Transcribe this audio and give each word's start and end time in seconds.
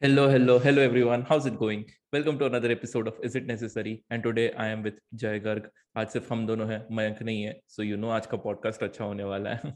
Hello, 0.00 0.28
hello, 0.30 0.60
hello 0.60 0.80
everyone. 0.80 1.22
How's 1.22 1.46
it 1.46 1.58
going? 1.58 1.84
Welcome 2.12 2.38
to 2.38 2.46
another 2.46 2.70
episode 2.70 3.08
of 3.08 3.14
Is 3.20 3.34
It 3.34 3.46
Necessary? 3.46 4.04
And 4.10 4.22
today 4.22 4.52
I 4.52 4.68
am 4.68 4.84
with 4.84 5.00
Jay 5.22 5.40
Garg. 5.40 5.64
आज 5.96 6.08
सिर्फ़ 6.12 6.32
हम 6.32 6.46
दोनों 6.46 6.68
हैं 6.68 6.78
मयंक 6.96 7.22
नहीं 7.22 7.42
है 7.42 7.54
so 7.76 7.86
you 7.86 7.96
know 8.02 8.10
आज 8.16 8.26
का 8.26 8.38
podcast 8.44 8.82
अच्छा 8.82 9.04
होने 9.04 9.24
वाला 9.30 9.54
है 9.54 9.72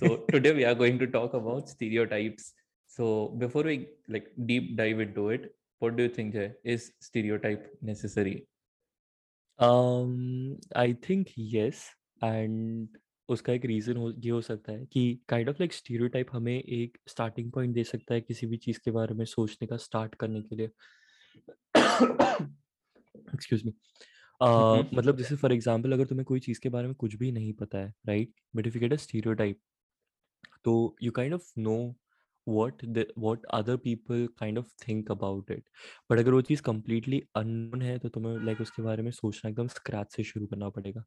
so 0.00 0.10
today 0.32 0.52
we 0.58 0.66
are 0.70 0.74
going 0.82 0.98
to 1.04 1.08
talk 1.14 1.38
about 1.38 1.72
stereotypes 1.74 2.50
so 2.98 3.08
before 3.44 3.64
we 3.70 3.78
like 4.16 4.28
deep 4.50 4.68
dive 4.82 5.00
into 5.06 5.26
it 5.38 5.48
what 5.78 5.96
do 5.96 6.08
you 6.08 6.14
think 6.18 6.36
Jay 6.36 6.46
is 6.76 6.90
stereotype 7.08 7.66
necessary 7.92 8.36
um 9.58 10.14
i 10.84 10.88
think 11.08 11.32
yes 11.56 11.86
and 12.32 12.99
उसका 13.30 13.52
एक 13.52 13.64
reason 13.64 13.96
हो 13.96 14.10
ये 14.18 14.30
हो 14.30 14.40
सकता 14.40 14.72
है 14.72 14.86
कि 14.86 15.02
kind 15.28 15.48
of 15.48 15.56
like 15.60 15.72
stereotype 15.72 16.26
हमें 16.32 16.56
एक 16.58 16.98
स्टार्टिंग 17.08 17.52
पॉइंट 17.52 17.74
दे 17.74 17.84
सकता 17.84 18.14
है 18.14 18.20
किसी 18.20 18.46
भी 18.46 18.56
चीज़ 18.56 18.78
के 18.84 18.90
बारे 18.90 19.14
में 19.14 19.24
सोचने 19.24 19.68
का 19.68 19.76
स्टार्ट 19.76 20.14
करने 20.14 20.42
के 20.42 20.56
लिए। 20.56 20.70
एक्सक्यूज 23.34 23.62
मी 23.64 23.72
uh, 24.40 24.84
मतलब 24.94 25.16
जैसे 25.16 25.36
फॉर 25.36 25.52
एग्जांपल 25.52 25.92
अगर 25.92 26.04
तुम्हें 26.04 26.24
कोई 26.24 26.40
चीज़ 26.40 26.60
के 26.60 26.68
बारे 26.68 26.86
में 26.86 26.94
कुछ 26.94 27.14
भी 27.14 27.32
नहीं 27.32 27.52
पता 27.52 27.78
है 27.78 27.92
right 28.06 28.32
but 28.56 28.66
if 28.66 28.74
you 28.74 28.80
get 28.80 28.92
a 28.92 28.96
stereotype 28.96 29.60
तो 30.64 30.96
you 31.02 31.12
kind 31.12 31.34
of 31.34 31.52
know 31.58 31.76
what 32.46 32.82
the 32.94 33.02
what 33.16 33.44
other 33.50 33.76
people 33.78 34.26
kind 34.36 34.58
of 34.58 34.66
think 34.84 35.10
about 35.14 35.50
it. 35.50 35.62
But 36.10 36.18
अगर 36.18 36.32
वो 36.32 36.40
चीज़ 36.42 36.62
completely 36.62 37.20
unknown 37.38 37.82
है 37.82 37.98
तो 37.98 38.08
तुम्हें 38.08 38.38
लाइक 38.40 38.60
उसके 38.60 38.82
बारे 38.82 39.02
में 39.02 39.10
सोचना 39.12 39.50
एकदम 39.50 39.66
स्क्रैच 39.68 40.12
से 40.16 40.24
शुरू 40.24 40.46
करना 40.46 40.68
पड़ेगा। 40.70 41.04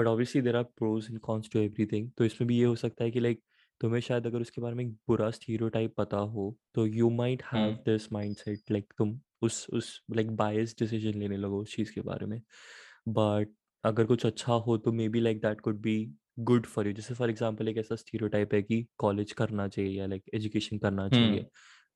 But 0.00 0.06
obviously 0.06 0.42
there 0.42 0.56
are 0.56 0.62
pros 0.78 1.06
and 1.10 1.18
cons 1.20 1.50
to 1.52 1.58
everything 1.60 2.10
तो 2.18 2.24
इसमें 2.24 2.46
भी 2.48 2.58
ये 2.58 2.64
हो 2.64 2.74
सकता 2.76 3.04
है 3.04 3.10
कि 3.10 3.20
लाइक 3.20 3.42
तुम्हें 3.80 4.00
शायद 4.00 4.26
अगर 4.26 4.40
उसके 4.40 4.60
बारे 4.60 4.74
में 4.76 4.84
एक 4.84 4.92
बुरा 5.08 5.30
स्टीरियोटाइप 5.30 5.94
पता 5.98 6.16
हो 6.34 6.56
तो 6.74 6.86
you 6.86 7.10
might 7.12 7.42
have 7.52 7.72
this 7.86 8.12
mindset 8.12 8.70
like 8.72 8.92
तुम 8.98 9.18
उस 9.42 9.66
उस 9.74 10.00
लाइक 10.16 10.30
बायस 10.36 10.74
डिसीज़न 10.80 11.18
लेने 11.20 11.36
लगो 11.36 11.60
उस 11.62 11.76
चीज़ 11.76 11.92
के 11.94 12.00
बारे 12.02 12.26
में। 12.26 12.40
बट 13.10 13.54
अगर 13.84 14.04
कुछ 14.06 14.26
अच्छा 14.26 14.52
हो 14.66 14.76
तो 14.78 14.92
maybe 15.08 15.20
like 15.20 15.40
that 15.42 15.60
could 15.60 15.80
be 15.82 15.96
good 16.38 16.66
for 16.66 16.86
you 16.86 16.92
जैसे 16.92 17.14
फॉर 17.14 17.30
एग्ज़ाम्पल 17.30 17.68
एक 17.68 17.76
ऐसा 17.78 17.96
स्टीरियोटाइप 17.96 18.54
है 18.54 18.60
कि 18.62 18.86
कॉलेज 18.98 19.32
करना 19.34 19.66
चाहिए 19.68 19.90
या 19.92 20.06
लाइक 20.06 20.22
एजुकेशन 20.34 20.78
करना 20.78 21.08
चाहिए। 21.10 21.46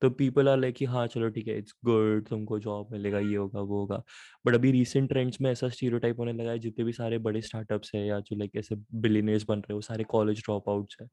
तो 0.03 0.11
पीपल 0.13 0.49
आर 0.49 0.57
लाइक 0.59 0.75
कि 0.77 0.85
हाँ 0.87 1.07
चलो 1.07 1.29
ठीक 1.31 1.49
है 1.49 1.57
इट्स 1.59 1.75
गुड 1.85 2.29
तुमको 2.29 2.59
जॉब 2.59 2.93
मिलेगा 2.93 3.19
ये 3.21 3.37
होगा 3.37 3.61
वो 3.63 3.79
होगा। 3.81 4.03
बट 4.45 4.55
अभी 4.55 4.73
रिसेंट 4.73 5.09
ट्रेंड्स 5.11 5.41
में 5.41 5.51
ऐसा 5.51 5.69
स्टीरियोटाइप 5.69 6.19
होने 6.21 6.33
लगा 6.33 6.51
है 6.51 6.59
जितने 6.61 6.85
भी 6.85 6.93
सारे 6.93 7.19
बड़े 7.21 7.43
स्टार्टअप्स 7.43 7.91
है 7.95 8.07
या 8.07 8.19
जो 8.23 8.37
लाइक 8.37 8.57
ऐसे 8.57 8.77
बिलीनियर्स 8.97 9.45
बन 9.49 9.59
रहे 9.61 9.75
हो 9.75 9.81
सारे 9.83 10.05
कॉलेज 10.07 10.41
ड्रॉप 10.45 10.69
आउट्स 10.69 10.97
है। 11.01 11.09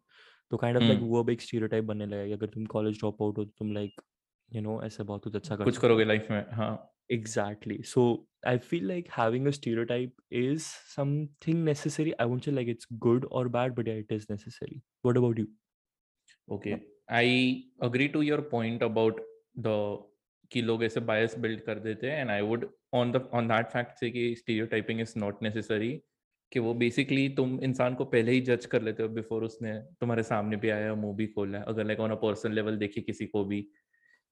तो 0.51 0.57
काइंड 0.57 0.77
ऑफ़ 0.77 0.85
लाइक 0.85 0.99
वो 1.01 1.23
अब 1.23 1.29
एक 1.29 1.41
स्टीरियोटाइप 1.41 1.83
बनने 1.85 2.05
लगा 2.05 2.21
है 2.21 2.33
अगर 2.33 2.47
तुम 2.49 2.65
कॉलेज 2.69 2.99
ड्रॉप 2.99 3.21
आउट 3.23 3.37
हो 3.37 3.45
तो 3.45 3.51
तुम 3.59 3.73
लाइक 3.73 4.01
यू 4.51 4.61
नो 4.61 4.81
ऐसे 4.83 5.03
बहुत 5.05 5.23
कुछ 5.23 5.35
अच्छा 5.35 5.55
कर 5.57 5.65
कुछ 5.65 5.77
करोगे 5.77 6.05
लाइफ 6.05 6.27
में 6.31 6.45
हाँ। 6.53 6.71
Exactly 7.09 7.81
so 7.83 8.03
i 8.45 8.57
feel 8.57 8.83
like 8.83 9.07
having 9.09 9.47
a 9.47 9.53
stereotype 9.53 10.11
is 10.31 10.65
something 10.95 11.63
necessary 11.63 12.13
i 12.19 12.25
won't 12.25 12.43
say 12.43 12.51
like 12.51 12.67
it's 12.67 12.85
good 13.07 13.25
or 13.31 13.47
bad 13.49 13.75
but 13.75 13.87
yeah 13.87 14.01
it 14.03 14.11
is 14.11 14.29
necessary 14.29 14.81
what 15.01 15.17
about 15.17 15.37
you 15.37 15.47
okay 16.47 16.81
i 17.09 17.63
agree 17.81 18.09
to 18.09 18.21
your 18.21 18.41
point 18.53 18.87
about 18.91 19.19
the 19.55 19.79
कि 20.51 20.61
लोग 20.61 20.83
ऐसे 20.83 20.99
बायस 21.07 21.37
build 21.39 21.59
कर 21.65 21.79
देते 21.79 22.11
हैं 22.11 22.21
and 22.21 22.29
I 22.31 22.41
would 22.41 22.65
on 22.99 23.11
the 23.11 23.17
on 23.33 23.47
that 23.47 23.67
fact 23.71 23.99
से 23.99 24.09
कि 24.11 24.23
stereotyping 24.35 25.01
is 25.01 25.13
not 25.19 25.43
necessary 25.43 25.91
कि 26.51 26.59
वो 26.59 26.73
बेसिकली 26.73 27.27
तुम 27.37 27.59
इंसान 27.63 27.95
को 27.95 28.05
पहले 28.13 28.31
ही 28.31 28.41
जज 28.47 28.65
कर 28.71 28.81
लेते 28.81 29.03
हो 29.03 29.09
बिफोर 29.09 29.43
उसने 29.43 29.73
तुम्हारे 29.99 30.23
सामने 30.23 30.57
भी 30.63 30.69
आया 30.69 30.95
मूवी 31.03 31.27
खोला 31.35 31.57
है 31.57 31.63
अगर 31.67 31.85
like 31.85 31.99
on 31.99 32.11
a 32.11 32.15
personal 32.23 32.55
level 32.55 32.77
देखी 32.77 33.01
किसी 33.01 33.25
को 33.35 33.43
भी 33.45 33.65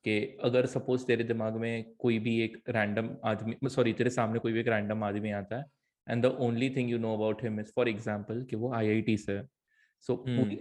कि 0.07 0.17
अगर 0.43 0.65
सपोज़ 0.65 1.05
तेरे 1.05 1.23
दिमाग 1.23 1.55
में 1.57 1.95
कोई 1.99 2.19
भी 2.19 2.39
एक 2.41 2.61
रैंडम 2.69 3.09
आदमी 3.25 3.69
सॉरी 3.69 3.93
तेरे 3.93 4.09
सामने 4.09 4.39
कोई 4.39 4.53
भी 4.53 4.59
एक 4.59 4.67
रैंडम 4.67 5.03
आदमी 5.03 5.31
आता 5.31 5.57
है 5.57 5.65
and 6.07 6.23
the 6.23 6.35
only 6.41 6.69
thing 6.69 6.89
you 6.89 6.97
know 6.97 7.13
about 7.13 7.43
him 7.43 7.59
is 7.59 7.71
for 7.75 7.89
example 7.89 8.43
कि 8.43 8.55
वो 8.55 8.73
आईआईटी 8.73 9.17
से 9.17 9.41
सो 10.09 10.15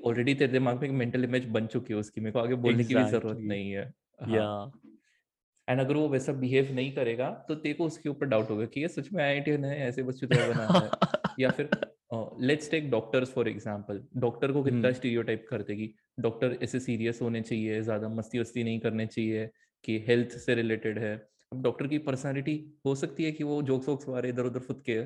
ऑलरेडी 0.04 0.34
तेरे 0.34 0.52
दिमाग 0.52 0.80
में 0.82 0.88
एक 0.88 0.94
मेंटल 0.94 1.24
इमेज 1.24 1.44
बन 1.50 1.66
चुकी 1.66 1.92
है 1.92 1.98
उसकी 2.00 2.20
मेरे 2.20 2.32
को 2.32 2.38
आगे 2.38 2.54
बोलने 2.54 2.84
exactly. 2.84 2.88
की 2.88 3.04
भी 3.04 3.10
ज़रूरत 3.10 3.38
नहीं 3.42 3.70
है। 3.70 3.84
हाँ. 4.22 4.72
एंड 5.68 5.80
अगर 5.80 5.94
वो 5.94 6.08
वैसा 6.08 6.32
बिहेव 6.32 6.72
नहीं 6.74 6.92
करेगा 6.92 7.28
तो 7.48 7.54
तेरे 7.54 7.74
को 7.74 7.84
उसके 7.84 8.08
ऊपर 8.08 8.26
डाउट 8.26 8.50
होगा 8.50 8.66
कि 8.66 8.80
ये 8.80 8.88
सच 8.88 9.12
में 9.12 9.22
आई 9.24 9.40
है 9.46 9.78
ऐसे 9.78 10.02
बच्चों 10.02 10.28
तरह 10.28 10.54
बना 10.54 10.78
है। 10.78 10.90
या 11.40 11.50
फिर 11.50 11.70
let's 12.40 12.70
take 12.70 12.90
doctors 12.90 13.32
for 13.32 13.48
example 13.48 14.02
doctor 14.16 14.52
को 14.52 14.62
कितना 14.62 14.92
स्टीरियोटाइप 14.92 15.38
हम्म। 15.38 15.50
करते 15.50 15.76
कि 15.76 15.92
डॉक्टर 16.19 16.56
ऐसे 16.62 16.81
सीरियस 16.81 17.21
होने 17.22 17.41
चाहिए, 17.43 17.81
ज़्यादा 17.82 18.09
मस्ती 18.10 18.38
वस्ती 18.38 18.65
नहीं 18.65 18.81
करने 18.81 19.06
चाहिए 19.06 19.49
कि 19.84 19.99
हेल्थ 20.09 20.37
से 20.38 20.54
रिलेटेड 20.54 20.99
है। 20.99 21.15
अब 21.53 21.62
डॉक्टर 21.62 21.87
की 21.87 21.99
पर्सनालिटी 22.00 22.54
हो 22.87 22.94
सकती 22.94 23.25
है 23.25 23.32
कि 23.32 23.44
वो 23.44 23.62
जोक्स 23.62 23.88
वोक्स 23.88 24.09
मारे 24.09 24.28
इधर 24.28 24.44
उधर 24.47 24.60
फुद 24.60 24.82
के, 24.87 25.00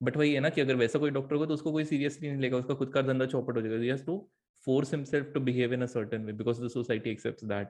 बट 0.00 0.16
वही 0.16 0.32
है 0.34 0.40
ना 0.40 0.48
कि 0.50 0.60
अगर 0.60 0.74
वैसा 0.76 0.98
कोई 0.98 1.10
डॉक्टर 1.10 1.34
होगा 1.34 1.46
तो 1.46 1.54
उसको 1.54 1.72
कोई 1.72 1.84
सीरियसली 1.84 2.28
नहीं 2.28 2.40
लेगा, 2.40 2.56
उसका 2.56 2.74
खुद 2.74 2.92
का 2.94 3.02
धंधा 3.02 3.26
चौपट 3.26 3.56
हो 3.56 3.62
जाएगा। 3.62 3.96
To 4.04 4.18
force 4.66 4.92
himself 4.94 5.32
to 5.34 5.40
behave 5.40 5.72
in 5.74 5.82
a 5.82 5.86
certain 5.88 6.24
way 6.24 6.32
because 6.34 6.62
the 6.62 6.68
society 6.68 7.10
accepts 7.10 7.44
that 7.44 7.68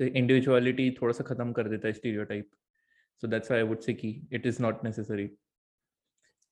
तो 0.00 0.04
इंडिविजुअलिटी 0.04 0.90
थोड़ा 1.00 1.12
सा 1.12 1.24
खत्म 1.24 1.52
कर 1.52 1.68
देता 1.68 1.88
है 1.88 1.92
stereotype 1.94 2.50
so 3.22 3.28
that's 3.28 3.52
I 3.52 3.62
would 3.62 3.80
say 3.80 3.94
कि 3.94 4.10
it 4.32 4.46
is 4.46 4.62
not 4.62 4.84
necessary 4.84 5.28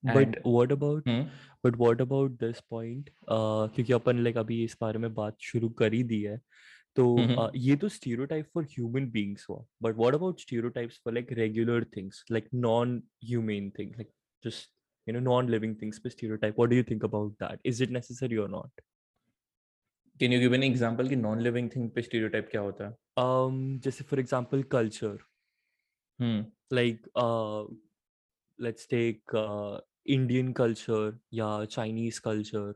but 0.07 0.41
what 0.47 0.73
about 0.73 1.09
but 1.65 1.77
what 1.77 2.01
about 2.01 2.31
this 2.41 2.61
point 2.71 3.11
क्योंकि 3.31 3.93
अपन 3.93 4.23
लाइक 4.25 4.37
अभी 4.37 4.63
इस 4.65 4.77
बारे 4.81 4.99
में 4.99 5.13
बात 5.15 5.37
शुरू 5.41 5.69
कर 5.79 5.93
ही 5.93 6.03
दी 6.03 6.21
है। 6.23 6.39
तो 6.97 7.05
हम्म, 7.17 7.31
हम्म। 7.31 7.51
ये 7.57 7.77
तो 7.77 7.89
स्टीरियोटाइप 7.89 8.49
फॉर 8.55 8.65
ह्यूमन 8.65 9.11
बींग्स 9.11 9.47
हुआ। 9.51 9.65
But 9.83 9.97
what 9.97 10.15
about 10.15 10.41
stereotypes 10.41 11.01
for 11.05 11.15
like 11.15 11.33
regular 11.33 11.85
things 11.97 12.25
like 12.31 12.49
non 12.55 13.03
human 13.25 13.71
thing 13.79 13.91
like 13.91 14.11
just 14.45 14.71
you 15.07 15.15
know 15.15 15.21
non 15.21 15.49
living 15.51 15.77
things 15.83 15.99
पे 15.99 16.11
stereotype 16.11 16.59
what 16.59 16.71
do 16.71 16.77
you 16.77 16.83
think 16.83 17.05
about 17.05 17.33
that 17.33 17.61
is 17.65 17.83
it 17.83 17.91
necessary 17.91 18.37
or 18.37 18.51
not 18.51 18.81
can 20.21 20.33
you 20.33 20.41
give 20.41 20.55
an 20.55 20.63
example 20.63 21.09
कि 21.09 21.17
non 21.17 21.41
living 21.41 21.71
thing 21.77 21.91
पे 21.91 22.03
stereotype 22.03 22.49
क्या 22.51 22.61
होता 22.61 22.89
है? 22.89 22.97
Um, 23.21 23.83
जैसे 23.85 24.05
for 24.05 24.21
example 24.21 24.63
culture 24.63 25.19
like 26.73 27.09
let's 28.59 28.89
take 28.91 29.37
Indian 30.07 30.53
culture 30.53 31.19
या 31.35 31.65
Chinese 31.67 32.21
culture 32.25 32.73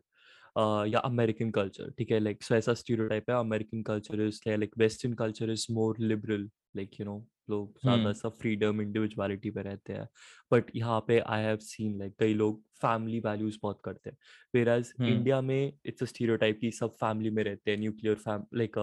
या 0.88 0.98
American 1.00 1.50
culture 1.50 1.90
ठीक 1.98 2.10
है? 2.10 2.18
लाइक 2.20 2.42
सो 2.42 2.54
ऐसा 2.54 2.74
स्टीरियोटाइप 2.74 3.30
है 3.30 3.36
American 3.38 3.82
culture 3.82 4.20
is 4.22 4.40
like 4.48 4.70
western 4.78 5.12
culture 5.14 5.50
is 5.52 5.66
more 5.72 5.96
liberal 6.00 6.48
like 6.76 7.00
you 7.00 7.06
know 7.06 7.24
लोग 7.50 7.78
ज़्यादा 7.82 8.12
सा 8.12 8.28
फ्रीडम 8.40 8.80
इंडिविजुअलिटी 8.82 9.50
पे 9.50 9.62
रहते 9.62 9.92
हैं। 9.92 10.06
बट 10.52 10.70
यहाँ 10.76 11.00
पे 11.08 11.18
आई 11.20 11.42
हैव 11.42 11.56
सीन 11.62 11.98
लाइक 11.98 12.14
कई 12.20 12.34
लोग 12.34 12.60
फैमिली 12.82 13.20
वैल्यूज़ 13.20 13.56
बहुत 13.62 13.80
करते 13.84 14.10
हैं। 14.10 14.16
वेर 14.54 14.68
एज 14.68 14.92
इंडिया 15.00 15.40
में 15.40 15.72
इट्स 15.86 16.02
अ 16.02 16.06
स्टीरियोटाइप 16.06 16.58
की 16.60 16.70
सब 16.72 16.94
फैमिली 17.00 17.30
में 17.30 17.42
रहते 17.44 17.70
हैं 17.70 17.78
nuclear 17.78 18.16
fam 18.26 18.44
like 18.54 18.76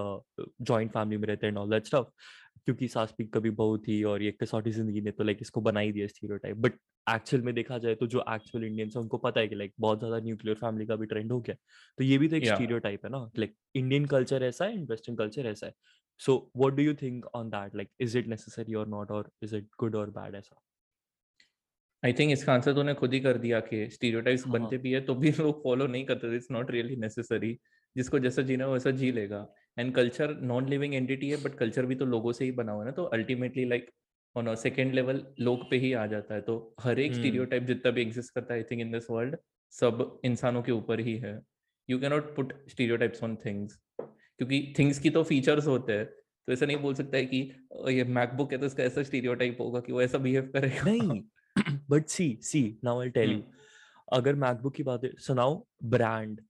joint 0.62 0.90
family 0.92 1.16
में 1.20 1.28
रहते 1.28 1.46
हैं 1.46 1.54
ऑल 1.56 1.70
दैट 1.70 1.86
स्टफ़ 1.86 2.10
क्योंकि 2.56 2.88
सास 2.88 3.14
भी 3.18 3.24
कभी 3.26 3.50
बहू 3.52 3.76
थी 3.78 4.02
और 4.04 4.22
ये 4.22 4.30
कसौटी 4.32 4.70
ज़िंदगी 4.72 5.00
ने 5.00 5.10
तो 5.12 5.24
लाइक 5.24 5.38
इसको 5.40 5.60
बना 5.60 5.80
ही 5.80 5.92
दिया 5.92 6.06
स्टीरियोटाइप 6.06 6.56
बट 6.58 6.78
एक्चुअल 7.06 7.42
में 7.42 7.54
देखा 7.54 7.78
जाए 7.78 7.94
तो 7.94 8.06
जो 8.06 8.24
एक्चुअल 8.30 8.64
इंडियंस 8.64 8.96
है 8.96 9.02
उनको 9.02 9.18
पता 9.18 9.40
है 9.40 9.48
कि 9.48 9.54
लाइक 9.54 9.74
बहुत 9.80 9.98
ज़्यादा 9.98 10.18
न्यूक्लियर 10.20 10.56
फैमिली 10.56 10.86
का 10.86 10.96
भी 10.96 11.06
ट्रेंड 11.06 11.32
हो 11.32 11.40
गया। 11.40 11.56
तो 11.98 12.04
ये 12.04 12.18
भी 12.18 12.28
तो 12.28 12.36
एक 12.36 12.46
स्टीरियोटाइप 12.46 13.04
है 13.04 13.10
ना 13.10 13.18
लाइक 13.38 13.54
इंडियन 13.74 14.06
कल्चर 14.06 14.42
ऐसा 14.44 14.64
है 14.64 14.74
एंड 14.74 14.90
वेस्टर्न 14.90 15.16
कल्चर 15.16 15.46
ऐसा 15.46 15.66
है। 15.66 15.74
So 16.20 16.36
what 16.56 16.74
do 16.74 16.82
you 16.82 16.94
think 16.94 17.26
on 17.34 17.48
that 17.50 17.76
like 17.76 17.90
is 18.00 18.18
it 18.18 18.26
necessary 18.28 18.74
or 18.74 18.88
not 18.88 19.10
or 19.10 19.30
is 19.42 19.56
it 19.56 19.68
good 19.80 19.96
or 19.96 20.10
bad 20.10 20.34
ऐसा? 20.34 20.60
आई 22.02 22.12
थिंक 22.12 22.32
इसका 22.32 22.52
आंसर 22.54 22.72
तूने 22.74 22.94
खुद 22.94 23.12
ही 23.14 23.20
कर 23.20 23.38
दिया 23.38 23.60
कि 23.60 23.88
स्टीरियोटाइप्स 23.90 24.44
हाँ. 24.44 24.52
बनते 24.52 24.78
भी 24.78 24.92
है 24.92 25.00
तो 25.00 25.14
भी 25.14 25.30
लोग 25.32 25.62
फॉलो 25.62 25.86
नहीं 25.86 26.04
करते 26.06 26.34
इट्स 26.36 26.50
नॉट 26.50 26.70
रियली 26.70 26.96
नेसेसरी 26.96 27.58
जिसको 27.96 28.18
जैसा 28.18 28.42
जीना 28.42 28.66
वैसा 28.66 28.90
जी 28.92 29.10
लेगा। 29.12 29.46
And 29.76 29.94
culture 29.94 30.34
non 30.42 30.68
living 30.68 30.94
entity 30.94 31.28
है 31.30 31.42
बट 31.42 31.54
कल्चर 31.54 31.86
भी 31.86 31.94
तो 31.94 32.04
लोगों 32.06 32.32
से 32.32 32.44
ही 32.44 32.52
बना 32.52 32.72
हुआ 32.72 32.82
है 32.82 32.86
ना 32.86 32.92
तो 32.92 33.04
ultimately 33.16 33.64
like 33.64 33.90
on 34.36 34.54
second 34.56 34.94
level 34.94 35.22
लोग 35.40 35.70
पे 35.70 35.76
ही 35.76 35.92
आ 35.92 36.06
जाता 36.06 36.34
है। 36.34 36.40
तो 36.40 36.74
हर 36.80 36.98
एक 37.00 37.14
स्टीरियोटाइप 37.14 37.62
हम्म। 37.62 37.72
जितना 37.72 37.90
भी 37.92 38.02
एग्जिस्ट 38.02 38.34
करता 38.34 38.54
है 38.54 38.60
I 38.60 38.64
think 38.70 38.80
in 38.80 38.90
this 38.92 39.10
world 39.10 39.36
सब 39.72 40.20
इंसानों 40.24 40.62
के 40.62 40.72
ऊपर 40.72 41.00
ही 41.00 41.16
है। 41.18 41.40
You 41.88 41.98
can 41.98 42.10
not 42.10 42.34
put 42.36 42.52
stereotypes 42.68 43.22
on 43.24 43.36
things 43.44 43.78
क्योंकि 44.00 44.74
थिंग्स 44.78 44.98
की 44.98 45.10
तो 45.10 45.22
फीचर्स 45.22 45.66
होते 45.66 45.92
हैं। 45.92 46.04
तो 46.04 46.52
ऐसा 46.52 46.66
नहीं 46.66 46.76
बोल 46.76 46.94
सकता 46.94 47.16
है 47.16 47.24
कि 47.26 47.38
ये 47.90 48.04
मैकबुक 48.04 48.52
है 48.52 48.58
तो 48.58 48.66
इसका 48.66 48.82
ऐसा 48.82 49.02
स्टीरियोटाइप 49.02 49.60
होगा 49.60 49.80
कि 49.80 49.92
वो 49.92 50.02
ऐसा 50.02 50.18
बिहेव 50.18 50.50
करेगा। 50.54 50.90
नहीं। 50.90 51.22
But 51.90 52.06
see 52.08 52.38
see 52.42 52.62
now 52.84 53.00
I 53.00 53.10
tell 53.10 53.30
you 53.32 53.42
अगर 54.12 54.34
मैकबुक 54.36 54.74
की 54.74 54.82
बात 54.82 55.04
है 55.04 55.10
सुनाओ 55.18 55.64
brand 55.84 56.40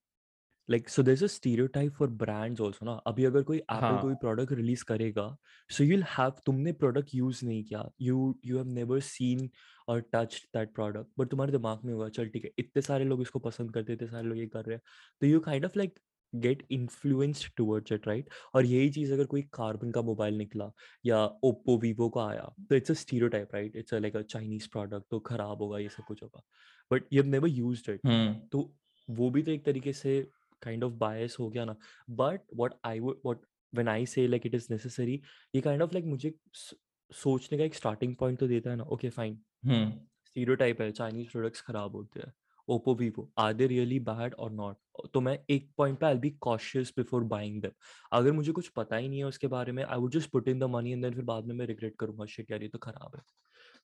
like 0.68 0.88
so 0.88 1.02
is 1.10 1.22
a 1.24 1.26
stereotype 1.28 1.92
for 1.94 2.08
brands 2.22 2.60
also 2.60 2.86
ना? 2.86 2.92
अभी 3.06 3.24
अगर 3.24 3.42
कोई 3.42 3.58
एप्पल 3.58 3.80
हाँ. 3.86 3.98
कोई 3.98 4.14
प्रोडक्ट 4.16 4.52
रिलीज़ 4.52 4.84
करेगा 4.84 5.26
सो 5.70 5.84
यू 5.84 5.98
हैव 6.18 6.32
तुमने 6.46 6.72
प्रोडक्ट 6.74 7.14
यूज़ 7.14 7.44
नहीं 7.46 7.62
किया। 7.64 7.88
You 8.02 8.34
you 8.46 8.56
have 8.56 8.66
never 8.70 9.00
seen 9.02 9.48
or 9.88 10.00
touch 10.14 10.42
that 10.56 10.74
product 10.74 11.10
but 11.18 11.30
तुम्हारे 11.30 11.52
दिमाग 11.52 11.84
में 11.84 11.92
होगा 11.92 12.08
चल 12.10 12.28
ठीक 12.28 12.44
है 12.44 12.50
इतने 12.58 12.82
सारे 12.82 13.04
लोग 13.04 13.22
इसको 13.22 13.38
पसंद 13.40 13.72
करते 13.74 13.92
इतने 13.92 14.08
सारे 14.08 14.26
लोग 14.28 14.38
ये 14.38 14.46
कर 14.48 14.64
रहे 14.64 14.76
हैं। 14.76 14.82
तो 15.22 15.26
you 15.26 15.40
kind 15.40 15.64
of 15.64 15.78
like 15.78 15.98
get 16.32 16.66
influenced 16.72 17.50
towards 17.56 17.92
it 17.92 18.06
right 18.08 18.28
और 18.54 18.64
यही 18.66 18.88
चीज़ 18.90 19.12
अगर 19.12 19.24
कोई 19.26 19.42
कार्बन 19.54 19.90
का 19.90 20.02
मोबाइल 20.02 20.34
निकला 20.38 20.70
या 21.04 21.24
ओप्पो 21.44 21.76
वीवो 21.80 22.08
का 22.10 22.24
आया 22.28 22.48
तो 22.70 22.76
it's 22.76 22.90
a 22.90 22.94
stereotype 22.94 23.54
right 23.54 23.76
it's 23.76 23.94
like 23.94 24.16
a 24.16 24.22
Chinese 24.24 24.68
product 24.72 25.06
तो 25.10 25.20
खराब 25.20 25.62
होगा 25.62 25.78
ये 25.78 25.88
सब 25.88 26.04
कुछ 26.04 26.22
होगा। 26.22 26.42
But 26.90 27.04
you 27.12 27.22
never 27.24 27.48
used 27.48 27.90
it 27.90 28.02
तो 28.52 28.72
वो 29.08 29.30
भी 29.30 29.42
तो 29.42 29.50
एक 29.50 29.64
तरीके 29.66 29.92
से 29.92 30.18
काइंड 30.62 30.84
ऑफ़ 30.84 30.92
बायस 30.96 31.36
हो 31.40 31.48
गया 31.50 31.64
ना। 31.64 31.76
But 32.12 32.40
what 32.54 32.74
I 32.84 33.00
would 33.00 33.20
what 33.24 33.40
when 33.72 33.88
I 33.88 34.06
say 34.06 34.26
like 34.28 34.46
it 34.46 34.54
is 34.54 34.66
necessary 34.70 35.20
ये 35.54 35.60
काइंड 35.62 35.82
ऑफ़ 35.82 35.92
लाइक 35.92 36.04
मुझे 36.06 36.34
सोचने 37.10 37.58
का 37.58 37.64
एक 37.64 37.74
स्टार्टिंग 37.74 38.14
पॉइंट 38.16 38.38
तो 38.40 38.46
देता 38.48 38.70
है 38.70 38.76
ना। 38.76 38.84
ओके 38.84 39.08
फाइन 39.10 39.38
स्टीरियोटाइप 40.26 40.80
है 40.80 40.90
चाइनीज़ 40.92 41.30
प्रोडक्ट्स 41.30 41.60
खराब 41.62 41.96
होते 41.96 42.20
हैं 42.20 42.32
Oppo 42.68 42.94
Vivo 42.94 43.30
are 43.38 43.52
they 43.54 43.66
really 43.66 43.98
bad 44.00 44.34
or 44.36 44.50
not 44.52 44.76
तो 45.14 45.20
मैं 45.20 45.38
एक 45.50 45.70
पॉइंट 45.78 45.98
पे 46.00 46.06
I 46.06 46.14
be 46.18 46.30
cautious 46.42 46.92
before 46.96 47.24
buying 47.26 47.60
them 47.62 47.72
अगर 48.12 48.32
मुझे 48.32 48.52
कुछ 48.52 48.68
पता 48.76 48.96
ही 48.96 49.08
नहीं 49.08 49.18
है 49.18 49.24
उसके 49.26 49.46
बारे 49.48 49.72
में 49.72 49.82
I 49.84 49.98
would 49.98 50.12
just 50.12 50.30
put 50.30 50.48
in 50.48 50.58
the 50.58 50.64
money 50.70 50.92
and 50.92 51.02
then 51.04 51.14
फिर 51.14 51.24
बाद 51.24 51.46
में 51.46 51.54
मैं 51.54 51.66
रिग्रेट 51.66 51.96
करूँगा 52.00 52.26
शिट 52.28 52.50
यार 52.50 52.62
ये 52.62 52.68
तो 52.68 52.78
खराब 52.78 53.16
है। 53.16 53.22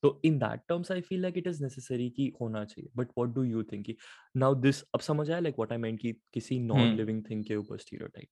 तो 0.03 0.21
in 0.25 0.39
that 0.39 0.61
terms 0.69 0.93
I 0.93 1.01
feel 1.01 1.21
like 1.23 1.39
it 1.39 1.47
is 1.47 1.63
necessary 1.63 2.09
कि 2.11 2.33
होना 2.41 2.65
चाहिए। 2.65 2.91
But 2.97 3.09
what 3.19 3.35
do 3.35 3.43
you 3.45 3.63
think 3.63 3.85
कि 3.87 3.97
नाउ 4.37 4.55
दिस 4.61 4.83
अब 4.95 5.01
समझ 5.01 5.31
आया 5.31 5.41
लाइक 5.41 5.55
व्हाट 5.59 5.73
आई 5.73 5.79
मेंट 5.79 6.01
कि 6.01 6.13
किसी 6.35 6.59
नॉन 6.61 6.97
लिविंग 6.97 7.23
थिंग 7.31 7.45
के 7.45 7.57
ऊपर 7.57 7.79
स्टीरियोटाइप 7.79 8.29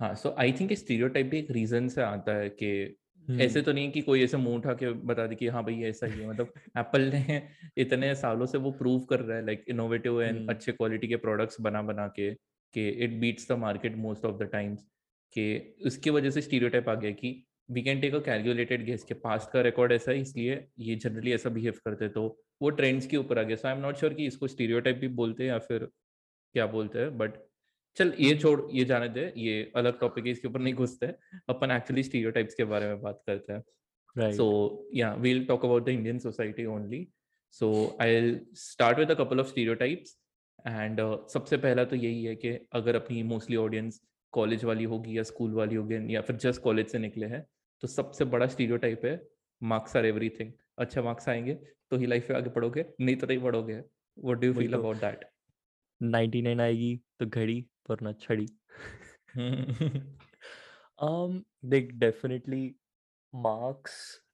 हाँ 0.00 0.14
सो 0.14 0.34
आई 0.38 0.52
थिंक 0.52 0.72
स्टीरियोटाइप 0.72 1.26
भी 1.26 1.38
एक 1.38 1.50
रीजन 1.50 1.88
से 1.88 2.02
आता 2.02 2.34
है 2.34 2.48
कि 2.62 2.96
ऐसे 3.28 3.62
तो 3.62 3.72
नहीं 3.72 3.90
कि 3.90 4.00
कोई 4.00 4.22
ऐसे 4.24 4.36
मुँह 4.36 4.56
उठा 4.56 4.72
के 4.74 4.90
बता 5.06 5.26
दे 5.26 5.34
कि 5.34 5.46
हाँ 5.46 5.62
भाई 5.64 5.82
ऐसा 5.84 6.06
ही 6.06 6.20
है। 6.20 6.28
मतलब 6.28 6.52
एप्पल 6.78 7.02
ने 7.12 7.42
इतने 7.78 8.14
सालों 8.14 8.46
से 8.46 8.58
वो 8.58 8.70
प्रूव 8.72 9.04
कर 9.04 9.20
रहा 9.20 9.36
है 9.36 9.44
लाइक 9.46 9.64
इनोवेटिव 9.68 10.20
एंड 10.22 10.50
अच्छे 10.50 10.72
क्वालिटी 10.72 11.08
के 11.08 11.16
प्रोडक्ट्स 11.16 11.60
बना 11.60 11.82
बना 11.82 12.06
के 12.08 12.30
कि 12.74 12.88
it 12.88 13.18
beats 13.20 13.48
the 13.52 13.56
market 13.58 13.96
most 13.96 14.24
of 14.24 14.36
the 14.36 14.48
times 14.52 14.82
कि 15.36 15.74
उसकी 15.86 16.10
वजह 16.10 16.30
से 16.30 16.40
स्टीरियोटाइप 16.40 16.88
आ 16.88 16.94
गया 16.94 17.10
कि 17.12 17.32
we 17.68 17.82
can 17.82 18.00
take 18.00 18.14
a 18.14 18.18
calculated 18.26 18.84
guess 18.86 19.04
के 19.04 19.14
पास्ट 19.22 19.50
का 19.52 19.60
रिकॉर्ड 19.62 19.92
ऐसा 19.92 20.10
है 20.10 20.20
इसलिए 20.20 20.64
ये 20.78 20.94
जनरली 20.96 21.32
ऐसा 21.34 21.50
बिहेव 21.50 21.80
करते 21.84 22.08
तो 22.08 22.26
वो 22.62 22.70
ट्रेंड्स 22.70 23.06
के 23.06 23.16
ऊपर 23.16 23.38
आ 23.38 23.42
गया। 23.42 23.56
So 23.56 23.68
I 23.68 23.74
am 23.74 23.80
not 23.80 23.96
sure 23.96 24.14
कि 24.14 24.26
इसको 24.26 24.48
स्टीरियोटाइप 24.48 24.96
भी 24.96 25.08
बोलते 25.20 25.42
हैं 25.42 25.50
या 25.50 25.58
फिर 25.58 25.84
क्या 26.54 26.66
बोलते 26.66 26.98
हैं 26.98 27.16
बट 27.18 27.34
चल 27.96 28.12
ये 28.20 28.34
छोड़ 28.38 28.60
ये 28.72 28.84
जाने 28.84 29.08
दे। 29.08 29.32
ये 29.36 29.72
अलग 29.76 29.98
टॉपिक 30.00 30.26
है 30.26 30.32
इसके 30.32 30.48
ऊपर 30.48 30.60
नहीं 30.60 30.74
घुसते। 30.74 31.06
अपन 31.48 31.70
एक्चुअली 31.70 32.02
स्टीरियोटाइप्स 32.02 32.54
के 32.54 32.64
बारे 32.72 32.86
में 32.86 33.00
बात 33.02 33.22
करते 33.26 33.52
हैं। 33.52 33.62
राइट 34.16 34.40
या 34.94 35.14
yeah 35.14 35.22
we'll 35.22 35.44
talk 35.48 35.64
about 35.68 35.88
the 35.88 35.94
indian 35.94 36.20
society 36.20 36.66
only. 36.76 37.00
So 37.54 37.66
i'll 38.00 38.30
start 38.60 38.98
with 38.98 39.10
a 39.10 39.16
couple 39.16 39.40
of 39.40 39.48
stereotypes 39.48 40.14
and 40.70 41.00
uh, 41.00 41.16
सबसे 41.32 41.56
पहला 41.56 41.84
तो 41.84 41.96
यही 41.96 42.24
है 42.24 42.34
कि 42.36 42.50
अगर 42.74 42.96
अपनी 42.96 43.22
मोस्टली 43.22 43.56
ऑडियंस 43.56 44.00
कॉलेज 44.32 44.64
वाली 44.64 44.84
होगी 44.84 45.16
या 45.18 45.22
स्कूल 45.22 45.52
वाली 45.54 45.74
होगी 45.74 46.14
या 46.14 46.20
फिर 46.20 46.36
जस्ट 46.36 46.62
कॉलेज 46.62 46.86
से 46.88 46.98
निकले 46.98 47.26
हैं 47.26 47.44
तो 47.80 47.88
सबसे 47.88 48.24
बड़ा 48.24 48.46
स्टीरियोटाइप 48.46 49.04
है 49.04 49.28
मार्क्स 49.62 49.96
आर 49.96 50.06
एवरीथिंग 50.06 50.52
अच्छा 50.78 51.02
मार्क्स 51.02 51.28
आएँगे 51.28 51.54
तो 51.90 51.96
ही 51.96 52.06
लाइफ 52.06 52.30
में 52.30 52.36
आगे 52.36 52.50
पढ़ोगे 52.50 52.86
नहीं 53.00 53.16
तो 53.16 53.26
नहीं 53.26 53.38
पढ़ोगे 53.38 53.76
what 54.18 54.38
do 54.38 54.46
you 54.46 54.54
feel 54.54 54.74
about 54.74 54.96
that 54.96 55.24
99 56.02 56.60
आएगी 56.60 57.00
तो 57.20 57.26
घड़ी 57.26 57.66
वरना 57.90 58.12
छड़ी। 58.12 58.46
Um 61.02 61.32
they 61.64 61.82
definitely 61.92 62.70
marks 63.34 63.90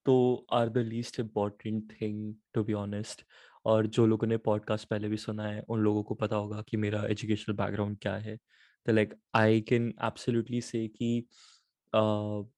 तो 0.07 0.47
are 0.53 0.69
the 0.69 0.79
least 0.79 1.21
important 1.21 1.93
thing 2.01 2.35
to 2.55 2.65
be 2.65 2.73
honest 2.73 3.23
और 3.65 3.87
जो 3.87 4.07
लोगों 4.07 4.29
ने 4.29 4.37
पॉडकास्ट 4.37 4.89
पहले 4.89 5.09
भी 5.09 5.17
सुना 5.17 5.47
है 5.47 5.63
उन 5.69 5.81
लोगों 5.81 6.03
को 6.03 6.15
पता 6.15 6.37
होगा 6.37 6.63
कि 6.69 6.77
मेरा 6.77 7.05
एजुकेशनल 7.07 7.57
बैकग्राउंड 7.57 7.99
क्या 7.99 8.17
है। 8.17 8.37
तो 8.87 8.93
लाइक 8.93 9.15
आई 9.35 9.61
कैन 9.61 9.95
एब्सोल्युटली 10.05 10.61
से 10.61 10.89
कि 10.89 11.27
uh, 11.97 12.52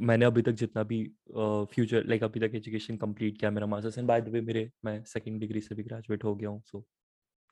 मैंने 0.00 0.24
अभी 0.24 0.42
तक 0.42 0.52
जितना 0.52 0.82
भी 0.82 1.04
फ्यूचर 1.36 2.02
uh, 2.02 2.08
लाइक 2.08 2.24
अभी 2.24 2.40
तक 2.40 2.54
एजुकेशन 2.54 2.96
कंप्लीट 2.96 3.38
किया 3.38 3.50
मेरा 3.50 3.66
masters 3.66 3.98
and 3.98 4.08
by 4.08 4.20
the 4.20 4.28
way 4.28 4.40
मेरे 4.40 4.70
मैं 4.84 5.04
सेकंड 5.04 5.40
डिग्री 5.40 5.60
से 5.60 5.74
भी 5.74 5.82
ग्रेजुएट 5.82 6.24
हो 6.24 6.34
गया 6.34 6.48
हूँ 6.48 6.62
सो 6.66 6.86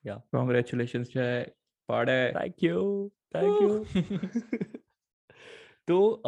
या। 0.06 0.14
Congratulations 0.32 1.12
Jai 1.14 1.52
Pade 1.88 2.32
thank 2.36 2.54
you 2.62 3.12
thank 3.36 3.62
you 3.62 3.84
तो 5.88 6.20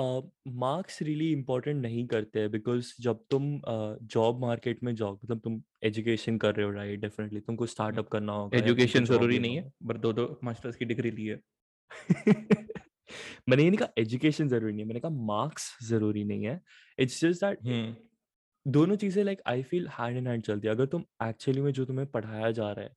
मार्क्स 0.48 1.02
रियली 1.02 1.32
इम्पोर्टेंट 1.32 1.82
नहीं 1.82 2.06
करते 2.06 2.40
हैं 2.40 2.50
बिकॉज़ 2.50 2.94
जब 3.00 3.24
तुम 3.30 3.60
जॉब 4.02 4.34
uh, 4.34 4.40
मार्केट 4.40 4.82
में 4.82 4.94
जाओ 4.94 5.14
मतलब 5.14 5.38
तुम 5.38 5.62
एजुकेशन 5.82 6.38
कर 6.38 6.54
रहे 6.54 6.66
हो 6.66 6.72
राइट 6.72 7.00
डेफिनेटली 7.00 7.40
तुमको 7.40 7.66
स्टार्टअप 7.66 8.08
करना 8.08 8.32
होगा 8.32 8.58
एजुकेशन 8.58 9.04
ज़रूरी 9.04 9.38
नहीं 9.38 9.56
है 9.56 9.72
पर 9.88 9.98
दो 9.98 10.12
दो 10.12 10.40
मास्टर्स 10.44 10.76
की 10.76 10.84
डिग्री 10.84 11.10
ली 11.10 11.26
है। 11.26 11.40
मैंने 13.48 13.62
ये 13.64 13.70
नहीं 13.70 13.78
कहा 13.78 13.88
एजुकेशन 13.98 14.48
ज़रूरी 14.48 14.72
नहीं 14.72 14.82
है 14.82 14.88
मैंने 14.88 15.00
कहा 15.00 15.10
मार्क्स 15.26 15.70
ज़रूरी 15.84 16.24
नहीं 16.24 16.46
है। 16.46 16.60
इट्स 16.98 17.20
जस्ट 17.20 17.44
दैट 17.44 17.58
दोनों 18.66 18.96
चीज़ें 18.96 19.22
like 19.24 19.40
I 19.48 19.62
feel 19.64 19.88
hand 19.90 20.16
in 20.18 20.26
hand 20.26 20.42
चलती 20.44 20.68
है। 20.68 20.74
अगर 20.74 20.86
तुम 20.86 21.04
एक्चुअली 21.24 21.60
में 21.60 21.72
जो 21.72 21.84
तुम्हें 21.84 22.06
पढ़ाया 22.10 22.50
जा 22.52 22.70
रहा 22.72 22.84
है 22.84 22.94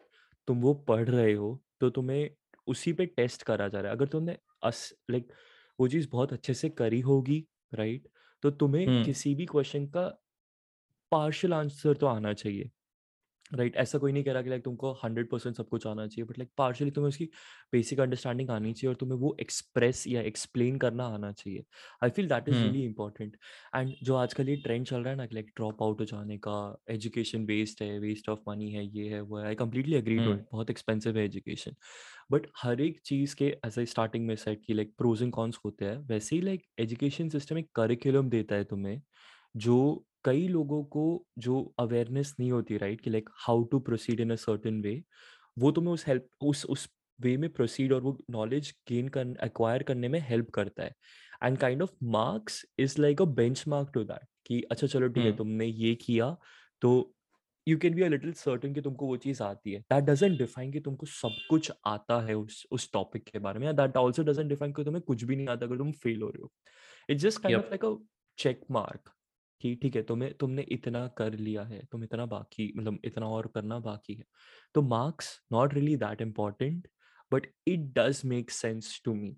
तुम 0.48 0.62
वो 0.62 0.74
पढ़ 0.90 1.08
रहे 1.10 1.34
हो 1.34 1.62
तो 1.82 1.90
तुम्हें 1.92 2.30
उसी 2.68 2.94
पे 2.94 3.06
टेस्ट 3.08 3.44
करा 3.44 3.68
जा 3.68 3.80
रहा 3.80 3.92
है। 3.92 3.98
अगर 3.98 4.08
तुमने 4.08 4.38
अस 4.64 4.94
लाइक 5.12 5.32
वो 5.80 5.88
चीज़ 5.88 6.08
बहुत 6.12 6.34
अच्छे 6.34 6.54
से 6.54 6.70
करी 6.72 7.00
होगी 7.02 7.46
राइट 7.74 8.08
तो 8.44 8.52
तुम्हें 8.54 8.90
किसी 9.02 9.34
भी 9.36 9.46
क्वेश्चन 9.46 9.86
का 9.88 10.08
पार्शियल 11.12 11.54
आंसर 11.54 11.94
तो 11.96 12.08
आना 12.08 12.34
चाहिए। 12.36 12.70
Right 13.52 13.68
right? 13.68 13.82
ऐसा 13.82 13.98
कोई 13.98 14.12
नहीं 14.12 14.24
कह 14.24 14.34
रहा 14.34 14.42
कि 14.42 14.50
लाइक 14.50 14.64
तुमको 14.64 14.92
हंड्रेड 15.04 15.30
परसेंट 15.30 15.56
सब 15.58 15.68
कुछ 15.70 15.86
आना 15.88 16.06
चाहिए 16.08 16.26
बट 16.28 16.38
लाइक 16.40 16.50
पार्शली 16.58 16.92
तुम्हें 16.92 17.08
उसकी 17.10 17.26
बेसिक 17.74 18.00
अंडरस्टैंडिंग 18.00 18.50
आनी 18.50 18.72
चाहिए 18.74 18.90
और 18.90 18.96
तुम्हें 18.96 19.18
वो 19.20 19.36
एक्सप्रेस 19.42 20.04
या 20.08 20.22
एक्सप्लेन 20.22 20.78
करना 20.78 21.06
आना 21.08 21.32
चाहिए। 21.32 21.64
I 22.04 22.10
feel 22.10 22.28
that 22.28 22.50
is 22.50 22.56
really 22.56 22.84
important 22.86 23.38
and 23.76 23.94
जो 24.04 24.16
आजकल 24.16 24.50
ये 24.50 24.56
ट्रेंड 24.56 24.86
चल 24.88 24.98
रहा 24.98 25.10
है 25.10 25.16
ना 25.16 25.28
लाइक 25.34 25.52
ड्रॉप 25.56 25.84
आउट 25.84 26.00
हो 26.00 26.06
जाने 26.06 26.38
का 26.48 26.56
एजुकेशन 26.92 27.46
वेस्ट 27.46 27.82
है 27.82 28.00
वेस्ट 28.00 28.30
ऑफ़ 28.30 28.40
मनी 28.50 28.72
है 28.72 28.86
ये 28.88 29.08
है 29.10 29.22
वो 29.22 29.38
है 29.38 29.46
I 29.48 29.56
completely 29.56 29.96
agree 29.96 30.18
to 30.18 30.34
it 30.34 30.46
बहुत 30.52 30.70
एक्सपेंसिव 30.70 31.18
है 31.18 31.26
एजुकेशन। 31.26 31.76
बट 32.32 32.48
हर 32.58 32.82
एक 32.82 33.00
चीज़ 33.06 33.36
के 33.36 33.56
ऐसे 33.66 33.86
स्टार्टिंग 33.86 34.28
में 34.28 34.36
सेट 34.36 34.62
की 34.68 34.74
लाइक 34.74 34.94
प्रोज 34.98 35.24
एंड 35.24 35.32
कॉन्स 35.34 35.60
होते 35.66 35.86
हैं 35.86 35.98
वैसे 36.08 36.36
ही 36.36 36.42
लाइक 36.42 36.66
एजुकेशन 36.80 37.30
सिस्टम 37.30 37.58
एक 37.58 37.70
करिकुलम 37.76 38.30
देता 38.30 38.56
है 38.56 38.64
तुम्हें 38.64 39.02
जो 39.58 40.06
कई 40.26 40.48
लोगों 40.48 40.84
को 40.86 41.06
जो 41.40 41.62
अवेयरनेस 41.80 42.36
नहीं 42.40 42.52
होती 42.52 42.78
राइट 42.78 43.02
कि 43.02 43.10
like 43.10 43.30
how 43.38 43.64
to 43.64 43.80
proceed 43.80 44.20
in 44.20 44.32
a 44.32 44.36
certain 44.36 44.82
way 44.82 45.02
वो 45.60 45.72
तुम्हें 45.72 45.94
उस 45.94 46.08
हेल्प 46.08 46.28
उस 46.44 46.66
उस 46.66 46.88
वे 47.20 47.36
में 47.38 47.50
प्रोसीड 47.54 47.94
और 47.94 48.02
वो 48.02 48.18
नॉलेज 48.32 48.74
गेन 48.90 49.08
कर 49.08 49.36
एक्वायर 49.46 49.84
करने 49.84 50.08
में 50.08 50.20
हेल्प 50.30 50.50
करता 50.50 50.84
है। 50.84 50.96
And 51.44 51.58
kind 51.58 51.82
of 51.82 51.92
marks 52.04 52.66
is 52.80 53.02
like 53.02 53.22
a 53.22 53.26
benchmark 53.68 53.92
to 53.94 54.04
that 54.04 54.28
कि 54.48 54.62
अच्छा 54.72 54.88
चलो 54.88 55.08
ठीक 55.08 55.18
है 55.18 55.24
हम्म। 55.24 55.38
तुमने 55.38 55.66
ये 55.66 55.94
किया 55.96 56.36
तो 56.82 56.92
you 57.68 57.78
can 57.78 57.96
be 57.96 58.02
a 58.02 58.08
little 58.08 58.34
certain 58.34 58.74
कि 58.74 58.82
तुमको 58.82 59.08
वो 59.08 59.18
चीज़ 59.18 59.42
आती 59.44 59.72
है। 59.74 59.80
दैट 59.82 60.04
डजेंट 60.04 60.38
डिफाइन 60.40 60.72
कि 60.72 60.80
तुमको 60.80 61.06
सब 61.06 61.38
कुछ 61.50 61.72
आता 61.88 62.20
है 62.28 62.34
उस 62.36 62.66
उस 62.72 62.90
टॉपिक 62.94 63.24
के 63.24 63.40
बारे 63.40 63.60
में 63.60 63.76
दैट 63.76 63.98
आल्सो 63.98 64.24
डजेंट 64.24 64.50
डिफाइन 64.50 64.74
कि 64.74 64.84
तुम्हें 64.84 65.04
कुछ 65.04 65.24
भी 65.24 65.36
नहीं 65.36 65.48
आता 65.48 65.66
अगर 65.66 65.78
तुम 65.78 65.92
फेल 66.04 66.22
हो 66.22 66.30
रहे 66.30 66.42
हो। 66.42 66.52
It's 67.10 67.24
just 67.24 67.42
kind 67.44 67.58
of 67.58 67.66
like 67.66 67.86
a 67.86 67.96
check 68.38 68.62
mark 68.72 69.15
कि 69.62 69.76
ठीक 69.76 69.96
है, 69.96 70.04
तुम्हें, 70.04 70.34
तुमने 70.34 70.62
इतना 70.62 71.08
कर 71.08 71.34
लिया 71.34 71.64
है, 71.64 71.82
तुम 71.92 72.04
इतना 72.04 72.26
बाकी 72.26 72.74
मतलब 72.78 73.00
इतना 73.06 73.28
और 73.28 73.48
करना 73.48 73.80
बाकी 73.80 74.14
है। 74.14 74.24
तो 74.76 74.82
marks 74.82 75.40
not 75.52 75.74
really 75.74 75.96
that 75.98 76.22
important 76.22 76.88
but 77.32 77.48
it 77.68 77.80
does 77.80 78.22
make 78.26 78.52
sense 78.52 79.02
to 79.06 79.14
me 79.14 79.36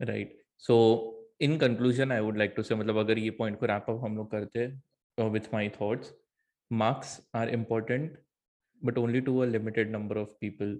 right 0.00 0.38
so 0.58 0.76
in 1.40 1.58
conclusion 1.58 2.12
I 2.12 2.20
would 2.20 2.38
like 2.38 2.52
to 2.56 2.62
say 2.62 2.74
मतलब 2.74 2.96
अगर 2.96 3.18
ये 3.18 3.30
पॉइंट 3.30 3.58
को 3.60 3.66
रैप 3.66 3.86
अप 3.88 4.00
हम 4.04 4.16
लोग 4.16 4.30
करते 4.30 4.66
with 5.18 5.52
my 5.52 5.68
thoughts 5.68 6.12
marks 6.70 7.20
are 7.34 7.48
important 7.48 8.18
but 8.82 8.98
only 8.98 9.20
to 9.20 9.38
a 9.38 9.46
limited 9.46 9.90
number 9.90 10.18
of 10.18 10.28
people 10.40 10.78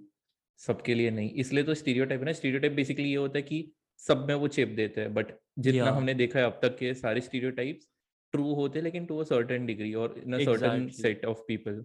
सबके 0.60 0.94
लिए 0.94 1.10
नहीं। 1.10 1.30
इसलिए 1.30 1.64
तो 1.64 1.74
स्टीरियोटाइप 1.74 2.20
है 2.20 2.26
ना 2.26 2.32
स्टीरियोटाइप 2.32 2.72
बेसिकली 2.72 3.08
ये 3.08 3.16
होता 3.16 3.38
है 3.38 3.42
कि 3.42 3.72
सब 4.06 4.26
में 4.28 4.34
वो 4.34 4.48
चेप 4.48 4.68
देते 4.76 5.00
हैं 5.00 5.12
बट 5.14 5.32
जितना 5.60 5.90
या 5.90 5.92
हमने 5.92 6.14
देखा 6.14 6.38
है 6.38 6.44
अब 6.44 6.58
तक 6.62 6.76
के 6.78 6.92
सारे 6.94 7.20
स्टीरियोटाइप्स 7.20 7.88
ट्रू 8.34 8.54
होते 8.54 8.78
हैं 8.78 8.84
लेकिन 8.84 9.06
टू 9.06 9.18
अ 9.18 9.24
सर्टेन 9.24 9.66
डिग्री 9.66 9.92
और 9.96 10.18
in 10.18 10.34
a 10.34 10.38
certain 10.40 10.88
set 10.92 11.24
of 11.24 11.42
people 11.48 11.84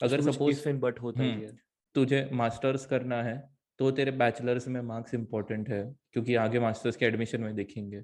अगर 0.00 0.20
सपोज़ 0.22 0.64
बट 0.80 1.00
होता 1.00 1.24
हम्म 1.24 1.42
है। 1.42 1.58
तुझे 1.94 2.28
मास्टर्स 2.32 2.86
करना 2.86 3.22
है 3.22 3.36
तो 3.78 3.90
तेरे 3.92 4.10
बैचलर्स 4.14 4.68
में 4.68 4.80
मार्क्स 4.82 5.14
इंपॉर्टेंट 5.14 5.68
है 5.70 5.82
क्योंकि 6.12 6.34
आगे 6.36 6.60
मास्टर्स 6.60 6.96
के 6.96 7.06
एडमिशन 7.06 7.40
में 7.40 7.54
देखेंगे। 7.56 7.98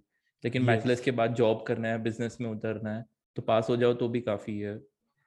लेकिन 0.45 0.67
बैचलर्स 0.67 1.01
यस 1.01 1.01
के 1.01 1.11
बाद 1.13 1.35
जॉब 1.35 1.65
करना 1.67 1.89
है 1.89 2.03
बिज़नेस 2.03 2.39
में 2.41 2.51
उतरना 2.51 2.95
है 2.97 3.05
तो 3.37 3.43
पास 3.43 3.69
हो 3.71 3.77
जाओ 3.77 3.95
तो 3.95 4.09
भी 4.09 4.21
काफ़ी 4.23 4.59
है। 4.61 4.75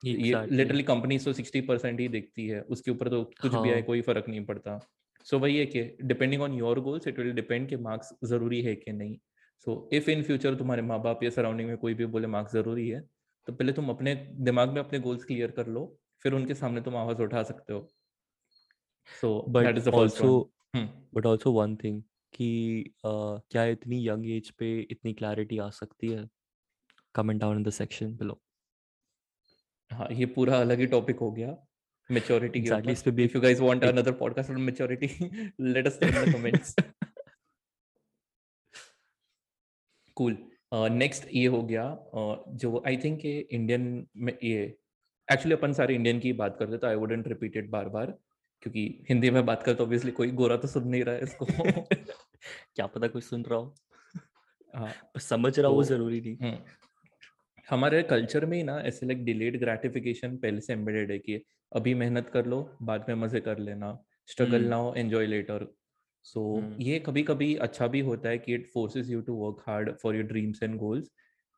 exactly. 0.03 0.17
ये 0.17 0.35
लिटरली 0.47 0.83
कंपनी 0.83 1.19
तो 1.19 1.33
सिक्सटी 1.33 1.61
परसेंट 1.63 1.99
ही 1.99 2.07
देखती 2.09 2.47
है 2.47 2.61
उसके 2.69 2.91
ऊपर 2.91 3.09
तो 3.09 3.23
कुछ 3.41 3.53
हाँ. 3.53 3.59
भी 3.59 3.71
आए 3.71 3.81
हाँ। 3.81 3.83
कोई 3.83 4.01
फ़र्क 4.03 4.29
नहीं 4.29 4.45
पड़ता। 4.45 4.79
सो 5.25 5.39
वही 5.39 5.57
है 5.57 5.65
कि 5.65 5.81
depending 6.03 6.41
on 6.41 6.53
your 6.53 6.79
goals 6.79 7.07
it 7.07 7.19
will 7.19 7.31
depend 7.33 7.67
कि 7.69 7.77
मार्क्स 7.79 8.13
ज़रूरी 8.25 8.61
है 8.61 8.75
कि 8.75 8.91
नहीं। 8.91 9.17
सो 9.67 9.89
इफ़ 9.93 10.09
इन 10.09 10.23
फ्यूचर 10.23 10.55
तुम्हारे 10.55 10.81
माँ 10.81 11.01
बाप 11.01 11.23
या 11.23 11.29
सराउंडिंग 11.29 11.69
में 11.69 11.77
कोई 11.77 11.93
भी 11.93 12.05
बोले 12.05 12.27
मार्क्स 12.27 12.53
ज़रूरी 12.53 12.87
है 12.89 13.01
तो 13.47 13.53
पहले 13.53 13.73
तुम 13.73 13.89
अपने 13.89 14.15
दिमाग 14.39 14.69
में 14.69 14.79
अपने 14.81 14.99
गोल्स 14.99 15.23
क्लियर 15.25 15.51
कर 15.51 15.67
लो 15.67 15.85
फिर 16.21 16.33
उनके 16.33 16.53
सामने 16.53 16.81
तुम 16.81 16.95
आवाज़ 16.97 17.21
उठा 17.21 17.43
सकते 17.43 17.73
हो। 17.73 17.87
So 19.21 19.45
that 19.49 19.65
but 19.65 19.77
is 19.77 19.89
the 19.89 19.91
first 19.91 20.21
but 21.15 21.25
also 21.25 21.51
one 21.51 21.75
thing 21.75 22.01
कि 22.33 22.47
uh, 23.05 23.39
क्या 23.51 23.63
इतनी 23.65 24.07
यंग 24.07 24.29
एज 24.31 24.49
पे 24.49 24.79
इतनी 24.81 25.13
क्लैरिटी 25.13 25.57
आ 25.57 25.69
सकती 25.69 26.11
है? 26.11 26.27
Comment 27.15 27.41
down 27.41 27.57
in 27.57 27.63
the 27.63 27.69
section 27.71 28.15
below 28.17 28.39
हाँ 29.91 30.07
ये 30.11 30.25
पूरा 30.35 30.59
अलग 30.61 30.79
ही 30.79 30.85
टॉपिक 30.87 31.19
हो 31.19 31.31
गया। 31.31 31.55
एग्जैक्टली 32.11 32.81
ऊपर। 32.81 32.91
इस 32.91 33.03
पे 33.03 33.11
भी 33.11 33.23
इफ़ 33.23 33.31
यू 33.35 33.41
गाइस 33.41 33.59
वांट 33.59 33.83
एक 33.83 33.89
another 33.89 34.11
podcast 34.11 34.51
on 34.51 34.61
maturity 34.61 35.07
let 35.61 35.87
us 35.87 35.99
know 36.03 36.09
in 36.09 36.31
the 36.31 36.35
comments 36.35 36.75
cool 40.15 40.37
next 40.73 41.27
ये 41.33 41.45
हो 41.45 41.63
गया 41.63 41.97
uh, 42.15 42.37
जो 42.49 42.83
आई 42.87 42.97
थिंक 42.97 43.25
ये 43.25 43.39
इंडियन 43.39 44.07
में 44.17 44.37
ये 44.43 44.77
एक्चुअली 45.31 45.53
अपन 45.53 45.73
सारे 45.73 45.95
इंडियन 45.95 46.19
की 46.19 46.33
बात 46.33 46.55
करते 46.59 46.77
तो 46.77 46.87
आई 46.87 46.95
वुडेंट 46.95 47.27
रिपीट 47.27 47.57
इट 47.57 47.69
बार 47.69 47.89
बार 47.89 48.05
क्योंकि 48.61 49.05
हिंदी 49.09 49.29
में 49.29 49.45
बात 49.45 49.63
करते 49.63 49.83
ऑब्वियसली 49.83 50.11
कोई 50.11 50.31
गोरा 50.31 50.57
तो 50.57 50.67
सुन 50.67 50.87
नहीं 50.87 51.03
रहा 51.03 51.15
है 51.15 51.23
इसको। 51.23 51.45
क्या 52.75 52.85
पता 52.85 53.07
कोई 53.07 53.21
सुन 53.21 53.43
रहा 53.43 53.59
हो। 53.59 53.75
हाँ 54.75 54.93
समझ 55.19 55.59
रहा 55.59 55.67
हो 55.67 55.75
तो 55.75 55.83
ज़रूरी 55.83 56.21
नहीं। 56.21 56.37
हम्म, 56.41 56.57
हमारे 57.73 58.01
कल्चर 58.03 58.45
में 58.45 58.57
ही 58.57 58.63
ना 58.63 58.79
ऐसे 58.81 59.05
लाइक 59.05 59.23
डिलेड 59.25 59.59
ग्रेटिफिकेशन 59.59 60.35
पहले 60.37 60.61
से 60.61 60.73
एम्बेडेड 60.73 61.11
है 61.11 61.17
कि 61.19 61.41
अभी 61.71 61.93
मेहनत 61.93 62.29
कर 62.29 62.45
लो 62.45 62.59
बाद 62.81 63.05
में 63.09 63.15
मज़े 63.15 63.39
कर 63.41 63.59
लेना 63.59 63.97
स्ट्रगल 64.29 64.65
ना 64.65 64.75
हो 64.75 64.93
एंजॉय 64.97 65.25
लेटर 65.27 65.67
सो 66.25 66.43
हम्म। 66.57 66.81
ये 66.81 66.99
कभी 66.99 67.23
कभी 67.23 67.53
अच्छा 67.57 67.87
भी 67.87 67.99
होता 68.01 68.29
है 68.29 68.37
कि 68.37 68.53
it 68.53 68.67
forces 68.73 69.09
you 69.09 69.21
to 69.21 69.33
work 69.35 69.63
hard 69.67 69.91
for 70.03 70.15
your 70.15 70.25
dreams 70.25 70.63
and 70.63 70.77
goals 70.77 71.09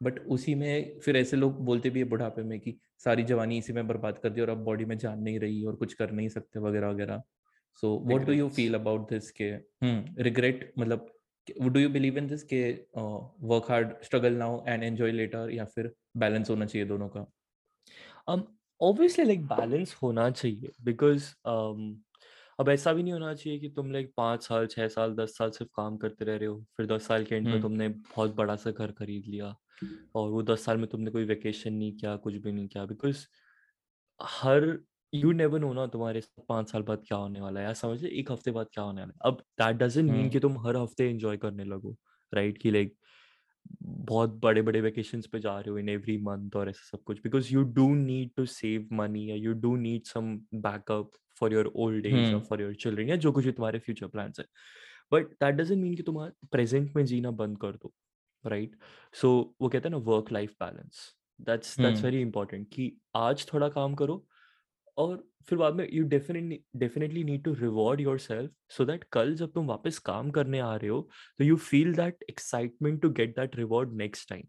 but 0.02 0.20
उसी 0.28 0.56
में 0.56 1.00
फिर 1.00 1.18
ऐसे 1.18 1.38
लोग 1.38 1.64
बोलते 1.66 1.90
भी 1.90 2.00
है 2.00 2.06
बुढ़ापे 2.06 2.44
में 2.44 2.60
कि 2.60 2.78
सारी 3.04 3.24
जवानी 3.24 3.58
इसी 3.58 3.74
में 3.74 3.88
बर्बाद 3.88 4.18
कर 4.18 4.30
दी 4.30 4.42
और 4.42 4.50
अब 4.50 4.64
बॉडी 4.64 4.86
में 4.86 4.98
जान 4.98 5.20
नहीं 5.20 5.40
रही 5.40 5.64
और 5.64 5.76
कुछ 5.76 5.94
कर 5.94 6.12
नहीं 6.12 6.30
सकते 6.30 6.60
वगैरह 6.60 6.90
वगैरह 6.90 7.22
so 7.84 7.98
what 8.08 8.26
do 8.26 8.34
you 8.34 8.50
feel 8.50 8.74
about 8.74 9.10
this 9.10 9.32
के? 9.32 9.50
हम्म 9.84 10.24
रिग्रेट 10.24 10.72
मतलब 10.80 11.15
do 11.52 11.80
you 11.80 11.90
believe 11.90 12.18
in 12.18 12.28
this 12.28 12.44
के 12.44 12.62
work 13.48 13.72
hard 13.72 13.94
struggle 14.04 14.34
now 14.34 14.64
and 14.68 14.84
enjoy 14.84 15.12
later 15.12 15.50
या 15.50 15.66
फिर 15.66 15.94
बैलेंस 16.18 16.50
होना 16.50 16.66
चाहिए 16.66 16.88
दोनों 16.88 17.10
का? 17.10 17.26
Um 18.28 18.42
obviously 18.82 19.26
like 19.26 19.44
balance 19.50 19.94
होना 20.04 20.30
चाहिए 20.30 20.72
because 20.84 21.30
um 21.46 21.96
अब 22.60 22.70
ऐसा 22.70 22.94
भी 22.94 23.04
नहीं 23.04 23.14
होना 23.14 23.34
चाहिए 23.34 23.60
कि 23.60 23.70
तुम 23.70 23.92
लाइक 23.92 24.14
पाँच 24.18 24.44
साल 24.44 24.68
छह 24.68 24.88
साल 24.88 25.16
दस 25.16 25.38
साल 25.38 25.50
सिर्फ़ 25.52 25.72
काम 25.76 25.98
करते 25.98 26.26
रह 26.26 26.36
रहे 26.36 26.48
हो 26.48 26.66
फिर 26.78 26.86
दस 26.86 27.08
साल 27.08 27.24
के 27.24 27.36
एंड 27.36 27.46
में 27.46 27.52
हम्म। 27.54 27.62
तुमने 27.62 27.88
बहुत 27.90 28.36
बड़ा 28.36 28.56
सा 28.56 28.72
घर 28.72 28.92
खरीद 28.92 29.24
लिया 29.28 29.56
और 30.16 30.30
वो 30.30 30.44
दस 30.44 30.66
साल 30.66 30.78
में 30.78 30.88
तुमने 30.88 31.12
कोई 31.12 31.26
वेकेशन 31.26 31.74
नहीं 31.74 31.92
किया 31.92 32.16
कुछ 32.16 32.36
भी 32.36 32.52
नहीं 32.52 32.68
किया 32.68 32.86
बिकॉज़ 32.86 33.26
हर 34.22 34.80
यू 35.14 35.32
नेवर 35.32 35.60
नो 35.60 35.72
ना 35.74 35.86
तुम्हारे 35.88 36.22
साथ 36.22 36.44
पाँच 36.50 36.72
साल 36.72 36.82
बाद 36.84 37.04
क्या 37.08 37.18
होने 37.18 37.42
वाला 37.42 37.60
है। 37.60 37.66
या 37.66 37.74
समझ 37.74 38.02
ले 38.04 38.10
एक 38.20 38.32
हफ़्ते 38.32 38.52
बाद 38.52 38.68
क्या 38.74 38.84
होने 38.84 39.02
वाला 39.02 39.14
है। 39.16 39.32
अब 39.32 39.42
दैट 39.60 39.76
डजेंट 39.78 40.12
मीन 40.12 40.30
कि 40.30 40.40
तुम 40.40 40.58
हर 40.66 40.78
हफ़्ते 40.78 41.10
एंजॉय 41.10 41.38
करने 41.38 41.64
लगो 41.66 41.96
राइट 42.34 42.58
कि 42.58 42.72
लाइक 42.72 42.96
बहुत 44.06 44.30
बड़े 44.42 44.62
बड़े 44.62 44.82
वेकेशंस 44.82 45.28
पे 45.28 45.40
जा 45.40 45.58
रहे 45.60 45.70
हो 45.72 45.78
इन 45.78 45.90
एवरी 45.90 46.18
मंथ 46.24 46.56
और 46.56 46.70
ऐसा 46.70 46.84
सब 46.92 47.04
कुछ। 47.06 47.22
Because 47.24 47.54
you 47.54 47.64
do 47.74 47.88
need 47.96 48.32
to 48.38 48.46
save 48.48 48.88
money 48.94 49.30
या 49.30 49.36
you 49.38 49.54
do 49.56 49.76
need 49.78 50.06
some 50.06 50.36
backup 50.58 51.12
for 51.40 51.54
your 51.54 51.72
old 51.78 52.06
age 52.08 52.34
और 52.34 52.42
फॉर 52.42 52.62
योर 52.62 52.76
चिल्ड्रन 52.78 53.10
या 53.10 53.16
जो 53.18 53.32
कुछ 53.32 53.46
भी 53.46 53.52
तुम्हारे 53.52 53.80
फ्यूचर 53.80 54.08
प्लान 54.08 54.32
है। 54.40 54.46
बट 55.14 55.32
दैट 55.34 55.56
डजेंट 55.56 55.82
मीन 55.82 55.96
कि 55.96 56.04
तुम 56.04 56.26
प्रेजेंट 56.52 56.96
में 56.96 57.06
जीना 57.06 57.32
बंद 57.34 57.58
कर 57.60 57.76
दो 57.76 57.94
राइट 58.46 58.76
सो 59.14 59.32
वो 59.62 59.70
कहते 59.70 59.88
हैं 59.88 59.92
ना 59.92 59.98
work 60.12 60.32
life 60.32 60.56
balance 60.62 61.02
that's 61.40 61.80
that's 61.82 62.04
very 62.06 62.22
important 62.22 62.68
कि 62.74 62.92
आज 63.18 63.46
थोड़ा 63.54 63.70
काम 63.70 63.96
करो 63.96 64.26
और 64.98 65.24
फिर 65.48 65.58
बाद 65.58 65.74
में 65.76 65.88
you 65.94 66.04
definitely 66.08 66.60
definitely 66.76 67.24
need 67.24 67.44
to 67.44 67.54
reward 67.54 68.02
yourself 68.20 68.52
so 68.70 68.86
that 68.86 69.04
कल 69.12 69.36
जब 69.36 69.52
तुम 69.52 69.68
वापस 69.68 70.00
काम 70.00 70.32
करने 70.32 70.60
आ 70.60 70.76
रहे 70.76 70.90
हो 70.90 71.02
तो 71.40 71.44
you 71.44 71.56
feel 71.56 71.94
that 71.96 72.24
excitement 72.30 73.02
to 73.02 73.10
get 73.10 73.36
that 73.40 73.56
reward 73.56 73.94
next 73.98 74.30
time 74.30 74.48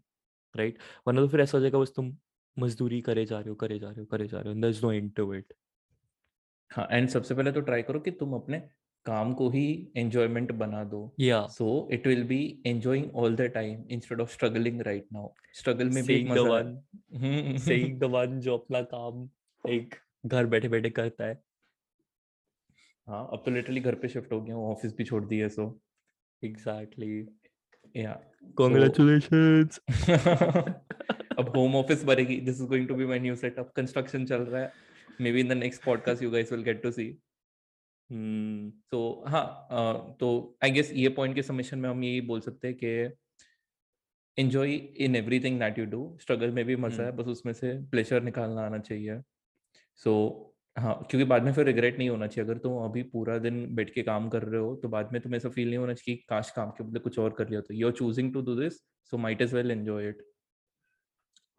right 0.55 0.77
वरना 1.07 1.21
तो 1.21 1.27
फिर 1.27 1.41
ऐसा 1.41 1.57
हो 1.57 1.61
जाएगा 1.61 1.79
बस 1.79 1.93
तुम 1.95 2.15
मजदूरी 2.57 3.01
करे 3.01 3.25
जा 3.25 3.39
रहे 3.39 3.49
हो 3.49 3.55
करे 3.55 3.79
जा 3.79 3.89
रहे 3.89 3.99
हो 3.99 4.05
करे 4.05 4.27
जा 4.27 4.41
रहे 4.41 4.53
हो 4.53 4.67
is 4.69 4.85
no 4.85 4.91
end 4.91 5.13
to 5.13 5.33
it 5.33 5.53
हाँ 6.71 6.87
एंड 6.91 7.09
सबसे 7.09 7.35
पहले 7.35 7.51
तो 7.51 7.61
ट्राई 7.61 7.81
करो 7.81 7.99
कि 7.99 8.11
तुम 8.11 8.33
अपने 8.33 8.59
काम 9.05 9.33
को 9.33 9.49
ही 9.49 9.67
एंजॉयमेंट 9.97 10.51
बना 10.51 10.83
दो। 10.83 10.99
या 11.19 11.45
so 11.47 11.67
it 11.91 12.07
will 12.07 12.23
be 12.23 12.39
enjoying 12.65 13.15
all 13.15 13.35
the 13.35 13.41
time 13.41 13.83
instead 13.89 14.21
of 14.21 14.31
struggling 14.33 14.81
right 14.81 15.05
now 15.13 15.29
struggle 15.53 15.89
में 15.89 16.03
भी 16.03 16.15
एक 16.15 16.27
मज़ा 16.29 17.57
सेइंग 17.57 17.99
द 17.99 18.03
वन 18.03 18.39
जो 18.39 18.57
अपना 18.57 18.81
काम 18.81 19.29
एक 19.63 19.95
घर 20.27 20.45
बैठे 20.45 20.67
बैठे 20.67 20.89
करता 20.89 21.25
है। 21.25 21.41
हाँ 23.07 23.27
अब 23.33 23.41
तो 23.45 23.51
लिटरली 23.51 23.79
घर 23.79 23.95
पे 23.95 24.07
शिफ्ट 24.07 24.31
हो 24.31 24.41
गया 24.41 24.55
हूँ 24.55 24.71
ऑफ़िस 24.71 24.93
भी 24.97 25.03
छोड़ 25.03 25.23
दिया 25.25 25.47
सो 25.49 25.65
एग्जैक्टली 26.43 27.19
या 27.95 28.13
तो 28.53 28.63
अब 31.39 31.51
होम 31.55 31.75
ऑफ़िस 31.75 32.03
बनेगी 32.03 32.39
this 32.41 32.55
is 32.55 32.67
going 32.67 32.87
to 32.87 32.95
be 32.95 33.05
my 33.05 33.19
new 33.19 33.35
setup 33.35 33.71
construction 33.75 34.25
चल 34.25 34.41
रहा 34.41 34.61
है। 34.61 34.71
Maybe 35.31 35.39
in 35.39 35.47
the 35.49 35.53
next 35.53 35.83
podcast 35.83 36.23
you 36.23 36.31
guys 36.31 36.51
will 36.51 36.63
get 36.63 36.81
to 36.83 36.91
see 36.91 37.05
तो 38.91 38.99
हाँ 39.27 40.15
तो 40.19 40.57
आई 40.63 40.71
गेस 40.71 40.91
ये 40.93 41.09
पॉइंट 41.09 41.35
के 41.35 41.43
सबमिशन 41.43 41.79
में 41.79 41.89
हम 41.89 42.03
यही 42.03 42.21
बोल 42.21 42.41
सकते 42.41 42.67
हैं 42.67 42.77
कि 42.83 42.87
enjoy 44.37 44.73
in 44.75 45.15
everything 45.15 45.59
that 45.59 45.79
you 45.79 45.85
do 45.85 46.17
struggle 46.21 46.51
में 46.51 46.63
भी 46.65 46.75
मज़ा 46.75 47.03
है 47.03 47.09
हम्म 47.09 47.17
बस 47.17 47.27
उसमें 47.27 47.53
से 47.53 47.73
प्लेजर 47.89 48.23
निकालना 48.23 48.61
आना 48.61 48.79
चाहिए। 48.79 49.21
सो 49.99 50.13
हाँ 50.75 50.93
क्योंकि 51.11 51.25
बाद 51.25 51.43
में 51.43 51.51
फिर 51.53 51.65
रिग्रेट 51.65 51.97
नहीं 51.97 52.09
होना 52.09 52.27
चाहिए। 52.27 52.45
अगर 52.49 52.57
तुम 52.59 52.77
अभी 52.83 53.03
पूरा 53.03 53.37
दिन 53.39 53.65
बैठ 53.75 53.93
के 53.93 54.03
काम 54.03 54.29
कर 54.29 54.43
रहे 54.43 54.61
हो 54.61 54.75
तो 54.75 54.89
बाद 54.89 55.09
में 55.13 55.21
तुम्हें 55.21 55.37
ऐसा 55.37 55.49
फील 55.49 55.67
नहीं 55.67 55.77
होना 55.77 55.93
चाहिए 55.93 56.15
कि 56.17 56.25
काश 56.29 56.51
काम 56.51 56.71
के 56.71 56.83
बदले 56.83 56.99
कुछ 56.99 57.19
और 57.19 57.33
कर 57.37 57.49
लिया 57.49 57.61
तो। 57.61 57.73
You 57.73 57.87
are 57.87 57.93
choosing 57.93 58.33
to 58.33 58.41
do 58.41 58.55
this 58.55 58.77
so 59.11 59.17
might 59.17 59.41
is 59.41 59.55
well 59.55 59.71
enjoy 59.71 60.09
it 60.09 60.21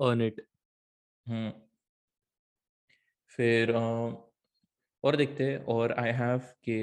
earn 0.00 0.22
it 0.22 0.40
hmm. 1.26 1.52
फिर 3.32 3.72
और 3.72 5.16
देखते 5.16 5.44
हैं 5.44 5.58
और 5.66 5.92
आई 5.92 6.10
हैव 6.12 6.38
के 6.64 6.78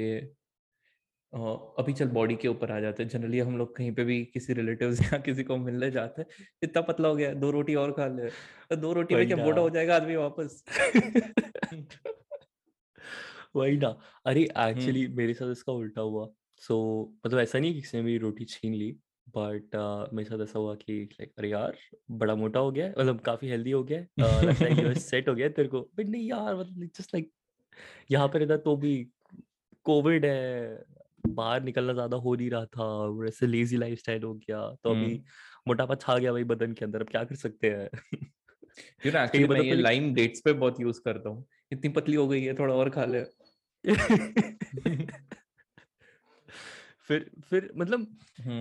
अभी 1.78 1.92
चल 1.92 2.08
बॉडी 2.08 2.36
के 2.36 2.48
ऊपर 2.48 2.70
आ 2.72 2.80
जाते 2.80 3.02
हैं। 3.02 3.10
जनरली 3.10 3.38
हम 3.38 3.58
लोग 3.58 3.76
कहीं 3.76 3.92
पे 3.92 4.04
भी 4.04 4.24
किसी 4.24 4.52
रिलेटिव 4.52 4.90
या 5.02 5.18
किसी 5.18 5.44
को 5.44 5.56
मिलने 5.56 5.90
जाते 5.90 6.22
हैं 6.22 6.28
इतना 6.62 6.82
पतला 6.82 7.08
हो 7.08 7.16
गया 7.16 7.34
दो 7.34 7.50
रोटी 7.50 7.74
और 7.74 7.92
खा 7.92 8.06
ले 8.06 8.30
तो 8.70 8.76
दो 8.76 8.92
रोटी 8.92 9.14
में 9.14 9.26
क्या 9.26 9.36
मोटा 9.36 9.60
हो 9.60 9.70
जाएगा 9.70 9.96
आदमी 9.96 10.16
वापस? 10.16 10.64
वही 13.56 13.76
ना। 13.76 14.00
अरे 14.26 14.48
हम्म। 14.56 14.70
एक्चुअली 14.70 15.06
मेरे 15.06 15.34
साथ 15.34 15.52
इसका 15.52 15.72
उल्टा 15.72 16.00
हुआ। 16.00 16.28
सो 16.56 17.04
so, 17.04 17.26
मतलब 17.26 17.40
ऐसा 17.40 17.58
नहीं 17.58 17.74
कि 17.74 17.80
किसी 17.80 17.96
ने 17.96 18.02
मेरी 18.02 18.18
रोटी 18.18 18.44
छीन 18.44 18.74
ली 18.74 18.96
बट 19.28 19.76
uh, 19.76 20.12
मेरे 20.12 20.28
साथ 20.28 20.42
ऐसा 20.42 20.58
हुआ 20.58 20.74
कि 20.74 21.08
लाइक 21.12 21.32
अरे 21.38 21.48
यार 21.48 21.76
बड़ा 22.10 22.34
मोटा 22.34 22.60
हो 22.60 22.70
गया 22.70 22.88
मतलब 22.88 23.20
काफ़ी 23.20 23.48
हेल्दी 23.48 23.70
हो 23.70 23.84
गया 23.84 24.00
uh, 24.00 24.44
लगता 24.44 24.64
है 24.64 24.94
सेट 24.94 25.28
हो 25.28 25.34
गया 25.34 25.48
तेरे 25.48 25.68
को। 25.68 25.80
बट 25.80 26.06
नहीं 26.06 26.28
यार 26.28 26.56
मतलब 26.56 26.84
जस्ट 26.84 27.14
लाइक 27.14 27.32
यहाँ 28.10 28.28
पे 28.28 28.38
रहता 28.38 28.56
तो 28.56 28.76
भी 28.76 29.08
कोविड 29.84 30.24
है 30.24 30.84
बाहर 31.26 31.62
निकलना 31.62 31.92
ज़्यादा 31.92 32.16
हो 32.16 32.34
नहीं 32.34 32.50
रहा 32.50 32.64
था 32.66 32.84
और 32.84 33.26
ऐसे 33.28 33.46
लेजी 33.46 33.76
लाइफस्टाइल 33.76 34.22
हो 34.22 34.34
गया। 34.34 34.60
तो 34.84 34.90
अभी 34.90 35.22
मोटापा 35.68 35.94
छा 35.94 36.18
गया 36.18 36.32
भाई 36.32 36.44
बदन 36.44 36.72
के 36.72 36.84
अंदर 36.84 37.00
अब 37.00 37.08
क्या 37.08 37.24
कर 37.24 37.34
सकते 37.34 37.70
हैं? 37.70 37.88
यू 39.06 39.12
नो 39.12 39.18
एक्चुअली 39.18 39.48
मैं 39.48 39.60
ये 39.60 39.74
लाइम 39.74 40.14
डेट्स 40.14 40.40
पे 40.40 40.52
बहुत 40.52 40.80
यूज़ 40.80 41.00
करता 41.00 41.28
हूँ। 41.28 41.46
इतनी 41.72 41.90
पतली 41.90 42.16
हो 42.16 42.28
गई 42.28 42.42
है 42.42 42.54
थोड़ा 42.54 42.74
और 42.74 42.90
खा 42.90 43.04
ले। 43.04 43.24
फिर 47.08 47.30
फिर 47.50 47.70
मतलब 47.76 48.06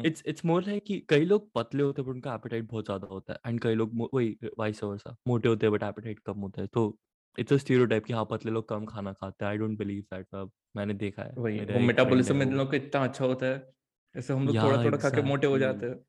इट्स 0.06 0.24
इट्स 0.28 0.46
मोर 0.46 0.64
लाइक 0.64 0.84
कि 0.84 1.00
कई 1.10 1.26
लोग 1.26 1.52
पतले 1.56 1.84
होते 1.84 2.02
हैं 2.02 2.10
बट 2.10 2.16
उनका 2.16 2.34
एपेटाइट 2.36 2.64
बहुत 2.64 2.86
ज़्यादा 2.86 3.08
होता 3.08 3.34
है। 3.34 3.40
एंड 3.46 3.60
कई 3.62 3.76
लोग 3.76 3.92
वही 4.14 4.38
वाइस 4.60 4.84
वर्सा 4.84 5.16
मोटे 5.28 5.50
होते 5.50 5.66
हैं 5.66 5.74
बट 5.74 5.84
एपेटाइट 5.84 6.20
कम 6.20 6.40
होता 6.40 6.62
है। 6.62 6.68
तो 6.68 6.98
इट्स 7.40 7.54
अ 7.54 7.58
स्टीरियोटाइप 7.58 8.06
कि 8.06 8.14
हाँ 8.14 8.26
पतले 8.26 8.52
लोग 8.52 8.68
कम 8.70 8.86
खाना 8.86 9.14
खाते 9.14 9.46
हैं। 9.46 9.52
आई 9.52 9.58
डोंट 9.58 9.78
बिलीव 9.78 10.04
दैट 10.14 10.28
अब 10.34 10.52
मैंने 10.76 10.94
देखा 10.94 11.24
है 11.24 11.34
वही 11.38 11.60
वो 11.60 11.80
मेटाबॉलिज्म 11.80 12.42
इन 12.42 12.54
लोग 12.54 12.72
का 12.72 12.78
इतना 12.78 13.04
अच्छा 13.04 13.26
होता 13.26 13.46
है 13.46 13.74
ऐसे 14.16 14.34
हम 14.34 14.48
लोग 14.48 14.56
थोड़ा 14.56 14.84
थोड़ा 14.86 14.98
खा 14.98 15.10
के 15.10 15.22
मोटे 15.22 15.48
हो 15.48 15.58
जाते 15.58 15.86
हैं। 15.86 16.06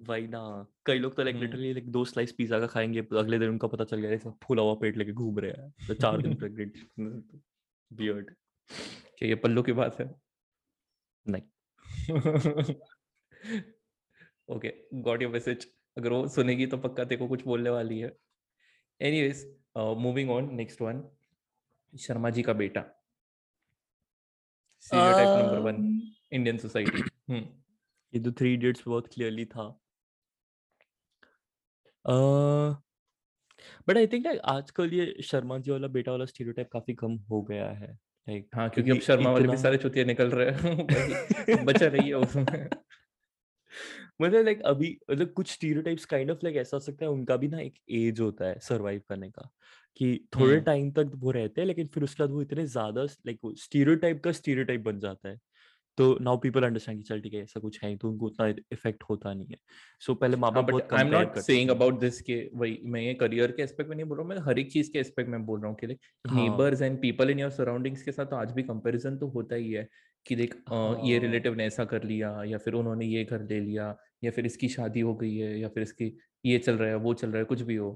वही 0.00 0.26
ना 0.28 0.40
कई 0.86 0.98
लोग 0.98 1.16
तो 1.16 1.22
लाइक 1.22 1.36
लिटरली 1.36 1.72
लाइक 1.72 1.90
दो 1.90 2.04
स्लाइस 2.04 2.32
पिज्जा 2.32 2.60
का 2.60 2.66
खाएँगे 2.66 3.00
अगले 3.00 3.38
दिन 3.38 3.48
उनका 3.48 3.68
पता 3.68 3.84
चल 3.84 3.96
गया 3.96 4.10
ऐसा 4.10 4.30
फूला 4.42 4.62
हुआ 4.62 4.74
पेट 4.74 4.96
लेके 4.96 5.12
घूम 5.12 5.38
रहे 5.38 5.50
हैं। 5.50 5.70
तो 5.88 5.94
चार 5.94 6.22
दिन 6.22 6.34
प्रेग्नेंट 6.34 6.78
बियर्ड 7.90 8.30
क्या 9.18 9.28
ये 9.28 9.34
पल्लू 9.34 9.62
की 9.62 9.72
बात 9.72 10.00
है? 10.00 10.14
नहीं। 11.26 11.42
ओके 14.50 14.72
गॉट 14.94 15.22
योर 15.22 15.32
मैसेज 15.32 15.66
अगर 15.98 16.12
वो 16.12 16.28
सुनेगी 16.28 16.66
तो 16.66 16.76
पक्का 16.76 17.04
तेरे 17.04 17.16
को 17.16 17.28
कुछ 17.28 17.44
बोलने 17.44 17.70
वाली 17.70 17.98
है। 17.98 18.12
Anyways 19.00 19.44
moving 19.76 20.30
on 20.30 20.54
next 20.54 20.82
one 20.82 21.04
Sharma 21.98 22.30
ji 22.30 22.42
का 22.42 22.52
बेटा। 22.52 22.80
Stereotype 24.80 25.28
number 25.28 25.58
one 25.58 26.02
Indian 26.32 26.58
society 26.58 27.02
ये 28.14 28.20
तो 28.20 28.32
थ्री 28.32 28.54
इडियट्स 28.54 28.82
बहुत 28.88 29.06
क्लियरली 29.06 29.44
था। 29.44 29.82
बट 33.88 33.96
आई 33.96 34.06
थिंक 34.06 34.26
लाइक 34.26 34.40
आजकल 34.40 34.92
ये 34.92 35.22
शर्मा 35.22 35.58
जी 35.58 35.70
वाला 35.70 35.88
बेटा 35.88 36.12
वाला 36.12 36.24
स्टीरियोटाइप 36.24 36.68
काफ़ी 36.72 36.94
कम 36.94 37.16
हो 37.16 37.42
गया 37.42 37.70
है। 37.70 37.92
लाइक 38.28 38.48
हाँ 38.54 38.70
क्योंकि 38.70 38.90
अब 38.90 38.98
शर्मा 38.98 39.30
वाले 39.30 39.48
भी 39.48 39.56
सारे 39.56 39.78
चुतिया 39.78 40.04
निकल 40.04 40.30
रहे 40.30 40.50
हैं। 40.50 41.64
बचा 41.64 41.86
रही 41.86 42.08
है 42.08 42.14
उसमें। 42.24 42.68
मतलब 44.20 44.44
लाइक 44.44 44.62
अभी 44.62 44.96
मतलब 45.10 45.32
कुछ 45.32 45.50
स्टीरियोटाइप्स 45.50 46.04
काइंड 46.04 46.30
ऑफ़ 46.30 46.38
लाइक 46.44 46.56
ऐसा 46.56 46.76
हो 46.76 46.80
सकता 46.80 47.04
है 47.04 47.10
उनका 47.10 47.36
भी 47.36 47.48
ना 47.48 47.60
एक 47.60 47.74
एज 47.92 48.20
होता 48.20 48.44
है 48.44 48.58
सरवाइव 48.62 49.02
करने 49.08 49.30
का 49.30 49.48
कि 49.96 50.14
थोड़े 50.36 50.60
टाइम 50.60 50.90
तक 50.90 51.10
वो 51.16 51.30
रहते 51.30 51.60
हैं 51.60 51.66
लेकिन 51.68 51.86
फिर 51.86 52.04
उसके 52.04 52.22
बाद 52.22 52.32
वो 52.32 52.42
इतने 52.42 52.66
ज़्यादा 52.66 53.02
लाइक 53.02 53.40
स्टीरियोटाइप 53.58 54.22
का 54.24 54.32
स्टीरियोटाइप 54.32 54.80
बन 54.80 54.98
जाता 55.00 55.28
है। 55.28 55.38
तो 55.98 56.16
नाउ 56.22 56.36
पीपल 56.38 56.64
अंडरस्टैंड 56.64 56.98
कि 56.98 57.04
चल 57.04 57.20
ठीक 57.20 57.34
है 57.34 57.42
ऐसा 57.42 57.60
कुछ 57.60 57.82
है 57.84 57.96
तो 57.96 58.08
उनको 58.10 58.26
उतना 58.26 58.46
इफ़ेक्ट 58.72 59.02
होता 59.10 59.32
नहीं 59.34 59.46
है। 59.46 59.56
सो 60.00 60.12
so, 60.12 60.20
पहले 60.20 60.36
माँ 60.36 60.52
बाप 60.54 60.64
बहुत 60.64 60.92
I 60.94 61.00
am 61.00 61.08
not 61.08 61.36
saying 61.36 61.70
about 61.70 61.98
this 62.00 62.20
के 62.22 62.36
वही 62.54 62.78
मैं 62.86 63.00
ये 63.00 63.14
करियर 63.14 63.52
के 63.52 63.62
एस्पेक्ट 63.62 63.90
में 63.90 63.96
नहीं 63.96 64.06
बोल 64.06 64.18
रहा 64.18 64.26
हूँ 64.26 64.34
मैं 64.34 64.42
हर 64.46 64.58
एक 64.58 64.72
चीज़ 64.72 64.90
के 64.92 64.98
एस्पेक्ट 64.98 65.30
में 65.30 65.46
बोल 65.46 65.60
रहा 65.60 65.68
हूँ 65.68 65.76
कि 65.76 65.86
like 65.86 66.00
neighbours 66.32 66.82
and 66.82 67.00
people 67.02 67.30
in 67.30 67.40
your 67.40 67.50
surroundings 67.52 68.02
के 68.02 68.12
साथ 68.12 68.26
तो 68.26 68.36
आज 68.36 68.52
भी 68.52 68.62
कंपैरिजन 68.64 69.16
तो 69.16 69.28
होता 69.28 69.56
ही 69.56 69.72
है 69.72 69.88
कि 70.26 70.36
देख 70.36 70.54
हाँ. 70.68 71.00
ये 71.04 71.18
रिलेटिव 71.18 71.54
ने 71.54 71.66
ऐसा 71.66 71.84
कर 71.84 72.02
लिया 72.04 72.42
या 72.44 72.58
फिर 72.58 72.74
उन्होंने 72.74 73.06
ये 73.06 73.24
कर 73.24 73.42
ले 73.42 73.60
लिया 73.60 73.94
या 74.22 74.30
फिर 74.30 74.46
इसकी 74.46 74.68
शादी 74.70 75.00
हो 75.00 75.14
गई 75.16 75.36
है 75.36 75.58
या 75.58 75.68
फिर 75.68 75.82
इसकी 75.82 76.12
ये 76.44 76.58
चल 76.58 76.76
रहा 76.78 76.88
है 76.88 76.96
वो 76.98 77.14
चल 77.14 77.30
रहा 77.30 77.38
है 77.38 77.44
कुछ 77.44 77.62
भी 77.62 77.76
हो। 77.76 77.90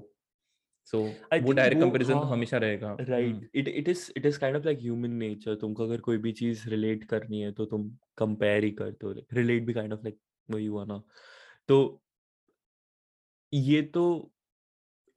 सो 0.87 0.97
so, 0.99 1.43
वो 1.43 1.51
डायरेक्ट 1.53 1.81
कंपैरिजन 1.81 2.19
तो 2.19 2.25
हमेशा 2.27 2.57
रहेगा। 2.57 2.93
Right 3.01 3.49
it 3.55 3.67
it 3.69 3.89
is 3.89 4.11
it 4.17 4.25
is 4.25 4.39
kind 4.39 4.57
of 4.57 4.65
like 4.65 4.79
human 4.81 5.11
nature 5.15 5.55
तुमको 5.55 5.83
अगर 5.83 6.01
कोई 6.01 6.17
भी 6.19 6.31
चीज़ 6.33 6.67
रिलेट 6.69 7.03
करनी 7.05 7.41
है 7.41 7.51
तो 7.51 7.65
तुम 7.65 7.89
कंपेयर 8.17 8.63
ही 8.63 8.71
करते 8.73 9.07
हो 9.07 9.13
रिलेट 9.33 9.65
भी 9.65 9.73
काइंड 9.73 9.93
ऑफ़ 9.93 10.03
लाइक 10.03 10.19
वही 10.49 10.65
हुआ 10.67 10.85
ना। 10.85 11.01
तो 11.69 11.79
ये 13.53 13.81
तो 13.93 14.03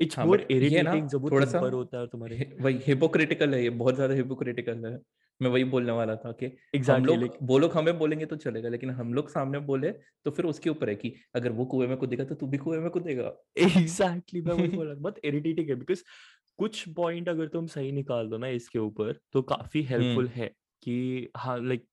इट्स 0.01 0.19
मोर 0.21 0.41
इरिटेटिंग 0.51 1.09
जब 1.09 1.23
वो 1.23 1.31
थोड़ा 1.31 1.47
सा 1.47 1.59
होता 1.59 1.99
है 2.01 2.07
तुम्हारे। 2.07 2.37
वही 2.61 2.79
हिपोक्रिटिकल 2.87 3.55
है 3.55 3.63
ये 3.63 3.71
बहुत 3.73 3.95
ज़्यादा 3.95 4.15
हिपोक्रिटिकल 4.15 4.85
है। 4.87 4.99
मैं 5.41 5.51
वही 5.51 5.65
बोलने 5.65 5.93
वाला 5.93 6.17
था 6.17 6.33
कि 6.33 6.47
exactly, 6.77 6.91
हम 6.91 7.05
लोग 7.05 7.19
like, 7.19 7.37
वो 7.43 7.59
लोग 7.59 7.73
हमें 7.73 7.99
बोलेंगे 7.99 8.27
तो 8.27 8.37
चलेगा 8.37 8.69
लेकिन 8.69 8.91
हम 8.91 9.15
लोग 9.15 9.29
सामने 9.31 9.59
बोले 9.59 9.91
तो 10.25 10.31
फिर 10.31 10.45
उसके 10.45 10.71
ऊपर 10.71 10.89
है 10.89 10.95
कि 10.95 11.15
अगर 11.35 11.53
वो 11.53 11.65
कुएँ 11.65 11.89
में 11.89 11.97
कूदेगा 11.97 12.25
तो 12.25 12.35
तू 12.35 12.47
भी 12.47 12.59
कुएँ 12.59 12.79
में 12.79 12.91
कूदेगा। 12.91 13.33
एग्जैक्टली 13.59 14.41
मैं 14.43 14.55
वही 14.55 14.69
बोला 14.69 14.95
बहुत 14.99 15.19
इरिटेटिंग 15.25 15.69
है 15.69 15.75
बिकॉज़ 15.75 16.03
कुछ 16.59 16.89
पॉइंट 16.89 17.29
अगर 17.29 17.49
तुम 17.49 17.67
सही 17.67 17.93
निकाल 17.93 18.29
दो 18.29 18.39
ना 18.39 18.49
इसके 18.49 18.79
ऊपर 18.79 19.19
तो 19.33 19.43
काफ़ी 19.43 19.83
हेल्पफुल 19.83 20.29
है 20.29 20.49
कि 20.83 21.29
हाँ 21.37 21.59
लाइक 21.61 21.87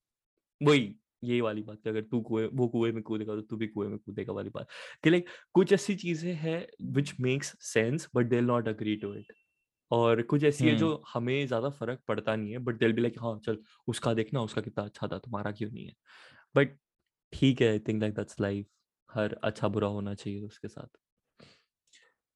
वही 0.61 0.95
ये 1.23 1.41
वाली 1.41 1.61
बात 1.61 1.87
अगर 1.87 2.01
तू 2.01 2.21
कुएँ 2.21 2.49
वो 2.53 2.67
कुएँ 2.67 2.91
में 2.91 3.03
कूदेगा 3.03 3.35
तो 3.35 3.41
तू 3.41 3.57
भी 3.57 3.67
कुएँ 3.67 3.89
में 3.89 3.97
कूदेगा 3.97 4.33
वाली 4.33 4.49
बात 4.49 4.67
कि 5.03 5.09
लाइक 5.09 5.25
कुछ 5.53 5.73
ऐसी 5.73 5.95
चीज़ें 5.95 6.33
हैं 6.33 6.67
which 6.93 7.13
makes 7.19 7.55
sense 7.73 8.09
but 8.15 8.25
they 8.25 8.41
not 8.41 8.67
agree 8.67 8.95
to 8.95 9.13
it 9.13 9.33
और 9.91 10.21
कुछ 10.23 10.43
ऐसी 10.43 10.67
है 10.67 10.75
जो 10.75 10.93
हमें 11.07 11.45
ज़्यादा 11.47 11.69
फ़र्क 11.71 12.01
पड़ता 12.07 12.35
नहीं 12.35 12.51
है 12.51 12.57
बट 12.59 12.79
दिल 12.79 12.93
भी 12.93 13.01
लाइक 13.01 13.15
हाँ 13.21 13.37
चल 13.45 13.57
उसका 13.87 14.13
देखना 14.13 14.41
उसका 14.43 14.61
कितना 14.61 14.83
अच्छा 14.85 15.07
था 15.07 15.17
तुम्हारा 15.19 15.51
क्यों 15.53 15.69
नहीं 15.71 15.85
है? 15.87 15.93
बट 16.55 16.77
ठीक 17.33 17.61
है 17.61 17.69
I 17.69 17.79
think 17.81 18.01
like 18.01 18.15
that's 18.15 18.39
life 18.41 18.67
हर 19.09 19.33
अच्छा 19.45 19.67
बुरा 19.69 19.87
होना 19.89 20.13
चाहिए 20.15 20.41
उसके 20.43 20.67
साथ। 20.69 20.97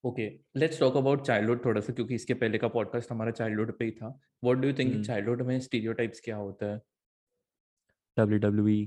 Okay 0.04 0.26
let's 0.58 0.80
talk 0.80 0.98
about 0.98 1.22
childhood 1.22 1.64
थोड़ा 1.66 1.82
सा 1.82 1.94
क्योंकि 1.94 2.16
इसके 2.16 2.34
पहले 2.36 2.58
का 2.58 2.68
पॉडकास्ट 2.70 3.12
हमारा 3.12 3.32
चाइल्डहुड 3.34 3.78
पे 3.80 3.86
ही 3.86 3.92
था। 3.92 4.08
What 4.44 4.58
do 4.58 4.68
you 4.68 4.74
think 4.80 4.96
childhood 5.02 5.42
में 5.44 5.60
स्टीरियोटाइप्स 5.62 6.20
क्या 6.26 6.38
होता 6.38 6.72
है? 6.74 6.82
डब्ल्यूडब्ल्यूई 8.18 8.82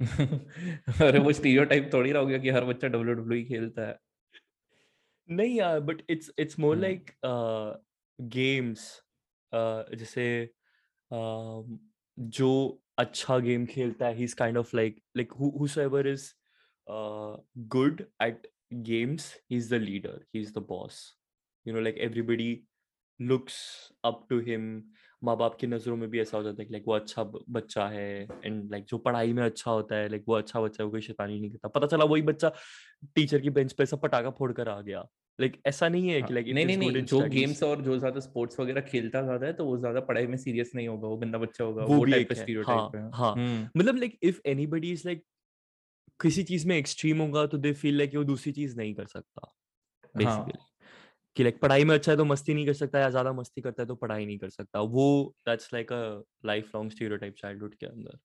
अरे 1.02 1.18
वो 1.18 1.32
स्टीरियोटाइप 1.32 1.90
थोड़ी 1.92 2.12
रह 2.12 2.24
गया 2.24 2.38
कि 2.38 2.50
हर 2.50 2.64
बच्चा 2.64 2.88
डब्ल्यूडब्ल्यूई 2.88 3.44
खेलता 3.44 3.86
है। 3.88 3.98
नहीं 5.30 5.56
यार 5.56 5.80
but 5.80 6.02
it's 6.10 6.30
it's 6.38 6.58
more 6.58 6.76
like 6.76 7.10
games 8.20 8.90
जैसे 9.52 10.24
uh, 11.10 11.78
जो 12.18 12.82
अच्छा 12.98 13.38
गेम 13.38 13.66
खेलता 13.66 14.06
है 14.06 14.14
ही 14.14 14.24
is 14.24 14.34
kind 14.36 14.58
of 14.58 14.76
like 14.76 15.00
like 15.16 15.32
whosoever 15.40 16.02
is 16.14 16.34
uh, 16.86 17.36
good 17.68 18.06
at 18.26 18.46
games 18.88 19.24
he's 19.48 19.68
the 19.68 19.78
leader 19.78 20.14
he's 20.32 20.52
the 20.52 20.62
boss 20.72 21.00
you 21.66 21.72
know 21.72 21.82
like 21.86 21.98
everybody 22.08 22.64
looks 23.20 23.56
up 24.10 24.22
to 24.28 24.38
him 24.38 24.68
माँ 25.22 25.36
बाप 25.36 25.56
की 25.56 25.66
नज़रों 25.66 25.96
में 25.96 26.08
भी 26.10 26.20
ऐसा 26.20 26.36
हो 26.36 26.42
जाता 26.42 26.62
है 26.62 26.66
कि 26.66 26.72
लाइक 26.72 26.84
वो 26.86 26.94
अच्छा 26.94 27.24
बच्चा 27.50 27.86
है 27.88 28.04
एंड 28.42 28.70
लाइक 28.72 28.84
जो 28.86 28.98
पढ़ाई 29.00 29.32
में 29.32 29.42
अच्छा 29.44 29.70
होता 29.70 29.96
है 29.96 30.08
लाइक 30.08 30.24
वो 30.28 30.34
अच्छा 30.36 30.60
बच्चा 30.60 30.82
है 30.82 30.86
वो 30.86 30.90
कोई 30.92 31.00
शैतानी 31.02 31.38
नहीं 31.40 31.50
करता। 31.52 31.68
पता 31.70 31.86
चला 31.88 32.04
वही 32.06 32.22
बच्चा 32.24 32.52
टीचर 33.16 33.40
की 33.40 33.50
बेंच 33.52 33.72
पे 33.74 33.86
सब 33.86 34.00
पटाखा 34.02 34.30
फोड़ 34.32 34.52
कर 34.54 34.68
आ 34.70 34.80
गया। 34.82 35.02
लाइक 35.38 35.60
ऐसा 35.66 35.88
नहीं 35.88 36.08
है 36.08 36.22
कि 36.22 36.34
लाइक 36.34 36.46
नहीं 36.48 36.64
नहीं 36.66 36.76
नहीं 36.76 37.04
जो 37.04 37.22
गेम्स 37.24 37.62
और 37.62 37.80
जो 37.82 37.96
ज़्यादा 37.98 38.20
स्पोर्ट्स 38.20 38.58
वगैरह 38.60 38.80
खेलता 38.82 39.22
ज़्यादा 39.22 39.46
है 39.46 39.52
तो 39.52 39.64
वो 39.64 39.76
ज़्यादा 39.78 40.00
पढ़ाई 40.02 40.26
में 40.26 40.36
सीरियस 40.38 40.72
नहीं 40.74 40.88
होगा 40.88 41.08
वो 41.08 41.16
गंदा 41.16 41.38
बच्चा 41.38 41.64
होगा 41.64 41.84
वो, 41.84 41.88
वो 41.88 42.04
टाइप 42.06 42.26
का 42.28 42.34
स्टीरियोटाइप 42.34 42.94
है 42.94 43.02
हाँ। 43.12 43.32
हम्म। 43.36 43.68
मतलब 43.76 43.96
like 43.96 44.18
if 44.22 44.40
anybody 44.46 44.92
is 44.92 45.02
like 45.06 45.24
किसी 46.20 46.42
चीज़ 46.44 46.66
में 46.68 46.76
एक्सट्रीम 46.76 47.20
होगा 47.20 47.46
तो 47.46 47.58
दे 47.58 47.72
फील 47.74 47.98
लाइक 47.98 48.14
वो 48.16 48.24
दूसरी 48.24 48.52
चीज़ 48.52 48.76
नहीं 48.78 48.94
कर 48.94 49.06
सकता 49.08 49.52
बेसिकली 50.14 50.54
हाँ. 50.54 50.71
कि 51.36 51.42
लाइक 51.42 51.60
पढ़ाई 51.60 51.84
में 51.84 51.94
अच्छा 51.94 52.12
है 52.12 52.16
तो 52.18 52.24
मस्ती 52.24 52.54
नहीं 52.54 52.66
कर 52.66 52.72
सकता 52.74 53.00
या 53.00 53.10
ज़्यादा 53.10 53.32
मस्ती 53.32 53.60
करता 53.60 53.82
है 53.82 53.86
तो 53.88 53.94
पढ़ाई 53.96 54.26
नहीं 54.26 54.38
कर 54.38 54.50
सकता। 54.50 54.80
वो 54.80 55.34
that's 55.48 55.72
like 55.74 55.92
a 55.92 56.02
life 56.46 56.70
long 56.74 56.90
stereotype 56.90 57.34
childhood 57.38 57.74
के 57.76 57.86
अंदर। 57.86 58.18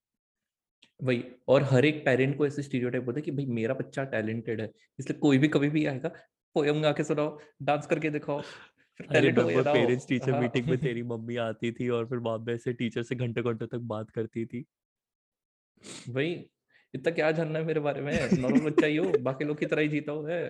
वही 1.00 1.22
और 1.48 1.62
हर 1.62 1.84
एक 1.84 2.04
पेरेंट 2.04 2.36
को 2.38 2.46
ऐसे 2.46 2.62
स्टीरियोटाइप 2.62 3.06
होता 3.06 3.18
है 3.18 3.22
कि 3.22 3.30
भाई 3.30 3.46
मेरा 3.50 3.74
बच्चा 3.74 4.04
टैलेंटेड 4.06 4.60
है। 4.60 4.70
इसलिए 4.98 5.18
कोई 5.20 5.38
भी 5.38 5.48
कभी 5.48 5.68
भी 5.70 5.84
आएगा 5.86 6.08
पोयम 6.56 6.82
गा 6.82 6.92
के 6.92 7.04
सुनाओ 7.04 7.38
डांस 7.62 7.86
करके 7.86 8.10
दिखाओ 8.10 8.42
पेरेंट्स 9.10 10.06
टीचर 10.08 10.34
मीटिंग 10.34 10.68
में 10.68 10.78
तेरी 10.80 11.02
मम्मी 11.04 11.36
आती 11.40 11.72
थी 11.72 11.88
और 11.90 12.06
फिर 12.06 12.18
में 12.20 12.54
ऐसे 12.54 12.72
टीचर 12.74 13.02
से 13.02 13.14
घंटे 13.16 13.42
घंटे 13.42 13.66
तक 13.66 13.78
बात 13.88 14.10
करती 14.10 14.44
थी। 14.46 14.64
वही 16.08 16.32
इतना 16.94 17.10
क्या 17.12 17.30
जानना 17.32 17.58
है 17.58 17.64
मेरे 17.64 17.80
बारे 17.80 18.00
में? 18.00 18.32
नॉर्मल 18.32 18.70
बच्चा 18.70 18.86
ही 18.86 18.96
हो 18.96 19.12
बाकी 19.20 19.44
लोग 19.44 19.58
की 19.58 19.66
तरह 19.66 19.82
ही 19.82 19.88
जीता 19.88 20.12
हो 20.12 20.22
है। 20.26 20.40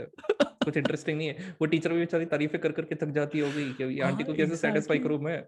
कुछ 0.69 0.77
इंटरेस्टिंग 0.77 1.19
नहीं 1.19 1.29
है। 1.29 1.57
वो 1.61 1.67
टीचर 1.67 1.93
भी 1.93 1.99
बेचारी 1.99 2.27
तारीफें 2.27 2.61
कर 2.61 2.73
करके 2.73 2.95
थक 2.95 3.11
जाती 3.11 3.39
होगी 3.39 3.73
कि 3.73 3.85
ये 3.85 4.01
आंटी 4.03 4.25
को 4.25 4.35
कैसे 4.35 4.57
सेटिस्फाई 4.57 4.99
करूँ 4.99 5.21
मैं? 5.21 5.43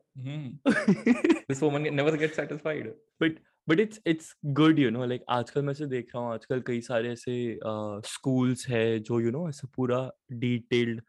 This 1.50 1.62
woman 1.62 1.94
never 1.94 2.16
get 2.16 2.34
satisfied 2.34 2.88
but 3.20 3.38
but 3.68 3.80
it's 3.80 4.00
it's 4.06 4.34
good 4.44 4.78
you 4.78 4.90
know 4.90 5.04
like 5.04 5.24
आजकल 5.28 5.62
मैं 5.62 5.74
से 5.74 5.86
देख 5.86 6.14
रहा 6.14 6.24
हूँ 6.24 6.32
आजकल 6.32 6.60
कई 6.60 6.80
सारे 6.80 7.12
ऐसे 7.12 7.58
स्कूल्स 8.08 8.64
uh, 8.64 8.70
है 8.70 8.98
जो 8.98 9.20
यू 9.20 9.30
नो 9.30 9.48
ऐसे 9.48 9.66
पूरा 9.76 10.10
डिटेल्ड 10.32 11.02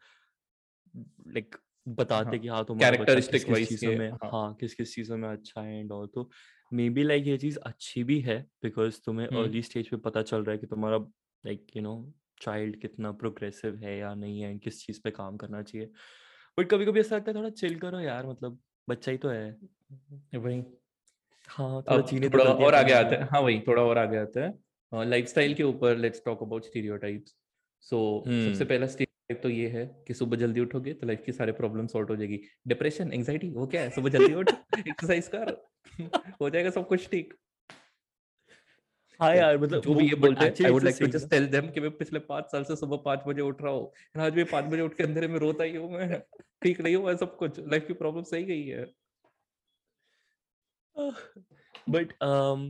लाइक 1.28 1.56
बताते 1.88 2.30
हाँ, 2.30 2.38
कि 2.38 2.48
हाँ 2.48 2.64
तुम्हारा 2.64 2.90
कैरेक्टरिस्टिक 2.90 3.44
किस 3.44 3.68
चीज़ों 3.68 3.92
में 3.98 4.10
हाँ, 4.10 4.30
हाँ 4.32 4.54
किस 4.54 4.74
किस 4.74 4.94
चीज़ों 4.94 5.16
में 5.16 5.28
अच्छा 5.28 5.60
है 5.60 5.80
एंड 5.80 5.92
ऑल 5.92 6.06
तो 6.14 6.28
मे 6.72 6.88
बी 6.90 7.02
लाइक 7.02 7.26
ये 7.26 7.36
चीज़ 7.38 7.58
अच्छी 7.58 8.04
भी 8.04 8.20
है 8.20 8.38
बिकॉज़ 8.62 9.00
तुम्हें 9.06 9.26
अर्ली 9.26 9.62
स्टेज 9.62 9.88
पे 9.88 9.96
पता 9.96 10.22
चल 10.22 10.44
रहा 10.44 10.52
है 10.52 10.58
कि 10.58 10.66
तुम्हारा 10.66 10.98
लाइक 11.44 11.66
यू 11.76 11.82
नो 11.82 11.96
चाइल्ड 12.42 12.80
कितना 12.80 13.12
प्रोग्रेसिव 13.12 13.76
है 13.76 13.96
या 13.98 14.14
नहीं 14.14 14.40
है 14.40 14.56
किस 14.58 14.86
चीज़ 14.86 15.00
पे 15.04 15.10
काम 15.10 15.36
करना 15.36 15.62
चाहिए। 15.62 15.86
बट 16.58 16.68
कभी 16.70 16.86
कभी 16.86 17.00
ऐसा 17.00 17.16
लगता 17.16 17.30
है 17.30 17.36
थोड़ा 17.38 17.50
चिल 17.50 17.78
करो 17.78 18.00
यार 18.00 18.26
मतलब 18.26 18.58
बच्चा 18.88 19.12
ही 19.12 19.18
तो 19.18 19.28
है। 19.28 19.50
वही। 20.36 20.62
हाँ 21.48 21.82
थोड़ा 21.82 22.00
चीने 22.02 22.28
थोड़ा 22.28 22.44
तो 22.44 22.50
और 22.66 22.74
आगे 22.74 22.92
आते 22.92 23.16
हैं। 23.16 23.28
हाँ 23.32 23.40
वही 23.40 23.60
थोड़ा 23.60 23.82
और 23.82 23.98
आगे 23.98 24.18
आते 24.18 24.40
हैं। 24.40 25.04
लाइफस्टाइल 25.04 25.54
के 25.54 25.62
ऊपर 25.62 25.96
let's 25.96 26.22
talk 26.24 26.42
about 26.42 26.64
stereotypes 26.64 27.36
so 27.84 27.98
सबसे 28.26 28.64
पहला 28.64 28.86
स्टीरियोटाइप 28.86 29.42
तो 29.42 29.48
ये 29.48 29.68
है 29.68 29.86
कि 30.08 30.14
सुबह 30.14 30.36
जल्दी 30.36 30.60
उठोगे 30.60 30.92
तो 30.94 31.06
लाइफ 31.06 31.22
की 31.26 31.32
सारे 31.32 31.52
प्रॉब्लम 31.52 31.86
सॉल्व 31.86 32.08
हो 32.08 32.16
जाएगी। 32.16 32.40
डिप्रेशन 32.68 33.12
एंजाइटी 33.12 33.50
वो 33.50 33.66
क्या 33.66 33.80
है? 33.82 33.90
सुबह 33.90 34.10
जल्दी 34.10 34.34
उठ 34.34 34.50
एक्सरसाइज 34.88 35.28
कर। 35.28 35.56
हो 36.42 36.50
जाएगा 36.50 36.70
सब 36.70 36.86
कुछ 36.88 37.08
ठीक। 37.10 37.34
हाँ 39.20 39.34
यार 39.36 39.58
मतलब 39.58 39.82
जो 39.82 39.94
भी 39.94 40.08
ये 40.08 40.14
बोलते 40.14 40.44
हैं 40.44 40.64
I 40.64 40.70
would 40.72 40.84
like 40.84 40.96
to 41.00 41.06
just 41.06 41.28
tell 41.30 41.46
them 41.48 41.68
कि 41.70 41.80
मैं 41.80 41.90
पिछले 41.96 42.18
पाँच 42.28 42.44
साल 42.52 42.64
से 42.64 42.76
सुबह 42.76 42.96
पाँच 43.04 43.22
बजे 43.26 43.42
उठ 43.42 43.62
रहा 43.62 43.72
हूँ 43.72 44.22
आज 44.22 44.32
भी 44.34 44.44
पाँच 44.44 44.64
बजे 44.72 44.82
उठ 44.82 44.94
के 44.96 45.02
अंधेरे 45.02 45.28
में 45.28 45.38
रोता 45.40 45.64
ही 45.64 45.76
हूँ 45.76 45.90
मैं। 45.92 46.20
ठीक 46.62 46.80
नहीं 46.80 46.96
हुआ 46.96 47.14
सब 47.16 47.36
कुछ। 47.36 47.58
लाइफ 47.60 47.86
की 47.86 47.92
प्रॉब्लम 47.92 48.22
सही 48.30 48.44
गई 48.44 48.66
है। 48.66 48.84
But 51.90 52.12
um 52.24 52.64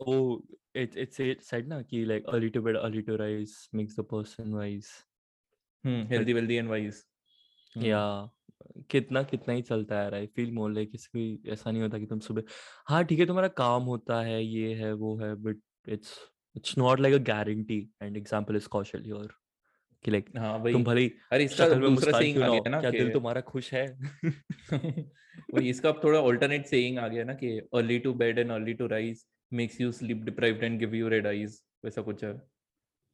oh 0.00 0.40
it 0.80 0.96
it 1.04 1.14
said 1.44 1.68
na 1.68 1.82
ki 1.82 2.00
like 2.08 2.26
early 2.32 2.50
to 2.56 2.60
bed 2.66 2.76
early 2.80 3.02
to 3.06 3.16
rise 3.20 3.54
makes 3.72 3.96
the 4.00 4.04
person 4.10 4.52
wise. 4.58 4.90
hmm 5.84 6.02
healthy 6.10 6.34
wealthy 6.36 6.58
and 6.62 6.70
wise 6.70 7.00
yeah. 7.76 8.28
कितना 8.90 9.22
कितना 9.22 9.54
ही 9.54 9.62
चलता 9.62 10.00
है 10.00 10.14
आई 10.14 10.26
फील 10.26 10.52
मोर 10.52 10.70
लाइक 10.72 10.90
किसी 10.92 11.42
ऐसा 11.48 11.70
नहीं 11.70 11.82
होता 11.82 11.98
कि 11.98 12.06
तुम 12.06 12.18
सुबह 12.20 12.42
हाँ 12.88 13.04
ठीक 13.04 13.20
है 13.20 13.26
तुम्हारा 13.26 13.48
काम 13.58 13.82
होता 13.84 14.20
है 14.22 14.42
ये 14.44 14.74
है 14.74 14.92
वो 14.94 15.16
है 15.18 15.34
but 15.36 15.60
it's 15.88 16.18
it's 16.56 16.76
not 16.78 17.00
like 17.00 17.14
a 17.14 17.18
guarantee 17.24 17.80
and 18.02 18.16
example 18.16 18.56
is 18.56 18.68
Kaushal 18.68 19.06
your 19.06 19.34
कि 20.04 20.10
लाइक 20.10 20.30
हाँ 20.36 20.58
भाई 20.62 20.74
तुम 20.74 20.84
भले 20.84 21.06
अरे 21.32 21.44
इसका 21.44 21.66
दूसरा 21.80 22.12
सेइंग 22.12 22.38
आ 22.38 22.48
गया 22.48 22.70
ना 22.70 22.80
क्या 22.80 22.90
दिल 22.92 23.10
तुम्हारा 23.10 23.40
खुश 23.42 23.72
है? 23.74 23.86
वही 25.50 25.68
इसका 25.70 25.88
अब 25.88 26.00
थोड़ा 26.04 26.18
अल्टरनेट 26.20 26.66
सेइंग 26.66 26.98
आ 26.98 27.06
गया 27.08 27.24
ना 27.24 27.34
कि 27.34 27.58
early 27.74 27.98
to 27.98 28.12
bed 28.14 28.38
and 28.38 28.50
early 28.52 28.74
to 28.74 28.86
rise 28.86 29.24
makes 29.52 29.80
you 29.80 29.90
sleep 29.92 30.24
deprived 30.24 30.62
and 30.64 30.78
give 30.78 30.94
you 30.94 31.08
red 31.08 31.26
eyes 31.26 31.62
वैसा 31.84 32.02
कुछ 32.02 32.24
है। 32.24 32.32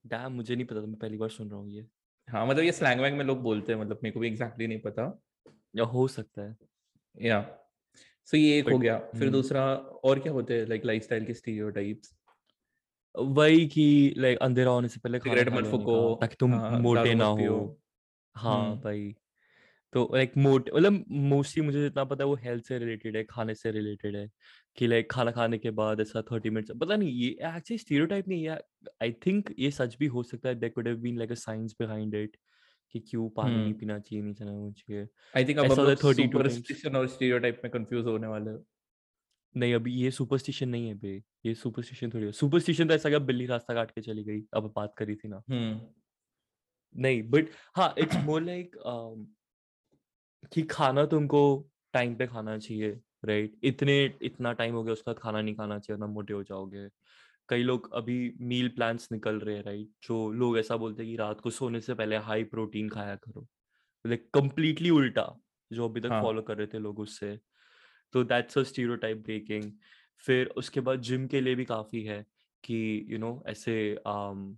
डैम 0.04 0.33
मुझे 0.33 0.54
नहीं 0.57 0.66
पता 0.66 0.80
मैं 0.83 0.94
पहली 0.98 1.16
बार 1.18 1.28
सुन 1.30 1.50
रहा 1.50 1.59
हूँ 1.61 1.70
ये। 1.70 1.87
हाँ 2.28 2.46
मतलब 2.46 2.62
ये 2.64 2.72
स्लैंग 2.72 3.00
वैंग 3.00 3.16
में 3.18 3.24
लोग 3.24 3.40
बोलते 3.42 3.72
हैं 3.72 3.80
मतलब 3.80 4.00
मेरे 4.02 4.12
को 4.14 4.20
भी 4.20 4.28
एग्जैक्टली 4.28 4.66
नहीं 4.66 4.80
पता। 4.80 5.07
या 5.74 5.84
हो 5.84 6.08
सकता 6.08 6.42
है। 6.42 6.56
या 7.22 7.40
सो 8.28 8.37
ये 8.37 8.58
एक 8.58 8.68
हो 8.68 8.78
गया। 8.78 8.98
फिर 9.18 9.30
दूसरा 9.30 9.64
और 10.04 10.18
क्या 10.18 10.32
होते 10.32 10.58
हैं 10.58 10.66
लाइक 10.66 10.84
लाइफस्टाइल 10.84 11.24
के 11.24 11.34
स्टीरियोटाइप्स 11.34 12.14
वही 13.14 13.66
कि 13.66 14.14
लाइक 14.18 14.38
अंधेरा 14.38 14.70
होने 14.70 14.88
से 14.88 15.00
पहले 15.00 15.18
सिगरेट 15.18 15.48
मत 15.48 15.64
फूको। 15.64 16.14
ताकि 16.20 16.37
तुम 16.40 16.54
हाँ 16.54 16.78
मोटे 16.80 17.14
ना 17.14 17.24
हो। 17.24 17.80
हाँ 18.37 18.70
हम्म। 18.70 18.80
भाई। 18.80 19.14
तो 19.92 20.10
लाइक 20.14 20.32
मोटे 20.37 20.72
मतलब 20.76 21.04
मोस्टली 21.10 21.62
मुझे 21.64 21.80
जितना 21.82 22.04
पता 22.04 22.24
है 22.24 22.28
वो 22.28 22.34
हेल्थ 22.34 22.64
से 22.64 22.78
रिलेटेड 22.78 23.16
है 23.16 23.24
खाने 23.24 23.54
से 23.54 23.70
रिलेटेड 23.70 24.16
है। 24.16 24.28
कि 24.76 24.87
लाइक 24.87 25.10
खाना 25.12 25.30
खाने 25.30 25.58
के 25.58 25.70
बाद 25.70 26.00
ऐसा 26.00 26.22
थर्टी 26.22 26.50
मिनट्स 26.50 26.70
पता 26.80 26.96
नहीं 26.96 27.10
ये 27.12 27.28
एक्चुअली 27.28 27.78
स्टीरियोटाइप 27.78 28.28
नहीं 28.28 28.48
है। 28.48 28.58
आई 29.02 29.12
थिंक 29.26 29.54
ये 29.58 29.70
सच 29.70 29.96
भी 30.00 30.06
हो 30.06 30.22
सकता 30.22 30.48
है 30.48 30.54
there 30.54 30.72
could 30.72 30.88
have 30.88 30.96
been 30.96 31.18
like 31.18 31.32
a 31.32 31.34
science 31.34 31.74
behind 31.80 32.14
it 32.14 32.37
कि 32.94 33.00
क्यों 33.00 33.28
पानी 33.37 33.54
नहीं 33.54 33.64
हम्म। 33.64 33.78
पीना 33.78 33.98
चाहिए 33.98 34.22
नहीं 34.24 34.35
चलाना 34.35 34.70
चाहिए 34.72 35.07
आई 35.37 35.44
थिंक 35.44 35.59
अब 35.59 35.72
हम 35.72 35.78
लोग 35.78 36.04
थर्टी 36.04 36.26
टू 36.26 36.38
सुपरस्टिशन 36.38 36.96
और 36.96 37.07
स्टीरियोटाइप 37.09 37.61
में 37.64 37.70
कंफ्यूज 37.72 38.04
होने 38.07 38.26
वाले 38.26 38.50
हैं। 38.50 38.59
नहीं 39.54 39.74
अभी 39.74 39.92
ये 39.94 40.11
सुपरस्टिशन 40.11 40.68
नहीं 40.68 40.88
है 40.88 40.94
बे 40.98 41.14
ये 41.46 41.54
सुपरस्टिशन 41.54 42.11
थोड़ी 42.11 42.26
है। 42.26 42.33
सुपरस्टिशन 42.33 42.88
तो 42.88 42.94
ऐसा 42.94 43.09
क्या 43.09 43.18
बिल्ली 43.30 43.46
रास्ता 43.46 43.74
काट 43.74 43.90
के 43.90 44.00
चली 44.00 44.24
गई 44.24 44.42
अब 44.54 44.72
बात 44.76 44.94
करी 44.98 45.14
थी 45.14 45.28
ना। 45.28 45.42
हम्म। 45.50 45.80
नहीं 46.94 47.22
बट 47.30 47.48
हाँ 47.76 47.94
इट्स 47.98 48.16
मोर 48.24 48.42
लाइक 48.42 48.76
कि 50.52 50.62
खाना 50.70 51.04
तुमको 51.07 51.42
टाइम 51.94 52.14
पे 52.14 52.26
खाना 52.26 52.57
चाहिए 52.59 53.00
राइट 53.24 53.59
इतने 53.64 54.02
इतना 54.22 54.52
टाइम 54.52 54.74
हो 54.74 54.83
गया 54.85 54.92
उसके 54.92 55.11
बाद 55.11 55.18
खाना 55.18 55.40
नहीं 55.40 55.54
खाना 55.54 55.78
चाहिए 55.78 55.96
वरना 55.96 56.12
मोटे 56.12 56.35
हो 56.35 56.42
जाओगे। 56.42 56.88
कई 57.48 57.62
लोग 57.62 57.92
अभी 57.94 58.16
मील 58.42 58.68
प्लान्स 58.68 59.09
निकल 59.12 59.40
रहे 59.40 59.57
हैं 59.57 59.62
राइट? 59.64 59.90
जो 60.02 60.30
लोग 60.33 60.59
ऐसा 60.59 60.76
बोलते 60.76 61.02
हैं 61.02 61.12
कि 61.12 61.16
रात 61.16 61.40
को 61.40 61.50
सोने 61.50 61.80
से 61.80 61.94
पहले 61.94 62.16
हाई 62.18 62.44
प्रोटीन 62.44 62.88
खाया 62.88 63.16
करो। 63.16 63.46
लाइक 64.04 64.30
कंप्लीटली 64.35 64.90
उल्टा 64.90 65.26
जो 65.70 65.88
अभी 65.88 66.00
तक 66.00 66.14
फॉलो 66.14 66.42
हाँ 66.42 66.42
कर 66.42 66.57
रहे 66.59 66.66
थे 66.66 66.78
लोग 66.78 66.98
उससे। 67.00 67.38
तो 68.12 68.24
दैट्स 68.24 68.59
अ 68.59 68.62
स्टीरियोटाइप 68.62 69.18
ब्रेकिंग। 69.18 69.72
फिर 70.24 70.48
उसके 70.48 70.80
बाद 70.80 71.00
जिम 71.00 71.26
के 71.26 71.40
लिए 71.40 71.54
भी 71.54 71.64
काफ़ी 71.64 72.02
है 72.04 72.26
कि 72.64 73.07
यू 73.09 73.16
you 73.16 73.20
नो 73.20 73.30
know, 73.33 73.46
ऐसे 73.48 73.96
um, 74.09 74.57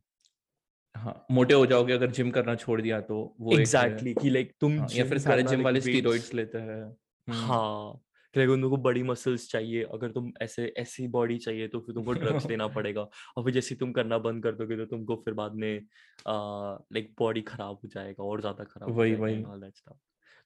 हाँ 0.95 1.27
मोटे 1.31 1.55
हो 1.55 1.67
जाओगे 1.67 1.93
अगर 1.93 2.11
जिम 2.11 2.31
करना 2.31 2.55
छोड़ 2.55 2.81
दिया 2.83 3.01
तो 3.01 3.37
वो 3.41 3.57
है 3.57 3.61
एग्जैक्टली 3.61 4.15
कि 4.15 4.31
लाइक 4.31 4.53
तुम 4.61 4.73
हाँ, 4.79 4.89
या 4.93 5.05
फिर 5.05 5.19
सारे 5.19 5.43
जिम 5.45 5.63
वाले 5.63 5.81
स्टीरॉइड्स 5.81 6.35
लेते 6.35 6.59
हैं। 6.59 6.83
हम्म। 7.29 7.59
हाँ। 7.59 8.01
कि 8.37 8.41
लाइक 8.41 8.51
उनको 8.53 8.77
बड़ी 8.79 9.03
मसल्स 9.05 9.49
चाहिए 9.51 9.83
अगर 9.91 10.13
तुम 10.13 10.33
ऐसे 10.43 10.67
ऐसी 10.79 11.07
बॉडी 11.11 11.39
चाहिए 11.41 11.69
तो 11.69 11.81
फिर 11.81 11.95
तुमको 11.95 12.13
ड्रग्स 12.15 12.49
लेना 12.51 12.69
पड़ेगा। 12.71 13.03
और 13.37 13.45
फिर 13.45 13.53
जैसे 13.55 13.75
तुम 13.77 13.93
करना 13.93 14.19
बंद 14.21 14.43
कर 14.43 14.55
दोगे 14.55 14.77
तो 14.77 14.87
तुमको 14.89 15.17
फिर 15.19 15.35
बाद 15.37 15.55
में 15.57 15.81
लाइक 16.29 17.15
बॉडी 17.19 17.43
खराब 17.45 17.77
हो 17.77 17.89
जाएगा 17.89 18.25
और 18.25 18.41
ज़्यादा 18.41 18.65
खराब 18.67 18.95
वही 18.95 19.15
वही। 19.17 19.45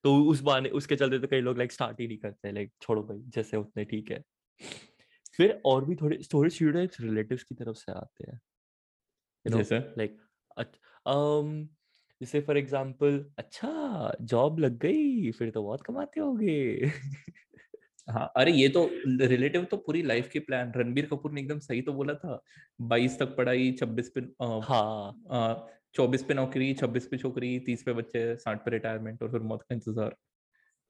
तो 0.05 0.15
उस 0.25 0.41
बहाने 0.43 0.69
उसके 0.73 0.97
चलते 0.97 1.19
तो 1.19 1.29
कई 1.29 1.41
लोग 1.41 1.59
लाइक 1.59 1.73
स्टार्ट 1.73 2.01
ही 2.01 2.07
नहीं 2.07 2.19
करते 2.19 2.53
लाइक 2.53 2.73
छोड़ो 2.83 3.03
भाई 3.05 3.19
जैसे 3.31 3.57
उतने 3.57 3.85
ठीक 3.87 4.11
है। 4.11 4.23
फिर 5.35 5.61
और 5.67 5.85
भी 5.85 5.95
थोड़े 5.97 6.19
थोड़े 6.35 6.51
स्टूडेंट्स 6.51 7.01
रिलेटिव्स 7.01 7.43
की 7.45 7.55
तरफ़ 7.55 7.77
से 7.77 7.93
आते 7.93 8.31
हैं 8.31 8.41
जैसे? 9.45 9.79
लाइक 9.99 10.17
um 11.07 11.51
जैसे 12.21 12.41
फॉर 12.43 12.57
एग्जांपल 12.57 13.19
अच्छा 13.39 13.71
जॉब 14.25 14.59
लग 14.59 14.79
गई 14.81 15.31
फिर 15.33 15.51
तो 15.51 15.63
बहुत 15.63 15.83
कमाते 15.83 16.21
होगे। 16.21 16.91
हाँ 18.09 18.31
अरे 18.37 18.53
ये 18.53 18.69
तो 18.69 18.85
रिलेटिव 19.23 19.65
तो 19.65 19.77
पूरी 19.77 20.03
लाइफ 20.03 20.29
की 20.29 20.39
प्लान 20.39 20.73
रणबीर 20.77 21.07
कपूर 21.07 21.33
ने 21.33 21.41
एकदम 21.41 21.59
सही 21.59 21.83
तो 21.83 21.93
बोला 21.93 22.15
था 22.15 22.41
बाईस 22.83 23.19
तक 23.19 23.37
पढ़ाई 23.37 23.73
छब्बीस 23.81 24.11
पे 24.15 24.21
हाँ। 24.41 25.67
चौबीस 25.95 26.23
पे 26.23 26.35
नौकरी 26.35 26.73
छब्बीस 26.75 27.07
पे 27.07 27.19
छोकरी 27.19 27.59
तीस 27.67 27.83
पे 27.83 27.93
बच्चे 27.93 28.35
साठ 28.37 28.65
पे 28.65 28.71
रिटायरमेंट 28.71 29.23
और 29.23 29.31
फिर 29.31 29.41
मौत 29.43 29.63
का 29.63 29.75
इंतज़ार। 29.75 30.17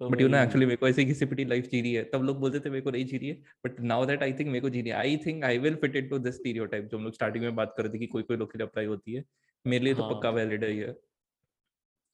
तो 0.00 0.08
बट 0.08 0.20
यू 0.20 0.28
नो 0.28 0.36
एक्चुअली 0.38 0.66
मेरे 0.66 0.76
को 0.76 0.88
ऐसे 0.88 1.04
घिसी 1.04 1.26
पिटी 1.26 1.44
लाइफ 1.44 1.68
जी 1.70 1.80
रही 1.80 1.92
है 1.94 2.02
तब 2.04 2.22
लोग 2.24 2.38
बोलते 2.40 2.60
थे 2.60 2.70
मेरे 2.70 2.82
को 2.82 2.90
नहीं 2.90 3.04
जी 3.04 3.18
रही 3.18 3.28
है 3.28 3.34
but 3.66 3.80
now 3.82 4.06
that 4.06 4.22
I 4.22 4.32
think 4.32 4.48
मेरे 4.48 4.60
को 4.60 4.70
जी 4.70 4.80
रही 4.80 4.90
है 4.90 4.96
I 4.96 5.16
think 5.26 5.44
I 5.44 5.58
will 5.58 5.74
fit 5.74 5.96
into 5.96 6.18
this 6.18 6.34
stereotype 6.34 6.88
जो 6.90 6.98
हम 6.98 7.04
लोग 7.04 7.14
स्टार्टिंग 7.14 7.44
में 7.44 7.54
बात 7.56 7.74
कर 7.76 7.82
रहे 7.82 7.92
थे 7.94 7.98
कि 7.98 8.06
कोई 8.06 8.22
कोई 8.22 8.36
लोग 8.36 8.52
के 8.52 8.58
लिए 8.58 8.66
अप्लाई 8.66 8.86
होती 8.86 9.14
है 9.14 9.24
मेरे 9.64 9.84
लिए 9.84 9.94
तो 9.94 10.08
पक्का 10.10 10.28
हाँ 10.28 10.36
वैलिड 10.36 10.64
है 10.64 10.76
ये। 10.76 10.94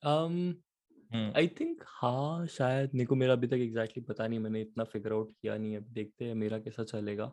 um 0.02 0.54
हम्म। 1.16 1.32
आई 1.36 1.48
थिंक 1.60 1.82
हाँ 1.88 2.46
शायद 2.46 2.90
मेरे 2.94 3.06
को 3.06 3.14
मेरा 3.14 3.32
अभी 3.32 3.46
तक 3.46 3.52
एग्जैक्टली 3.54 4.02
exactly 4.02 4.08
पता 4.08 4.26
नहीं 4.26 4.38
मैंने 4.38 4.60
इतना 4.60 4.84
फिगर 4.84 5.12
आउट 5.12 5.30
किया 5.32 5.56
नहीं 5.56 5.72
है 5.72 5.78
अभी 5.78 5.92
देखते 5.94 6.24
हैं 6.24 6.34
मेरा 6.34 6.58
कैसा 6.58 6.84
चलेगा। 6.84 7.26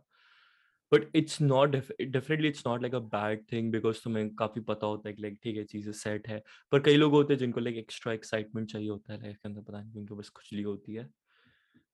But 0.91 1.15
it's 1.15 1.41
not 1.41 1.69
definitely 1.69 2.47
it's 2.47 2.63
not 2.67 2.81
like 2.81 2.95
a 2.95 2.99
bad 3.15 3.43
thing 3.51 3.71
because 3.71 4.03
तुम्हें 4.03 4.29
काफ़ी 4.35 4.61
पता 4.61 4.87
होता 4.87 5.09
है 5.09 5.15
कि 5.15 5.21
लाइक 5.21 5.37
ठीक 5.43 5.57
है 5.57 5.63
चीज़ें 5.63 5.91
सेट 5.93 6.27
है। 6.27 6.41
पर 6.71 6.79
कई 6.79 6.97
लोग 6.97 7.11
होते 7.11 7.33
हैं 7.33 7.39
जिनको 7.39 7.59
लाइक 7.59 7.77
एक्स्ट्रा 7.77 8.13
एक्साइटमेंट 8.13 8.71
चाहिए 8.71 8.89
होता 8.89 9.13
है 9.13 9.21
लाइफ 9.21 9.37
के 9.37 9.49
अंदर 9.49 9.61
पता 9.61 9.81
नहीं 9.81 10.01
उनको 10.01 10.15
बस 10.15 10.29
खुजली 10.29 10.61
होती 10.61 10.95
है। 10.95 11.09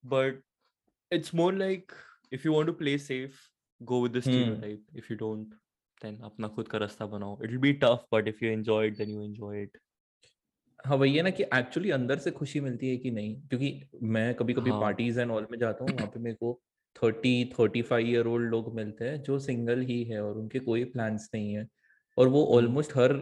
But 0.03 0.41
it's 1.11 1.33
more 1.35 1.53
like 1.53 1.91
if 2.33 2.47
you 2.47 2.53
want 2.53 2.69
to 2.69 2.77
play 2.81 2.97
safe 3.03 3.37
go 3.81 3.99
with 4.03 4.13
the 4.13 4.21
हम्म। 4.21 4.37
stereotype 4.37 5.01
if 5.01 5.11
you 5.11 5.17
don't 5.19 5.53
then 6.01 6.21
अपना 6.23 6.47
खुद 6.47 6.67
का 6.67 6.77
रास्ता 6.77 7.05
बनाओ। 7.05 7.37
It'll 7.43 7.61
be 7.61 7.73
tough 7.83 8.05
but 8.13 8.27
if 8.27 8.43
you 8.45 8.51
enjoy 8.57 8.81
it 8.89 8.97
then 8.97 9.15
you 9.15 9.23
enjoy 9.23 9.53
it. 9.61 9.79
हाँ 10.79 10.95
वही 10.97 11.15
है 11.15 11.21
ना 11.23 11.29
कि 11.29 11.43
एक्चुअली 11.55 11.89
अंदर 11.91 12.17
से 12.19 12.31
खुशी 12.31 12.59
मिलती 12.59 12.89
है 12.89 12.97
कि 12.97 13.11
नहीं? 13.11 13.35
क्योंकि 13.49 13.99
मैं 14.05 14.33
कभी 14.35 14.53
कभी 14.53 14.71
हाँ। 14.71 14.73
पार्टीज़ 14.73 15.19
एंड 15.19 15.31
ऑल 15.31 15.47
में 15.51 15.57
जाता 15.59 15.83
हूँ 15.83 15.93
वहाँ 15.93 16.07
पे 16.07 16.19
मेरे 16.19 16.35
को 16.35 16.53
thirty 16.95 17.33
thirty 17.53 17.81
five 17.81 18.07
year 18.07 18.27
old 18.27 18.49
लोग 18.51 18.73
मिलते 18.75 19.05
हैं 19.05 19.21
जो 19.23 19.37
सिंगल 19.39 19.81
ही 19.81 20.03
है 20.03 20.21
और 20.23 20.37
उनके 20.37 20.59
कोई 20.59 20.83
प्लान्स 20.85 21.29
नहीं 21.33 21.53
है। 21.53 21.67
और 22.17 22.27
वो 22.27 22.45
ऑलमोस्ट 22.55 22.95
हर 22.97 23.13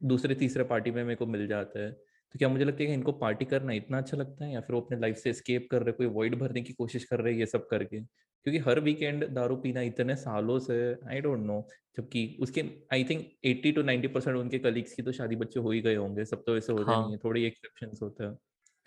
दूसरे 0.00 0.34
तीसरे 0.34 0.64
पार्टी 0.64 0.90
में 0.90 1.02
मेरे 1.04 1.16
को 1.16 1.26
मिल 1.26 1.46
जाता 1.46 1.80
है। 1.80 1.90
तो 1.92 2.38
क्या 2.38 2.48
मुझे 2.48 2.64
लगता 2.64 2.82
है 2.82 2.86
कि 2.86 2.92
इनको 2.94 3.12
पार्टी 3.14 3.44
करना 3.44 3.72
इतना 3.72 3.98
अच्छा 3.98 4.16
लगता 4.16 4.44
है 4.44 4.52
या 4.52 4.60
फिर 4.60 4.74
वो 4.76 4.80
अपने 4.80 4.98
लाइफ 4.98 5.16
से 5.16 5.32
स्केप 5.32 5.68
कर 5.70 5.82
रहे 5.82 5.92
कोई 5.92 6.06
वॉइड 6.08 6.38
भरने 6.38 6.62
की 6.62 6.72
कोशिश 6.72 7.04
कर 7.04 7.20
रहे 7.20 7.32
हैं 7.32 7.40
ये 7.40 7.46
सब 7.46 7.66
करके? 7.68 8.00
क्योंकि 8.46 8.70
हर 8.70 8.80
वीकेंड 8.80 9.28
दारू 9.28 9.56
पीना 9.56 9.80
इतने 9.80 10.16
सालों 10.16 10.58
से 10.58 10.96
आई 11.08 11.20
डोंट 11.20 11.38
नो 11.38 11.68
जबकि 11.96 12.36
उसके 12.40 12.64
आई 12.92 13.04
थिंक 13.04 13.32
80 13.46 13.74
टू 13.74 13.82
90 13.82 14.06
परसेंट 14.06 14.36
उनके 14.36 14.58
कलीग्स 14.58 14.92
की 14.94 15.02
तो 15.02 15.12
शादी 15.12 15.36
बच्चे 15.36 15.60
हो 15.60 15.70
ही 15.70 15.80
गए 15.80 15.94
होंगे 15.94 16.24
सब 16.24 16.44
तो 16.46 16.56
ऐसे 16.56 16.72
होते 16.72 16.84
नहीं 16.84 17.02
हाँ। 17.02 17.10
है 17.10 17.16
थोड़ी 17.16 17.44
एक्सेप्शंस 17.44 17.98
होते 18.02 18.24
हैं। 18.24 18.38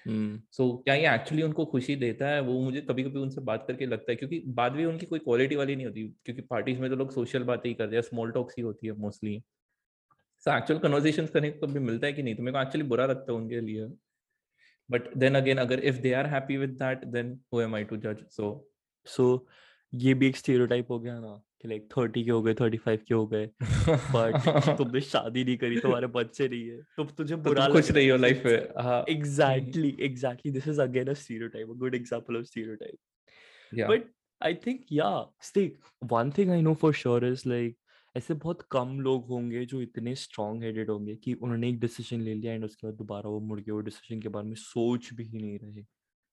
हम्म। 0.07 0.41
सो 0.51 0.77
so, 0.77 0.83
क्या 0.83 0.93
ये 0.95 1.15
एक्चुअली 1.15 1.43
उनको 1.43 1.65
खुशी 1.65 1.95
देता 1.95 2.27
है? 2.27 2.41
वो 2.41 2.61
मुझे 2.61 2.81
कभी 2.81 3.03
कभी 3.03 3.19
उनसे 3.19 3.41
बात 3.41 3.65
करके 3.67 3.85
लगता 3.85 4.11
है 4.11 4.15
क्योंकि 4.15 4.39
बात 4.39 4.71
भी 4.71 4.85
उनकी 4.85 5.05
कोई 5.05 5.19
क्वालिटी 5.19 5.55
वाली 5.55 5.75
नहीं 5.75 5.85
होती 5.85 6.07
क्योंकि 6.25 6.41
पार्टीज़ 6.41 6.79
में 6.79 6.89
तो 6.89 6.95
लोग 6.95 7.11
सोशल 7.11 7.43
बातें 7.43 7.69
ही 7.69 7.75
करते 7.75 7.95
हैं 7.95 8.01
स्मॉल 8.01 8.31
टॉक्स 8.31 8.55
ही 8.57 8.63
होती 8.63 8.87
है 8.87 8.93
मोस्टली 8.93 9.43
सो 10.39 10.57
एक्चुअल 10.57 10.79
कन्वर्सेशन 10.79 11.25
करने 11.25 11.51
को 11.51 11.67
कभी 11.67 11.79
मिलता 11.79 12.07
है 12.07 12.13
कि 12.13 12.23
नहीं? 12.23 12.35
तो 12.35 12.43
मेरे 12.43 12.57
को 12.57 12.61
एक्चुअली 12.61 12.87
बुरा 12.87 13.05
लगता 13.05 13.31
है 13.31 13.37
उनके 13.37 13.61
लिए। 13.61 13.87
बट 14.91 15.17
देन 15.17 15.35
अगेन 15.35 15.57
अगर 15.57 15.79
if 15.79 15.95
they 15.95 16.13
are 16.13 16.25
happy 16.25 16.57
with 16.57 16.69
that 16.69 17.05
then 17.05 17.39
who 17.53 17.61
am 17.61 17.75
I 17.75 17.83
to 17.83 17.97
जज 17.97 18.17
सो 18.29 18.68
so 19.17 19.39
ये 19.93 20.13
भी 20.13 20.27
एक 20.27 20.37
stereotype 20.37 20.89
हो 20.89 20.99
गया 20.99 21.19
ना 21.19 21.41
कि 21.61 21.67
लाइक 21.67 21.89
थर्टी 21.97 22.23
के 22.23 22.31
हो 22.31 22.41
गए 22.41 22.53
थर्टी 22.53 22.77
फाइव 22.77 22.99
के 23.07 23.13
हो 23.13 23.27
गए। 23.27 23.45
बट 24.15 24.77
तुमने 24.77 25.01
शादी 25.01 25.43
नहीं 25.43 25.57
करी 25.57 25.79
तुम्हारे 25.79 26.07
बच्चे 26.17 26.47
नहीं 26.47 26.69
है। 26.69 26.77
तो 26.97 27.03
तुझे 27.03 27.35
तो 27.35 27.41
बुरा 27.41 27.67
खुश 27.69 27.91
रहा 27.91 27.95
रही 27.95 28.07
है 28.07 28.17
लाइफ 28.17 28.45
में। 28.45 28.51
से 28.51 28.81
हाँ। 28.81 29.05
Exactly 29.05 29.91
exactly. 30.09 30.53
This 30.57 30.67
is 30.67 30.79
again 30.79 31.09
a 31.09 31.15
stereotype 31.15 31.69
a 31.69 31.77
good 31.83 31.95
example 32.01 32.39
of 32.41 32.47
stereotype. 32.47 32.99
या 33.73 33.87
but 33.87 34.07
I 34.41 34.53
think 34.65 34.81
yeah 34.91 35.25
stick 35.41 35.77
one 36.13 36.31
thing 36.31 36.51
I 36.51 36.61
know 36.61 36.75
for 36.85 36.93
sure 36.93 37.23
is 37.33 37.45
like 37.45 37.75
ऐसे 38.17 38.33
बहुत 38.33 38.61
कम 38.71 38.99
लोग 38.99 39.25
होंगे 39.25 39.65
जो 39.65 39.81
इतने 39.81 40.15
स्ट्रॉन्ग 40.15 40.63
हेडेड 40.63 40.89
होंगे 40.89 41.15
कि 41.15 41.33
उन्होंने 41.33 41.69
एक 41.69 41.79
डिसीज़न 41.79 42.21
ले 42.21 42.33
लिया 42.33 42.53
एंड 42.53 42.65
उसके 42.65 42.87
बाद 42.87 42.95
दोबारा 42.95 43.29
वो 43.29 43.39
मुड़ 43.39 43.59
के 43.61 43.71
वो 43.71 43.79
डिसीज़न 43.79 44.21
के 44.21 44.29
बारे 44.29 44.47
में 44.47 44.55
सोच 44.55 45.13
भी 45.13 45.29
नहीं 45.33 45.59
रहे। 45.59 45.83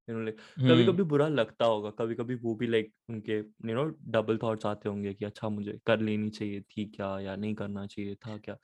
यू 0.09 0.15
नो 0.17 0.23
लाइक 0.25 0.37
कभी 0.67 0.85
कभी 0.85 1.03
बुरा 1.05 1.27
लगता 1.29 1.65
होगा 1.65 1.91
कभी 1.91 2.15
कभी 2.15 2.35
वो 2.37 2.55
भी 2.55 2.67
लाइक 2.67 2.93
उनके 3.09 3.33
यू 3.37 3.75
नो 3.75 3.85
डबल 4.13 4.39
थॉट्स 4.43 4.67
आते 4.67 4.89
होंगे 4.89 5.13
कि 5.15 5.25
अच्छा 5.25 5.49
मुझे 5.49 5.79
कर 5.87 6.01
लेनी 6.01 6.31
चाहिए 6.31 6.61
थी 6.63 6.85
क्या 6.91 7.19
या 7.21 7.37
नहीं 7.37 7.55
करना 7.55 7.87
चाहिए 7.87 8.15
था 8.17 8.37
क्या? 8.39 8.57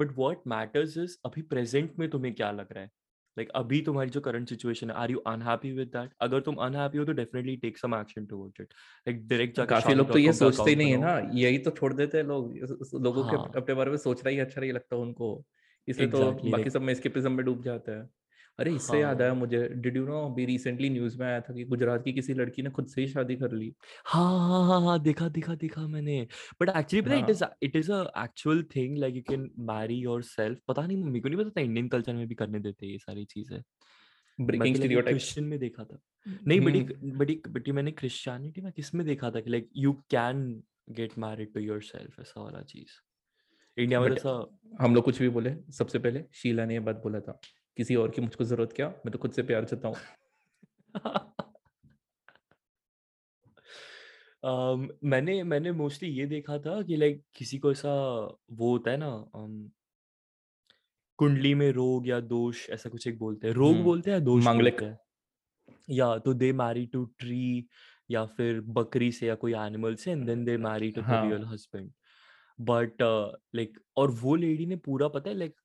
बट 0.00 0.12
वॉट 0.16 0.42
मैटर्स 0.48 0.96
इज़ 0.98 1.16
अभी 1.24 1.42
प्रेजेंट 1.44 1.98
में 1.98 2.08
तुम्हें 2.10 2.34
क्या 2.34 2.50
लग 2.52 2.72
रहा 2.72 2.82
है? 2.82 2.90
लाइक 3.36 3.48
like, 3.48 3.56
अभी 3.56 3.80
तुम्हारी 3.82 4.10
जो 4.10 4.20
करंट 4.20 4.48
सिचुएशन 4.48 4.90
है 4.90 4.96
are 4.96 5.10
you 5.10 5.18
unhappy 5.26 5.72
with 5.72 5.88
that 5.88 6.12
अगर 6.20 6.40
तुम 6.40 6.54
अनहैप्पी 6.60 6.98
हो 6.98 7.04
तो 7.04 7.12
definitely 7.12 7.56
take 7.56 7.78
some 7.78 7.94
action 7.94 8.26
towards 8.26 8.60
it 8.60 8.72
like 9.06 9.26
direct 9.28 9.56
जाकर 9.56 9.66
काफ़ी 9.66 9.94
लोग 9.94 10.10
तो 10.12 10.18
ये 10.18 10.32
सोचते 10.32 10.70
ही 10.70 10.76
नहीं 10.76 10.90
है 10.90 10.96
ना 10.98 11.18
यही 11.34 11.58
तो 11.58 11.70
छोड़ 11.70 11.92
देते 11.94 12.18
हैं 12.18 12.24
लोग 12.24 12.54
लोगों 13.02 13.24
के 13.24 13.36
हाँ। 13.36 13.58
अपने 13.58 13.74
बारे 13.74 13.90
में 13.90 13.96
सोचना 13.98 14.30
ही 14.30 14.38
अच्छा 14.38 14.60
नहीं 14.60 14.72
लगता 14.72 14.96
उनको। 14.96 15.28
इसलिए 15.88 16.08
तो 16.08 16.30
बाकी 16.46 16.70
सब 16.70 16.82
में 16.82 16.92
एस्केपिज्म 16.92 17.32
में 17.32 17.44
डूब 17.44 17.62
जाता 17.62 17.92
है। 17.92 18.08
अरे 18.58 18.74
इससे 18.74 18.96
हाँ। 18.96 19.00
याद 19.00 19.22
आया 19.22 19.32
हाँ। 19.32 19.34
मुझे 19.34 19.68
डिड 19.76 19.96
यू 19.96 20.04
नो 20.06 20.24
अभी 20.26 20.44
रिसेंटली 20.46 20.90
न्यूज़ 20.90 21.18
में 21.18 21.26
आया 21.26 21.40
था 21.40 21.54
कि 21.54 21.64
गुजरात 21.66 22.04
की 22.04 22.12
किसी 22.12 22.34
लड़की 22.34 22.62
ने 22.62 22.70
खुद 22.70 22.86
से 22.88 23.00
ही 23.00 23.08
शादी 23.08 23.36
कर 23.36 23.52
ली? 23.52 23.74
हाँ 24.06 24.38
हाँ 24.40 24.62
हाँ 24.66 24.80
हाँ 24.82 24.98
देखा 25.02 25.28
देखा 25.28 25.54
देखा 25.54 25.86
मैंने। 25.86 26.20
बट 26.60 26.68
एक्चुअली 26.70 27.02
पता 27.02 27.14
it 27.16 27.30
is 27.30 27.42
it 27.62 27.76
is 27.76 27.90
a 27.92 28.00
actual 28.24 28.62
thing 28.76 28.96
like 28.98 29.14
you 29.16 29.22
can 29.28 29.50
marry 29.70 29.94
yourself 29.96 30.60
पता 30.68 30.86
नहीं 30.86 30.96
मेरे 30.96 31.20
को 31.20 31.28
नहीं 31.28 31.38
पता 31.38 31.50
था 31.50 31.60
इंडियन 31.60 31.88
कल्चर 31.88 32.14
में 32.14 32.26
भी 32.28 32.34
करने 32.34 32.60
देते 32.60 32.86
ये 32.86 32.98
सारी 32.98 33.24
चीज़ें। 33.24 33.60
ब्रेकिंग 34.38 34.76
तो 34.76 35.02
क्रिश्चियन 35.02 35.46
में 35.46 35.58
देखा 35.58 35.84
था। 35.84 35.98
नहीं 36.46 36.60
बड़ी 36.60 36.80
बड़ी 37.14 37.40
बड़ी 37.48 37.72
मैंने 37.72 37.92
क्रिश्चियनिटी 37.92 38.60
में 38.60 38.72
किसमें 38.72 39.06
देखा 39.06 39.30
था 39.30 39.40
कि 39.40 39.50
like 39.50 39.68
you 39.76 39.92
can 40.10 40.44
get 40.92 41.18
married 41.18 41.52
to 41.54 41.60
yourself 41.60 42.20
ऐसा 42.20 42.42
वाला 42.42 42.62
चीज़। 42.64 43.00
इंडिया 43.76 44.00
में 44.00 44.08
ऐसा 44.08 44.30
हम 44.80 44.94
लोग 44.94 45.04
कुछ 45.04 45.20
भी 45.20 45.28
बोले 45.30 45.56
सबसे 45.72 45.98
पहले 45.98 46.24
शीला 46.34 46.64
ने 46.66 46.74
ये 46.74 46.80
बात 46.80 46.96
बोला 47.02 47.20
था। 47.20 47.40
किसी 47.80 47.94
और 47.94 48.10
की 48.10 48.20
मुझको 48.20 48.44
ज़रूरत 48.44 48.72
क्या? 48.72 48.88
मैं 48.88 49.10
तो 49.12 49.18
खुद 49.18 49.32
से 49.32 49.42
प्यार 49.42 49.64
चाहता 49.64 49.88
हूँ। 49.88 49.96
um, 54.44 54.88
मैंने 55.04 55.42
मैंने 55.42 55.72
मोस्टली 55.72 56.08
ये 56.08 56.26
देखा 56.26 56.58
था 56.58 56.82
कि 56.82 56.96
लाइक 56.96 57.24
किसी 57.34 57.58
को 57.58 57.72
ऐसा 57.72 57.92
वो 58.52 58.70
होता 58.70 58.90
है 58.90 58.96
ना 58.96 59.24
um, 59.24 59.70
कुंडली 61.16 61.54
में 61.54 61.70
रोग 61.72 62.08
या 62.08 62.20
दोष 62.20 62.70
ऐसा 62.70 62.88
कुछ 62.88 63.06
एक 63.06 63.18
बोलते 63.18 63.48
हैं। 63.48 63.54
रोग 63.54 63.74
हम्म 63.74 63.84
बोलते 63.84 64.10
हैं 64.10 64.24
दोष 64.24 64.44
मांगलिक। 64.44 64.82
हैं? 64.82 64.98
या 65.90 66.18
तो 66.18 66.34
दे 66.34 66.52
मैरी 66.52 66.86
टू 66.86 67.04
ट्री 67.04 67.68
या 68.10 68.26
फिर 68.26 68.60
बकरी 68.60 69.12
से 69.12 69.26
या 69.26 69.34
कोई 69.34 69.52
एनिमल 69.52 69.94
से 69.94 70.10
and 70.10 70.26
then 70.26 70.44
they 70.44 70.56
marry 70.56 70.90
to 70.90 71.00
real 71.00 71.44
husband 71.44 71.92
but 72.60 73.02
like 73.54 73.78
और 73.96 74.10
वो 74.10 74.34
लेडी 74.34 74.66
ने 74.66 74.76
पूरा 74.76 75.08
पता 75.08 75.30
है 75.30 75.36
लाइक 75.36 75.60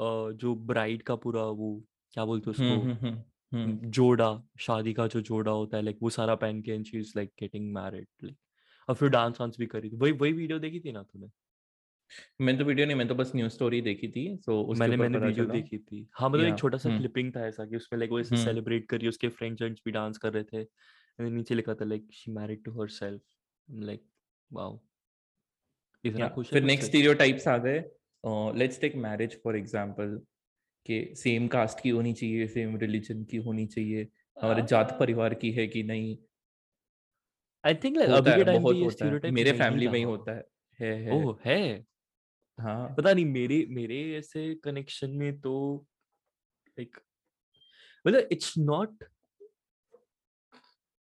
जो 0.00 0.54
ब्राइड 0.66 1.02
का 1.02 1.16
पूरा 1.16 1.42
वो 1.42 1.74
क्या 2.14 2.24
बोलते 2.24 2.50
हैं 2.50 2.56
उसको? 2.56 2.80
हम्म 2.80 2.92
हम्म 2.96 3.22
हम्म 3.52 3.90
जोड़ा 3.90 4.28
शादी 4.60 4.92
का 4.92 5.06
जो 5.06 5.20
जोड़ा 5.20 5.52
होता 5.52 5.76
है 5.76 5.82
लाइक 5.82 5.98
वो 6.02 6.10
सारा 6.10 6.34
पहन 6.34 6.60
के 6.62 6.72
and 6.72 6.84
she 6.86 6.98
is 6.98 7.12
like 7.16 7.30
getting 7.40 7.72
married 7.74 8.06
like 8.22 8.36
और 8.88 8.94
फिर 8.94 9.08
डांस 9.08 9.40
वांस 9.40 9.56
भी 9.58 9.66
करी 9.66 9.90
थी। 9.90 9.96
वही 9.96 10.12
वही 10.12 10.32
वीडियो 10.32 10.58
देखी 10.58 10.80
थी 10.80 10.92
ना 10.92 11.02
तूने? 11.02 11.30
मैंने 12.40 12.58
तो 12.58 12.64
वीडियो 12.64 12.86
नहीं 12.86 12.96
मैंने 12.96 13.08
तो 13.08 13.14
बस 13.14 13.32
न्यूज़ 13.36 13.52
स्टोरी 13.52 13.80
देखी 13.80 14.08
थी 14.08 14.26
सो 14.36 14.60
उसके 14.62 14.80
मैंने 14.80 14.94
ऊपर 14.94 15.02
मैंने 15.02 15.18
पता 15.18 15.26
वीडियो 15.26 15.44
चला। 15.44 15.54
देखी 15.54 15.78
थी। 15.78 16.06
हाँ 16.18 16.28
मतलब 16.30 16.42
या 16.42 16.48
एक 16.48 16.58
छोटा 16.58 16.78
सा 16.78 16.88
हम्म 16.88 16.98
क्लिपिंग 16.98 17.32
था 17.36 17.46
ऐसा 17.46 17.64
कि 17.66 17.76
उसमें 17.76 17.98
लाइक 17.98 18.10
वो 18.10 18.20
ऐसे 18.20 18.34
हम्म 18.34 18.44
सेलिब्रेट 18.44 18.88
करी 18.88 19.08
उसके 19.08 19.28
फ्रेंड्स 19.30 19.62
एंड्स 19.62 19.80
भी 19.84 19.92
डांस 19.92 20.18
कर 20.18 20.32
रहे 20.32 20.44
थे। 20.44 20.60
एंड 20.60 21.32
नीचे 21.34 21.54
लिखा 21.54 21.74
था 21.74 21.84
like 21.84 22.08
she 22.14 22.32
married 22.32 22.64
to 22.64 22.80
herself 22.80 23.22
like 23.68 24.04
wow 24.50 24.78
इतना 26.04 26.28
खुश 26.28 26.46
है 26.46 26.52
फिर 26.52 26.62
नेक्स्ट 26.62 26.82
सच 26.82 26.88
स्टीरियोटाइप्स 26.88 27.48
आ 27.48 27.56
गए। 27.58 27.78
Let's 28.26 28.80
take 28.80 28.94
marriage 28.94 29.42
for 29.44 29.56
example 29.56 30.20
कि 30.86 31.14
सेम 31.14 31.48
कास्ट 31.48 31.80
की 31.80 31.88
होनी 31.88 32.12
चाहिए 32.12 32.46
सेम 32.46 32.76
रिलीजन 32.76 33.24
की 33.24 33.36
होनी 33.36 33.66
चाहिए 33.66 34.08
हमारे 34.42 34.62
जात 34.62 34.96
परिवार 35.00 35.34
की 35.34 35.52
है 35.52 35.66
कि 35.66 35.82
नहीं? 35.82 36.18
आई 37.64 37.74
थिंक 37.74 37.96
लाइक 37.96 38.10
अभी 38.10 38.30
के 38.30 38.36
है 38.36 38.44
टाइम 38.44 38.62
पे 38.62 38.76
ये 38.76 38.90
स्टीरियोटाइप 38.90 39.34
मेरे 39.34 39.52
फैमिली 39.52 39.88
में 39.88 39.98
ही 39.98 40.02
होता 40.02 40.32
है। 40.32 40.44
है 40.80 41.02
है। 41.02 41.24
ओह 41.24 41.38
है? 41.44 41.86
हाँ। 42.60 42.94
पता 42.98 43.12
नहीं 43.12 43.24
मेरे 43.24 43.66
मेरे 43.68 44.16
ऐसे 44.16 44.54
कनेक्शन 44.54 45.10
में 45.10 45.40
तो 45.40 45.86
लाइक 46.68 46.96
मतलब 48.06 48.28
it's 48.32 48.54
not 48.58 49.04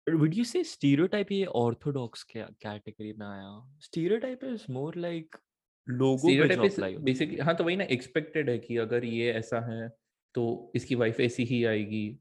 would 0.10 0.34
you 0.34 0.46
say 0.46 0.64
stereotype 0.64 1.32
ये 1.32 1.46
orthodox 1.46 2.24
कैटेगरी 2.38 3.14
में 3.14 3.28
आया? 3.28 3.78
Stereotype 3.80 4.44
is 4.54 4.62
more 4.78 4.98
like 4.98 5.40
लोगों 5.89 7.04
बेसिकली 7.04 7.38
हाँ। 7.38 7.56
तो 7.56 7.63
वही 7.63 7.76
ना 7.76 7.84
एक्सपेक्टेड 7.84 8.50
है 8.50 8.58
कि 8.60 8.78
अगर 8.78 9.06
ये 9.06 9.32
ऐसा 9.32 9.60
है 9.72 9.89
तो 10.36 10.72
इसकी 10.76 10.96
वाइफ 10.96 11.19
ऐसी 11.19 11.43
ही 11.43 11.63
आएगी। 11.63 12.19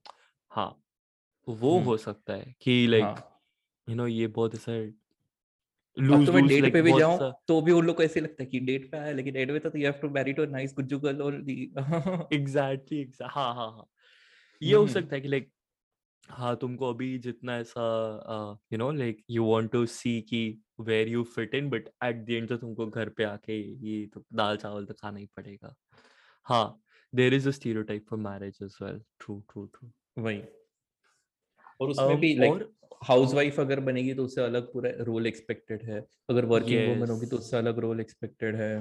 हाँ 0.51 0.85
वो 1.49 1.77
हम्म। 1.77 1.85
हो 1.85 1.97
सकता 1.97 2.33
है 2.33 2.55
कि 2.61 2.87
लाइक 2.87 3.25
यू 3.89 3.97
नो 3.97 4.07
ये 4.07 4.27
बहुत 4.27 4.55
ऐसा 4.55 4.73
लूज 5.99 6.27
तो 6.27 6.33
मैं 6.33 6.47
डेट 6.47 6.73
पे 6.73 6.83
भी 6.83 6.93
जाऊँ 6.99 7.33
तो 7.49 7.61
भी 7.61 7.73
उन 7.73 7.87
लोग 7.87 7.97
को 7.97 8.03
ऐसे 8.03 8.21
लगता 8.21 8.43
है 8.43 8.47
कि 8.47 8.61
डेट 8.61 8.91
पे 8.91 8.99
आया 8.99 9.13
लेकिन 9.13 9.35
डेट 9.35 9.51
पे 9.51 9.59
तो 9.59 9.79
you 9.79 9.85
have 9.85 9.95
to 10.03 10.11
marry 10.11 10.33
to 10.33 10.45
nice 10.45 10.75
Gujju 10.75 10.99
girl 10.99 11.23
और 11.23 11.33
दी 11.33 11.63
एग्जैक्टली 12.33 13.01
एग्जैक्ट 13.01 13.33
हाँ 13.35 13.55
हाँ 13.55 13.71
हाँ। 13.71 13.89
ये 14.63 14.75
हो 14.75 14.83
हम्म। 14.83 14.93
सकता 14.93 15.15
है 15.15 15.21
कि 15.21 15.29
लाइक 15.29 15.51
हाँ 16.29 16.55
तुमको 16.57 16.89
अभी 16.91 17.19
जितना 17.19 17.57
ऐसा 17.59 17.83
you 18.73 18.79
know 18.79 18.91
like 18.93 19.23
you 19.31 19.45
want 19.47 19.71
to 19.73 19.85
see 19.87 20.21
कि 20.21 20.41
where 20.81 21.09
you 21.09 21.23
fit 21.25 21.55
in 21.55 21.71
but 21.71 21.89
at 22.05 22.25
the 22.27 22.31
end 22.31 22.49
तो 22.49 22.57
तुमको 22.57 22.87
घर 22.87 23.09
पे 23.09 23.25
आके 23.25 23.59
ये 23.89 24.07
तो 24.07 24.25
दाल 24.33 24.57
चावल 24.57 24.87
तो 24.87 24.95
खाना 24.95 25.19
ही 25.19 25.27
पड़ेगा। 25.37 25.75
हाँ 26.47 26.81
there 27.13 27.35
is 27.35 27.49
a 27.49 27.53
stereotype 27.53 28.07
for 28.09 28.19
marriage 28.19 28.59
as 28.63 28.79
well 28.83 29.01
true 29.21 29.39
true 29.53 29.67
true 29.67 29.91
वही। 30.19 30.43
और 31.81 31.91
उसमें 31.91 32.17
भी 32.21 32.35
लाइक 32.35 32.69
हाउसवाइफ 33.05 33.61
अगर 33.61 33.81
बनेगी 33.81 34.15
तो 34.15 34.25
उससे 34.25 34.41
अलग 34.43 34.73
पूरा 34.73 34.91
रोल 35.05 35.27
एक्सपेक्टेड 35.27 35.83
है। 35.83 36.01
अगर 36.31 36.45
वर्किंग 36.45 36.87
वुमन 36.89 37.11
होगी 37.11 37.27
तो 37.27 37.37
उससे 37.37 37.57
अलग 37.57 37.79
रोल 37.79 38.01
एक्सपेक्टेड 38.01 38.57
है। 38.57 38.73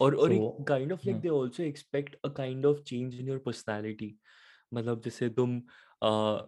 और 0.00 0.14
और 0.14 0.32
एक 0.32 0.42
kind 0.68 0.92
of 0.92 1.00
like. 1.06 1.20
They 1.20 1.28
also 1.28 1.62
expect 1.62 2.16
a 2.24 2.28
kind 2.28 2.66
of 2.66 2.78
change 2.82 3.14
in 3.14 3.28
your 3.28 3.38
personality 3.38 4.14
मतलब 4.74 5.02
जैसे 5.02 5.28
तुम 5.28 5.60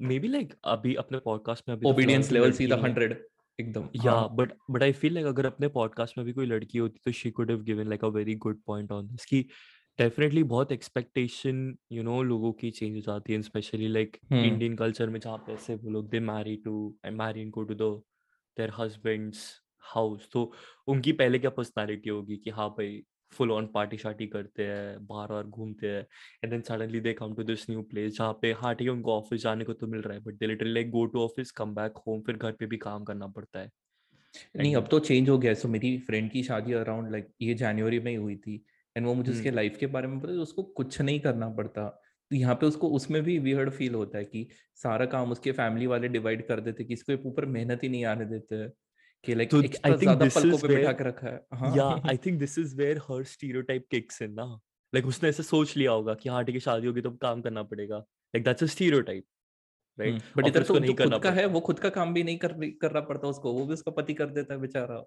मे 0.02 0.18
बी 0.18 0.28
लाइक 0.28 0.54
अभी 0.64 0.94
अपने 0.94 1.18
पॉडकास्ट 1.18 1.64
में 1.68 1.76
अभी 1.76 1.82
तो 1.82 1.88
ओबीडियंस 1.88 2.32
लेवल 2.32 2.52
सीधा 2.52 2.76
नहीं 2.76 2.84
है। 2.84 2.90
हंड्रेड 2.90 3.26
एकदम। 3.60 3.88
या 4.04 4.26
but 4.26 4.52
but 4.70 4.82
I 4.82 4.92
feel 4.92 5.14
like 5.14 5.26
अगर 5.26 5.46
अपने 5.46 5.68
पॉडकास्ट 5.68 6.18
में 6.18 6.26
भी 6.26 6.32
कोई 6.32 6.46
लड़की 6.46 6.78
होती 6.78 7.00
तो 7.04 7.12
she 7.12 7.30
could 7.30 7.50
have 7.50 7.62
given 7.62 7.88
like 7.88 8.04
a 8.04 8.08
very 8.08 8.34
good 8.34 8.62
point 8.66 8.92
on 8.92 9.06
this 9.06 9.24
कि 9.24 9.42
डेफिनेटली 9.98 10.42
बहुत 10.42 10.72
एक्सपेक्टेशन 10.72 11.76
यू 11.92 12.02
नो 12.02 12.22
लोगों 12.22 12.52
की 12.52 12.70
चेंज 12.70 12.94
हो 12.94 13.00
जाती 13.00 13.32
है 13.32 13.42
स्पेशली 13.42 13.88
लाइक 13.88 14.16
इंडियन 14.32 14.76
कल्चर 14.76 15.10
में 15.10 15.20
जहाँ 15.20 15.38
पे 15.38 15.52
ऐसे 15.52 15.74
वो 15.74 15.90
लोग 15.90 16.08
they 16.10 16.20
marry 16.20 16.56
to 16.56 16.96
and 17.04 17.18
marry 17.18 17.44
go 17.44 17.62
to 17.62 17.74
the 17.74 18.02
their 18.58 18.72
husbands 18.78 19.60
house 19.80 20.28
तो 20.32 20.52
उनकी 20.86 21.12
पहले 21.12 21.38
क्या 21.38 21.50
पर्सनालिटी 21.50 22.10
होगी 22.10 22.36
कि 22.36 22.50
हाँ 22.50 22.68
भाई 22.68 23.02
फुल 23.36 23.52
ऑन 23.52 23.66
पार्टी 23.66 23.98
शार्टी 23.98 24.26
करते 24.26 24.66
हैं 24.66 25.06
बाहर 25.06 25.28
बार 25.28 25.44
घूमते 25.44 25.88
हैं 25.88 26.00
and 26.44 26.50
then 26.50 26.60
suddenly 26.62 27.00
they 27.00 27.12
come 27.12 27.34
to 27.34 27.42
this 27.44 27.68
new 27.70 27.82
place 27.90 28.16
जहाँ 28.18 28.32
पे 28.42 28.52
हाँ 28.52 28.74
ठीक 28.74 28.88
है 28.88 28.92
उनको 28.92 29.12
ऑफ़िस 29.12 29.42
जाने 29.42 29.64
को 29.64 29.72
तो 29.72 29.86
मिल 29.86 30.02
रहा 30.02 30.14
है 30.14 30.20
but 30.20 30.34
they 30.34 30.46
literally 30.46 30.72
like 30.72 30.90
go 30.90 31.04
to 31.06 31.24
office 31.24 31.50
come 31.52 31.74
back 31.74 32.02
home 32.06 32.20
फिर 32.20 32.36
घर 32.36 32.52
पे 32.52 32.66
भी 32.66 32.76
काम 32.78 33.04
करना 33.04 33.26
पड़ता 33.28 33.60
है 33.60 33.70
नहीं 34.56 34.74
अब 34.76 34.88
तो 34.90 34.98
चेंज 35.00 35.28
हो 35.28 35.38
गया 35.38 35.54
सो 35.54 35.68
मेरी 35.68 35.96
फ्रेंड 35.98 36.30
की 36.30 36.42
शादी 36.42 36.72
अराउंड 36.74 37.10
लाइक 37.12 37.28
ये 37.42 37.54
जनवरी 37.54 37.98
में 38.00 38.10
ही 38.10 38.16
हुई 38.16 38.36
थी 38.36 38.64
एंड 38.96 39.06
वो 39.06 39.14
मुझे 39.14 39.30
उसके 39.32 39.48
हम्म। 39.48 39.56
लाइफ 39.56 39.76
के 39.76 39.86
बारे 39.86 40.08
में 40.08 40.20
पता 40.20 40.32
उसको 40.42 40.62
कुछ 40.62 41.00
नहीं 41.00 41.20
करना 41.20 41.48
पड़ता। 41.50 41.88
तो 42.30 42.36
यहाँ 42.36 42.54
पे 42.54 42.66
उसको 42.66 42.88
उसमें 42.90 43.22
भी 43.22 43.38
वियर्ड 43.38 43.70
फील 43.70 43.94
होता 43.94 44.18
है 44.18 44.24
कि 44.24 44.46
सारा 44.76 45.06
काम 45.06 45.32
उसके 45.32 45.52
फैमिली 45.52 45.86
वाले 45.86 46.08
डिवाइड 46.08 46.46
कर 46.48 46.60
देते 46.60 46.84
कि 46.84 46.94
इसको 46.94 47.28
ऊपर 47.28 47.46
मेहनत 47.46 47.82
ही 47.82 47.88
नहीं 47.88 48.04
आने 48.04 48.24
देते। 48.24 48.56
हैं 48.56 48.72
कि 49.24 49.34
लाइक 49.34 49.50
तो 49.50 49.62
आई 49.84 49.94
थिंक 49.94 50.14
ज़्यादा 50.14 50.16
दिस 50.18 50.34
पलकों 50.34 50.44
इज़ 50.44 50.62
पे 50.62 50.74
बिठा 50.74 50.92
के 50.92 51.04
रखा 51.04 51.28
है। 51.28 51.46
या 51.70 51.84
हाँ 51.84 52.00
I 52.08 52.16
think 52.18 52.38
this 52.40 52.58
is 52.58 52.76
where 52.76 52.98
her 53.02 53.24
stereotype 53.26 53.86
kicks 53.90 54.22
in 54.22 54.32
ना। 54.34 54.44
लाइक 54.92 55.06
उसने 55.06 55.28
ऐसे 55.28 55.42
सोच 55.42 55.76
लिया 55.76 55.92
होगा 55.92 56.14
कि 56.16 56.28
हाँ 56.28 56.44
ठीक 56.44 56.54
है 56.54 56.60
शादी 56.62 56.86
होगी 56.86 57.00
तो 57.02 57.10
काम 57.18 57.42
करना 57.42 57.62
पड़ेगा। 57.64 57.98
Like 57.98 58.44
that's 58.44 58.62
a 58.62 58.66
stereotype 58.68 59.26
right 59.98 60.22
but 60.36 60.48
इधर 60.48 60.62
तो 60.64 60.76
नहीं 60.76 60.94
करना 60.94 61.18
खुद 61.18 61.18
का 61.18 61.30
है 61.32 61.46
वो 61.48 61.60
खुद 61.62 61.78
का 61.80 61.90
काम 61.90 62.14
भी 62.14 62.22
नहीं 62.24 62.38
कर 62.38 62.52
करना 62.80 63.00
पड़ता 63.02 63.28
उसको 63.28 63.52
वो 63.52 63.66
भी 63.66 63.74
उसका 63.74 63.90
पति 63.92 64.14
कर 64.14 64.30
देता 64.32 64.54
है 64.54 64.60
बेचारा। 64.60 65.04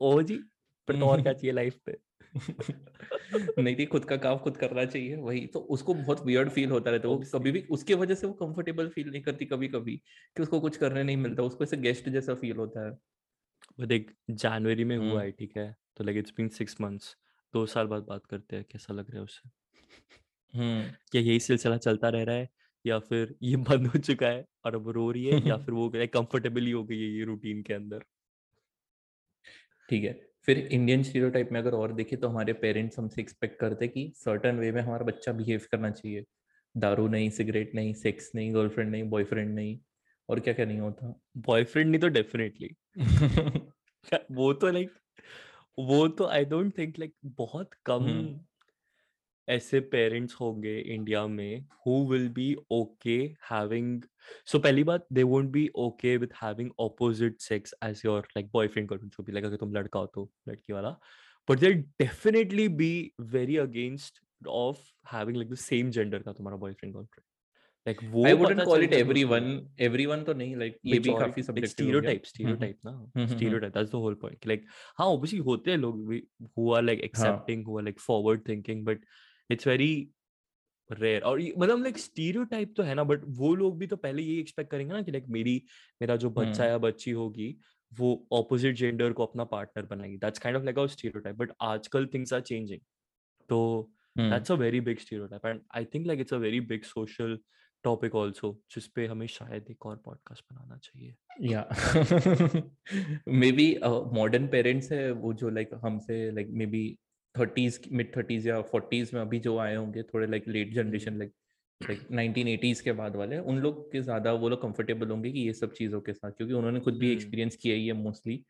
ओ 0.00 0.20
जी 0.22 0.36
फिर 0.88 0.96
तो 0.96 1.06
और 1.06 1.20
क्या 1.20 1.32
चाहिए 1.34 1.52
लाइफ 1.52 1.78
पे? 1.86 1.96
नहीं 3.58 3.74
थी 3.76 3.84
खुद 3.86 4.04
का 4.04 4.16
काम 4.18 4.38
खुद 4.38 4.56
करना 4.56 4.84
चाहिए 4.86 5.16
वही 5.18 5.46
तो 5.48 5.60
उसको 5.70 5.94
बहुत 5.96 6.24
वियर्ड 6.26 6.50
फील 6.50 6.70
होता 6.70 6.90
रहता 6.90 7.08
है। 7.08 7.14
वो 7.14 7.20
कभी 7.34 7.52
भी 7.52 7.60
उसके 7.70 7.94
वजह 7.94 8.14
से 8.14 8.26
वो 8.26 8.32
कंफर्टेबल 8.36 8.88
फील 8.90 9.10
नहीं 9.10 9.22
करती 9.22 9.46
कभी 9.46 9.68
कभी 9.68 9.96
कि 10.36 10.42
उसको 10.42 10.60
कुछ 10.60 10.76
करने 10.76 11.02
नहीं 11.04 11.16
मिलता 11.18 11.42
उसको 11.42 11.64
ऐसे 11.64 11.76
गेस्ट 11.78 12.08
जैसा 12.10 12.34
फील 12.36 12.56
होता 12.58 12.86
है। 12.86 12.92
वो 13.80 13.86
देख 13.86 14.12
जनवरी 14.30 14.84
में 14.84 14.96
हुआ 14.96 15.06
हम्म। 15.06 15.20
है 15.20 15.30
ठीक 15.30 15.56
है? 15.56 15.76
तो 15.96 16.04
like 16.04 16.18
it's 16.18 16.32
been 16.36 16.48
six 16.48 16.80
months 16.80 17.16
दो 17.54 17.66
साल 17.66 17.86
बाद 17.86 18.02
बात 18.02 18.26
करते 18.26 18.56
हैं 18.56 18.64
कैसा 18.64 18.94
लग 18.94 19.10
रहा 19.10 19.18
है 19.18 19.24
उसे? 19.24 19.48
हम्म। 20.54 20.90
क्या 21.10 21.22
यही 21.22 21.40
सिलसिला 21.40 21.76
चलता 21.76 22.08
रह 22.08 22.22
रहा 22.22 22.36
है? 22.36 22.48
या 22.86 22.98
फिर 22.98 23.34
ये 23.42 23.56
बंद 23.70 23.86
हो 23.86 23.98
चुका 23.98 24.26
है 24.26 24.44
और 24.64 24.74
अब 24.74 24.88
रो 24.88 25.10
रही 25.10 25.24
है 25.24 25.48
या 25.48 25.56
फिर 25.66 25.74
वो 25.74 25.92
कंफर्टेबली 25.94 26.70
हो 26.70 26.84
गई 26.84 27.00
है 27.00 27.08
ये 27.08 27.24
रूटीन 27.24 27.62
के 27.62 27.74
अंदर? 27.74 28.04
ठीक 29.88 30.04
है 30.04 30.20
फिर 30.46 30.58
इंडियन 30.58 31.02
स्टीरियोटाइप 31.02 31.48
में 31.52 31.60
अगर 31.60 31.72
और 31.72 31.92
देखें 31.92 32.20
तो 32.20 32.28
हमारे 32.28 32.52
पेरेंट्स 32.52 32.98
हमसे 32.98 33.20
एक्सपेक्ट 33.22 33.58
करते 33.60 33.88
कि 33.88 34.12
सर्टन 34.16 34.56
वे 34.56 34.72
में 34.72 34.82
हमारा 34.82 35.04
बच्चा 35.04 35.32
बिहेव 35.32 35.60
करना 35.70 35.90
चाहिए। 35.90 36.24
दारू 36.76 37.08
नहीं 37.08 37.30
सिगरेट 37.30 37.74
नहीं 37.74 37.94
सेक्स 37.94 38.30
नहीं 38.34 38.54
गर्लफ्रेंड 38.54 38.90
नहीं 38.90 39.02
बॉयफ्रेंड 39.02 39.54
नहीं 39.54 39.78
और 40.28 40.40
क्या 40.40 40.54
क्या 40.54 40.66
नहीं 40.66 40.78
होता। 40.78 41.20
बॉयफ्रेंड 41.36 41.90
नहीं 41.90 42.00
तो 42.00 42.08
डेफिनेटली 42.08 42.76
वो 44.32 44.52
तो 44.54 44.70
लाइक 44.70 44.92
वो 45.78 46.06
तो 46.10 46.26
आई 46.26 46.44
डोंट 46.46 46.76
थिंक 46.78 46.98
लाइक 46.98 47.14
बहुत 47.38 47.70
कम 47.86 48.04
हम्म। 48.04 48.38
ऐसे 49.48 49.80
पेरेंट्स 49.86 50.34
होंगे 50.34 50.78
इंडिया 50.86 51.26
में 51.26 51.66
who 51.86 51.96
will 52.08 52.28
be 52.28 52.54
okay 52.72 53.18
having 53.50 54.02
so 54.46 54.58
पहली 54.58 54.84
बात 54.84 55.06
they 55.12 55.22
won't 55.24 55.50
be 55.50 55.68
okay 55.76 56.16
with 56.16 56.34
having 56.42 56.70
opposite 56.80 57.40
sex 57.40 57.74
as 57.84 58.02
your 58.04 58.28
like 58.36 58.50
boyfriend 58.54 58.88
girlfriend 58.88 59.12
जो 59.12 59.24
भी 59.24 59.32
लाइक 59.32 59.44
अगर 59.44 59.56
तुम 59.56 59.74
लड़का 59.74 59.98
हो 59.98 60.06
तो 60.14 60.28
लड़की 60.48 60.72
वाला 60.72 60.96
but 61.48 61.58
they 61.58 61.72
definitely 61.72 62.68
be 62.76 62.90
very 63.30 63.56
against 63.58 64.20
of 64.56 64.80
having 65.14 65.36
like 65.36 65.50
the 65.50 65.56
same 65.64 65.90
gender 65.90 66.18
का 66.18 66.32
तुम्हारा 66.32 66.56
बॉयफ्रेंड 66.58 66.94
गर्लफ्रेंड 66.94 67.25
लाइक 67.86 68.00
आई 68.00 68.08
वो 68.12 68.36
वुडंट 68.36 68.56
पता 68.56 68.64
कॉल 68.64 68.78
चल 68.78 68.84
इट 68.84 68.90
गया 68.90 68.98
तो 68.98 69.04
उसको 69.04 69.34
एवरीवन 69.34 69.66
एवरीवन 69.80 70.24
तो 70.24 70.32
नहीं 70.34 70.56
लाइक 70.56 70.78
ये 70.86 70.98
भी 70.98 71.12
काफ़ी 71.12 71.42
like 71.42 71.46
सब्जेक्टिव 71.46 71.86
हो 71.86 71.92
stereotype 71.92 72.26
stereotype 72.32 72.84
ना 72.84 72.90
हम्म, 72.90 73.20
हम्म, 73.20 73.36
stereotype 73.36 73.74
that's 73.74 73.94
the 73.94 74.02
whole 74.04 74.18
point 74.24 74.46
like 74.46 74.66
हाँ 74.98 75.06
obviously 75.06 75.46
होते 75.46 75.70
हैं 75.70 75.78
लोग 75.78 76.06
भी 76.08 76.22
who 76.58 76.68
are 76.76 76.82
like 76.88 77.04
हाँ 77.04 77.08
accepting 77.08 77.64
who 77.68 77.78
are 77.80 77.86
like 77.88 78.04
forward 78.08 78.44
thinking 78.50 78.84
but 78.90 79.08
it's 79.50 79.68
very 79.72 79.90
rare 80.90 81.22
और 81.22 81.40
मतलब 81.58 81.84
like 81.84 81.98
stereotype 81.98 82.74
तो 82.76 82.82
है 82.82 82.94
ना 82.94 83.04
but 83.04 83.24
वो 83.38 83.54
लोग 83.54 83.78
भी 83.78 83.86
तो 83.86 83.96
पहले 83.96 84.22
यही 84.22 84.44
expect 84.44 84.70
करेंगे 84.70 84.92
ना 84.92 85.02
कि 85.02 85.12
like 85.12 85.28
मेरी 85.28 85.62
मेरा 86.02 86.16
जो 86.16 86.30
बच्चा 86.30 86.62
हम्म 86.62 86.72
या 86.72 86.78
बच्ची 86.78 87.10
होगी 87.10 87.56
वो 87.92 88.28
opposite 88.34 88.76
gender 88.76 89.12
को 89.12 89.26
अपना 89.26 89.48
partner 89.50 89.88
बनाएगी 89.90 90.18
that's 90.24 90.42
kind 90.46 90.56
of 90.56 90.64
like 90.64 90.80
a 90.84 90.88
stereotype 90.88 91.36
but 91.36 91.54
आजकल 91.60 92.06
things 92.14 92.32
are 92.32 92.44
changing 92.52 92.80
तो 93.48 93.58
hmm 94.16 94.30
that's 94.30 94.50
a 94.50 94.56
very 94.56 94.80
big 94.80 95.00
stereotype 95.00 95.44
and 95.44 95.60
I 95.80 95.84
think 95.84 96.06
like 96.10 96.22
it's 96.24 96.36
a 96.36 96.38
very 96.38 96.60
big 96.72 96.86
social 96.92 97.36
topic 97.86 98.14
also 98.16 98.52
जिसपे 98.74 99.06
हमें 99.06 99.26
शायद 99.28 99.70
एक 99.70 99.86
और 99.86 99.96
पॉडकास्ट 100.04 100.44
बनाना 100.52 100.76
चाहिए। 100.82 101.14
या 101.42 101.62
मे 103.30 103.50
बी 103.52 103.68
मॉडर्न 104.14 104.46
पेरेंट्स 104.48 104.92
है 104.92 105.10
वो 105.14 105.32
जो 105.34 105.50
लाइक 105.50 105.74
हमसे 105.82 106.30
like 106.32 106.50
maybe 106.66 106.84
thirties 107.34 107.80
mid 107.92 108.16
thirties 108.16 108.46
या 108.48 108.60
फोर्टीज 108.68 109.10
में 109.14 109.20
अभी 109.20 109.38
जो 109.40 109.56
आए 109.58 109.74
होंगे 109.74 110.02
थोड़े 110.04 110.26
like 110.26 110.48
late 110.48 110.72
generation 110.74 111.18
like 111.18 111.32
like 111.80 112.06
nineteen 112.10 112.48
eighties 112.48 112.80
के 112.80 112.92
बाद 112.98 113.16
वाले 113.16 113.38
उन 113.50 113.58
लोग 113.60 113.80
के 113.92 114.00
ज़्यादा 114.02 114.32
वो 114.34 114.48
लोग 114.48 114.60
कंफर्टेबल 114.62 115.10
होंगे 115.10 115.32
कि 115.32 115.40
ये 115.40 115.52
सब 115.52 115.72
चीज़ों 115.72 116.00
के 116.00 116.12
साथ 116.12 116.30
क्योंकि 116.30 116.54
उन्होंने 116.54 116.80
खुद 116.80 116.98
भी 116.98 117.10
एक्सपीरियंस 117.12 117.52
हम्म। 117.52 117.60
किया 117.62 117.74
ही 117.74 117.86
है 117.86 117.92
मोस्टली 117.94 118.44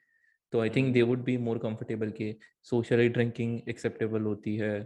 तो 0.52 0.60
I 0.60 0.70
think 0.70 0.92
they 0.94 1.02
would 1.02 1.24
be 1.24 1.36
more 1.38 1.58
comfortable 1.58 2.10
के 2.10 2.34
सोशली 2.66 3.08
ड्रिंकिंग 3.08 3.60
एक्सेप्टेबल 3.68 4.22
होती 4.22 4.56
है। 4.56 4.76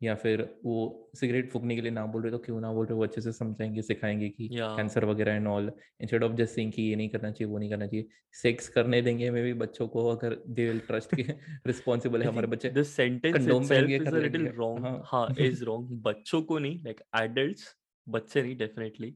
या 0.00 0.14
फिर 0.14 0.42
वो 0.64 1.10
सिगरेट 1.16 1.50
फूकने 1.50 1.74
के 1.74 1.80
लिए 1.80 1.90
ना 1.90 2.04
बोल 2.06 2.22
रहे 2.22 2.32
तो 2.32 2.38
क्यों 2.38 2.60
ना 2.60 2.72
बोल 2.72 2.86
रहे 2.86 2.96
वो 2.96 3.04
अच्छे 3.04 3.20
से 3.20 3.32
समझाएँगे 3.32 3.82
सिखाएँगे 3.82 4.28
कि 4.28 4.48
कैंसर 4.76 5.04
वगैरह 5.04 5.34
and 5.34 5.46
all 5.46 5.72
instead 6.00 6.24
of 6.24 6.32
just 6.32 6.54
saying 6.54 6.72
कि 6.72 6.82
ये 6.82 6.96
नहीं 6.96 7.08
करना 7.08 7.30
चाहिए 7.30 7.50
वो 7.52 7.58
नहीं 7.58 7.70
करना 7.70 7.86
चाहिए 7.86 8.08
सेक्स 8.34 8.68
करने 8.68 9.02
देंगे 9.02 9.30
मे 9.30 9.42
भी 9.42 9.52
बच्चों 9.54 9.88
को 9.88 10.06
अगर 10.08 10.34
दे 10.48 10.68
विल 10.68 10.80
ट्रस्ट 10.80 11.14
के 11.14 11.22
रिस्पांसिबल 11.66 12.22
है 12.22 12.28
हमारे 12.28 12.46
बच्चे 12.46 12.68
the 12.70 12.82
sentence 12.84 13.48
itself 13.48 14.00
is 14.00 14.14
a 14.14 14.18
little 14.18 14.48
wrong 14.56 15.02
हाँ। 15.04 15.26
इज़ 15.40 15.64
रॉन्ग 15.64 15.90
बच्चों 16.02 16.42
को 16.42 16.58
नहीं 16.58 16.82
लाइक 16.84 17.00
एडल्ट्स 17.16 17.74
बच्चे 18.06 18.42
नहीं 18.42 18.56
डेफिनेटली 18.56 19.14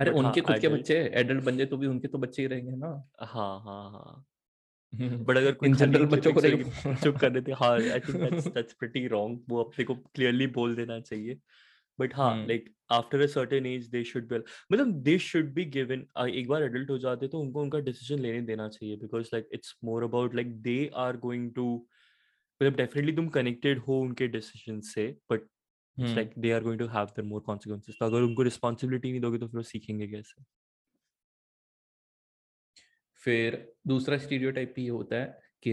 अरे 0.00 0.10
उनके 0.12 0.40
खुद 0.40 0.58
के 0.58 0.68
बच्चे 0.68 0.94
एडल्ट 1.20 1.42
बन 1.44 1.56
जाए 1.56 1.66
तो 1.66 1.76
भी 1.76 1.86
उनके 1.86 2.08
तो 2.08 2.18
बच्चे 2.18 2.42
ही 2.42 2.48
रहेंगे 2.48 2.76
ना। 2.76 2.92
हाँ 3.22 3.60
हाँ 3.60 3.90
हाँ। 3.92 4.24
बट 5.26 5.36
अगर 5.36 5.52
कोई 5.54 5.68
जनरल 5.70 6.06
बच्चों 6.06 6.32
को 6.32 6.40
चुप 6.94 7.16
कर 7.18 7.30
देते 7.30 7.52
हाँ 7.54 7.70
I 7.72 8.00
think 8.00 8.20
that's 8.20 8.48
that's 8.48 8.72
pretty 8.74 9.06
wrong 9.08 9.40
वो 9.48 9.62
अपने 9.62 9.84
को 9.84 9.94
क्लियरली 9.96 10.46
बोल 10.50 10.74
देना 10.76 10.98
चाहिए। 11.00 11.38
बट 11.98 12.14
हाँ 12.16 12.34
like 12.46 12.68
after 12.92 13.20
a 13.20 13.26
certain 13.26 13.66
age 13.66 13.86
they 13.90 14.02
should 14.04 14.28
be 14.28 14.38
मतलब 14.72 14.92
दे 15.04 15.18
शुड 15.20 15.52
बी 15.54 15.64
गिवन 15.70 16.06
एक 16.28 16.48
बार 16.48 16.62
एडल्ट 16.62 16.90
हो 16.90 16.98
जाते 16.98 17.28
तो 17.28 17.40
उनको 17.40 17.62
उनका 17.62 17.78
डिसीज़न 17.80 18.20
लेने 18.20 18.40
देना 18.44 18.68
चाहिए 18.68 18.96
because 18.96 19.28
like 19.34 19.48
it's 19.54 19.74
more 19.84 20.02
about 20.04 20.34
like 20.34 20.60
they 20.62 20.76
are 20.98 21.16
going 21.18 21.52
to 21.54 21.66
मतलब 22.60 22.76
डेफिनेटली 22.76 23.16
तुम 23.16 23.28
कनेक्टेड 23.30 23.78
हो 23.80 24.00
उनके 24.00 24.28
डिसीज़न 24.28 24.80
से 24.86 25.08
but 25.32 25.48
like 26.16 26.32
they 26.38 26.52
are 26.52 26.62
going 26.64 26.80
to 26.80 26.86
have 26.88 27.06
their 27.08 27.28
more 27.28 27.40
consequences 27.42 27.96
तो 28.00 28.06
अगर 28.06 28.22
उनको 28.22 28.42
रिस्पॉन्सिबिलिटी 28.44 29.10
नहीं 29.12 29.20
दोगे 29.20 29.38
तो 29.38 29.48
फिर 29.48 29.56
वो 29.56 29.62
सीखेंगे 29.64 30.08
कैसे? 30.08 30.44
फिर 33.22 33.56
दूसरा 33.86 34.18
स्टीरियोटाइप 34.18 34.74
ये 34.78 34.88
होता 34.88 35.16
है 35.16 35.26
कि 35.62 35.72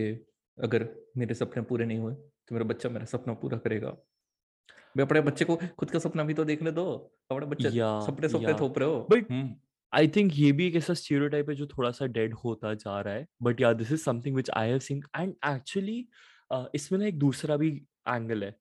अगर 0.58 0.88
मेरे 1.18 1.34
सपने 1.36 1.62
पूरे 1.64 1.86
नहीं 1.86 2.00
हुए 2.00 2.14
तो 2.14 2.56
मेरा 2.56 2.66
बच्चा 2.66 2.90
मेरा 2.90 3.06
सपना 3.06 3.34
पूरा 3.36 3.58
करेगा। 3.58 3.98
मैं 4.96 5.06
अपने 5.06 5.22
बच्चे 5.22 5.46
को 5.46 5.56
खुद 5.80 5.92
का 5.92 6.00
सपना 6.00 6.24
भी 6.24 6.34
तो 6.34 6.46
देखने 6.46 6.72
दो 6.72 6.86
अपने 7.32 7.46
बच्चे 7.46 7.70
सपने 7.70 8.30
सपने 8.30 8.54
थोप 8.56 8.78
रहे 8.80 8.90
हो। 8.90 9.02
बट 9.12 9.26
आई 9.94 10.08
थिंक 10.08 10.32
ये 10.36 10.52
भी 10.52 10.68
एक 10.68 10.76
ऐसा 10.76 10.94
स्टीरियोटाइप 10.94 11.50
है 11.50 11.56
जो 11.56 11.68
थोड़ा 11.68 11.92
सा 11.92 12.06
डेड 12.08 12.34
होता 12.36 12.74
जा 12.76 13.00
रहा 13.02 13.14
है। 13.14 13.26
बट 13.44 13.62
या 13.62 13.74
this 13.74 13.92
is 13.92 14.02
something 14.04 14.36
which 14.36 14.50
I 14.52 14.70
have 14.70 14.80
seen 14.80 15.02
and 15.18 15.34
actually 15.48 16.00
इसमें 16.76 17.00
ना 17.00 17.06
एक 17.06 17.20
दूसरा 17.20 17.58
भी 17.58 17.70
एंगल 18.08 18.44
है। 18.44 18.56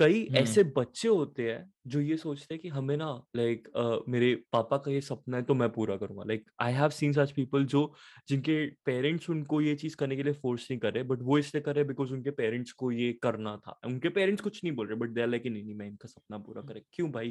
कई 0.00 0.22
ऐसे 0.36 0.62
बच्चे 0.76 1.08
होते 1.08 1.50
हैं 1.50 1.72
जो 1.86 2.00
ये 2.00 2.16
सोचते 2.16 2.54
हैं 2.54 2.60
कि 2.62 2.68
हमें 2.68 2.96
ना 2.96 3.10
लाइक 3.36 3.68
मेरे 4.08 4.34
पापा 4.52 4.76
का 4.76 4.90
ये 4.90 5.00
सपना 5.00 5.36
है 5.36 5.42
तो 5.42 5.54
मैं 5.54 5.68
पूरा 5.72 5.96
करूँगा। 5.96 6.24
Like 6.28 6.44
I 6.62 6.72
have 6.72 6.90
seen 6.90 7.12
such 7.12 7.32
people 7.32 7.64
जो 7.66 7.82
जिनके 8.28 8.64
पेरेंट्स 8.86 9.30
उनको 9.30 9.60
ये 9.60 9.74
चीज़ 9.74 9.96
करने 9.96 10.16
के 10.16 10.22
लिए 10.22 10.32
फोर्स 10.34 10.66
नहीं 10.70 10.78
कर 10.80 10.92
रहे 10.94 11.04
बट 11.04 11.22
वो 11.22 11.38
इसलिए 11.38 11.62
कर 11.62 11.74
रहे 11.74 11.84
बिकॉज़ 11.84 12.12
उनके 12.14 12.30
पेरेंट्स 12.32 12.72
को 12.72 12.90
ये 12.92 13.12
करना 13.22 13.56
था। 13.58 13.78
उनके 13.86 14.08
पेरेंट्स 14.10 14.42
कुछ 14.42 14.62
नहीं 14.64 14.74
बोल 14.76 14.86
रहे 14.88 14.98
बट 14.98 15.10
दे 15.10 15.26
लाइक 15.26 15.46
नहीं 15.46 15.62
नहीं 15.64 15.74
मैं 15.74 15.86
इनका 15.86 16.08
सपना 16.08 16.38
पूरा 16.40 16.62
करे। 16.62 16.82
क्यों 16.92 17.10
भाई? 17.12 17.28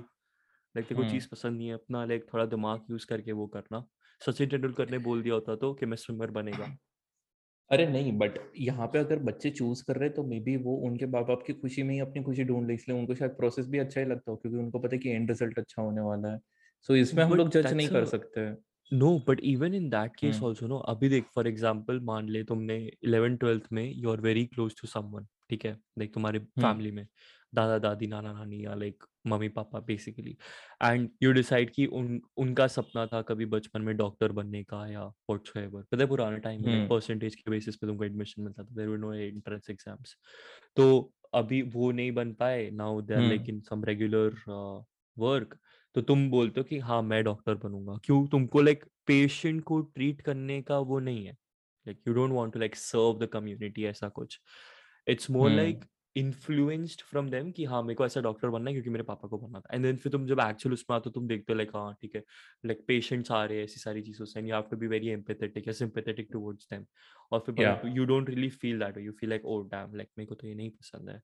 लाइक 0.76 0.88
तेरे 0.88 0.96
को 0.96 1.04
चीज़ 1.06 1.28
पसंद 1.28 1.58
नहीं 1.58 1.68
है 1.68 1.74
अपना 1.74 2.06
लाइक 2.06 2.26
थोड़ा 2.34 2.46
दिमाग 2.48 2.86
यूज़ 2.92 3.06
करके 3.08 3.32
वो 3.34 3.48
करना। 3.50 3.84
सचिन 4.22 4.50
तेंदुलकर 4.50 4.90
ने 4.90 4.98
बोल 5.00 5.22
दिया 5.22 5.34
होता 5.34 5.56
तो 5.58 5.74
कि 5.74 5.86
मैं 5.86 5.98
स्विमर 5.98 6.32
बनेगा। 6.32 6.76
अरे 7.72 7.86
नहीं 7.88 8.12
बट 8.18 8.38
यहाँ 8.58 8.88
पे 8.88 9.00
अगर 9.00 9.20
बच्चे 9.24 9.50
चूज़ 9.50 9.84
कर 9.84 9.96
रहे 9.96 10.08
हैं 10.08 10.14
तो 10.16 10.24
मे 10.24 10.40
बी 10.40 10.56
वो 10.58 10.76
उनके 10.88 11.06
माँ 11.06 11.24
बाप 11.26 11.44
की 11.48 11.54
खुशी 11.54 11.84
में 11.84 11.94
ही 11.94 12.00
अपनी 12.00 12.24
खुशी 12.24 12.44
ढूंढ 12.44 12.68
ले 12.68 12.74
इसलिए 12.74 12.98
उनको 12.98 13.16
शायद 13.16 13.32
प्रोसेस 13.32 13.68
भी 13.68 13.80
अच्छा 13.80 14.00
ही 14.02 14.06
लगता 14.08 14.32
हो 14.32 14.38
क्योंकि 14.38 14.58
उनको 14.60 14.80
पता 14.80 14.96
है 14.96 15.00
कि 15.00 15.10
एंड 15.10 15.30
रिज़ल्ट 15.30 15.60
अच्छा 15.60 15.82
होने 15.82 16.02
वाला 16.02 16.32
है। 16.32 16.40
सो 16.90 16.94
so, 16.94 17.00
इसमें 17.00 17.24
हम 17.24 17.34
लोग 17.34 17.50
जज 17.50 17.74
नहीं 17.74 17.88
कर 17.88 18.06
सकते। 18.06 18.50
No 18.92 19.18
but 19.28 19.40
even 19.44 19.74
in 19.76 19.90
that 19.90 20.16
case 20.16 20.42
also 20.44 20.68
no 20.68 20.78
अभी 20.90 21.10
देख 21.10 21.26
फॉर 21.36 21.48
एग्ज़ाम्पल 21.48 22.00
मान 22.04 22.30
ले 22.30 22.44
तुमने 22.44 22.78
इलेवन 23.04 23.36
ट्वेल्थ 23.38 23.68
में 23.72 23.84
you 23.96 24.12
are 24.12 24.22
very 24.22 24.46
close 24.46 24.76
to 24.82 24.88
someone 24.88 25.28
ठीक 25.50 25.66
है? 25.66 25.72
लाइक 26.00 26.14
तुम्हारे 26.14 26.40
फैमिली 26.40 26.92
में। 26.92 27.06
दादा 27.54 27.78
दादी 27.80 28.08
नाना 28.08 28.32
नानी 28.34 28.64
या 28.66 28.74
like 28.76 29.04
mummy 29.28 29.48
papa 29.50 29.80
basically 29.80 30.36
and 30.84 31.10
you 31.24 31.32
decide 31.34 31.72
कि 31.74 31.86
उन 31.86 32.20
उनका 32.38 32.68
सपना 32.68 33.06
था 33.06 33.22
कभी 33.22 33.46
बचपन 33.46 33.82
में 33.82 33.96
डॉक्टर 33.98 34.32
बनने 34.32 34.64
का 34.64 34.86
या 34.88 35.06
व्हाट्सएवर 35.06 35.82
पता 35.82 36.04
है 36.04 36.08
पुराने 36.10 36.38
टाइम 36.40 36.66
में 36.66 36.88
परसेंटेज 36.90 37.36
के 37.36 37.52
बेसिस 37.52 37.76
पे 37.76 37.88
तुमको 37.88 38.04
एडमिशन 38.04 38.42
मिलता 38.42 38.64
था. 38.64 38.76
There 38.76 38.90
were 38.90 38.98
no 38.98 39.14
entrance 39.14 39.70
exams 39.70 40.16
तो 40.78 41.14
अभी 41.34 41.62
वो 41.74 41.92
नहीं 41.92 42.12
बन 42.12 42.34
पाए 42.34 42.70
now 42.74 43.02
they 43.02 43.14
are 43.14 43.22
like 43.22 43.50
in 43.50 43.60
some 43.62 43.84
regular 43.86 44.36
work 45.18 45.58
तो 45.96 46.02
तुम 46.02 46.30
बोलते 46.30 46.60
हो 46.60 46.64
कि 46.64 46.78
हाँ 46.80 47.02
मैं 47.02 47.24
डॉक्टर 47.24 47.56
बनूँगा. 47.56 47.98
क्यों? 48.04 48.26
तुमको 48.28 48.62
लाइक 48.62 48.84
पेशेंट 49.08 49.64
को 49.64 49.80
ट्रीट 49.82 50.22
करने 50.22 50.62
का 50.62 50.78
वो 50.80 51.00
नहीं 51.00 51.26
है. 51.26 51.32
Like 51.86 52.02
you 52.08 52.14
don't 52.14 52.32
want 52.32 52.54
to 52.54 52.60
like 52.60 52.76
serve 52.76 53.20
the 53.20 53.30
community 53.34 53.86
ऐसा 53.86 54.10
कुछ. 54.10 54.40
It's 55.08 55.30
more 55.32 55.50
like 55.52 55.86
influenced 56.16 57.02
from 57.02 57.30
them 57.30 57.52
कि 57.52 57.66
हाँ 57.66 57.82
मेरे 57.84 57.96
को 57.96 58.06
ऐसा 58.06 58.22
डॉक्टर 58.22 58.50
बनना 58.50 58.70
है 58.70 58.74
क्योंकि 58.74 58.90
मेरे 58.90 59.04
पापा 59.04 59.28
को 59.28 59.38
बनना 59.38 59.60
था। 59.60 59.76
एंड 59.76 59.84
देन 59.84 59.98
फिर 59.98 60.12
तुम 60.12 60.26
जब 60.28 60.40
एक्चुअल 60.40 60.74
उसमें 60.74 60.96
आते 60.96 61.10
हो 61.10 61.12
तुम 61.12 61.28
देखते 61.28 61.54
हो 61.54 61.58
लाइक 61.58 61.72
हाँ 61.76 61.94
ठीक 62.02 62.16
है 62.16 62.24
लाइक 62.66 62.84
पेशेंट्स 62.88 63.32
आ 63.32 63.44
रहे 63.46 63.58
हैं 63.58 63.64
ऐसी 63.64 63.80
सारी 63.80 64.02
चीज़ों 64.02 64.26
से 64.26 64.42
you 64.42 64.56
have 64.56 64.64
to 64.72 64.78
be 64.78 64.88
very 64.88 65.10
empathetic 65.10 65.68
या 65.68 65.74
सिंपैथेटिक 65.74 66.30
टुवर्ड्स 66.34 66.68
देम 66.72 66.86
और 67.32 67.40
फिर 67.40 67.92
you 67.96 68.06
don't 68.06 68.30
really 68.30 68.50
feel 68.50 68.80
that 68.80 68.98
you 68.98 69.12
feel 69.12 69.30
like 69.30 69.46
oh 69.46 69.62
damn 69.66 69.96
like 69.96 70.10
मेरे 70.18 70.28
को 70.28 70.36
तो 70.36 70.48
ये 70.48 70.56
नहीं 70.56 70.70
पसंद 70.70 71.10
है। 71.10 71.22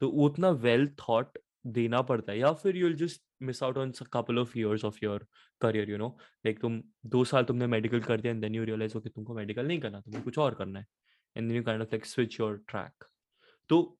तो 0.00 0.08
उतना 0.24 0.50
वेल 0.50 0.88
थॉट 1.00 1.38
देना 1.66 2.00
पड़ता 2.02 2.32
है 2.32 2.38
या 2.38 2.52
फिर 2.52 2.76
you 2.76 2.92
just 2.92 3.22
miss 3.42 3.62
out 3.62 3.76
on 3.78 3.92
couple 4.12 4.38
of 4.38 4.58
years 4.58 4.84
of 4.84 4.98
your 5.02 5.26
career 5.60 5.90
you 5.90 5.96
know 5.98 6.08
like 6.46 6.60
तुम 6.60 6.82
दो 7.06 7.24
साल 7.24 7.44
तुमने 7.44 7.66
मेडिकल 7.66 8.00
कर 8.00 8.20
दिया 8.20 8.32
एंड 8.32 8.40
देन 8.42 8.54
यू 8.54 8.64
रियलाइज़ 8.64 8.94
हो 8.94 9.00
कि 9.00 9.08
तुमको 9.08 9.34
मेडिकल 9.34 9.66
नहीं 9.66 9.80
करना 9.80 10.00
तुम्हें 10.00 10.22
कुछ 10.24 10.38
और 10.38 10.54
करना 10.54 10.78
है। 10.78 10.86
And 11.36 11.48
then 11.48 11.56
you 11.56 11.62
kind 11.62 11.82
of 11.82 11.88
like 11.88 12.06
switch 12.06 12.38
your 12.40 12.56
track 12.68 13.04
तो 13.70 13.98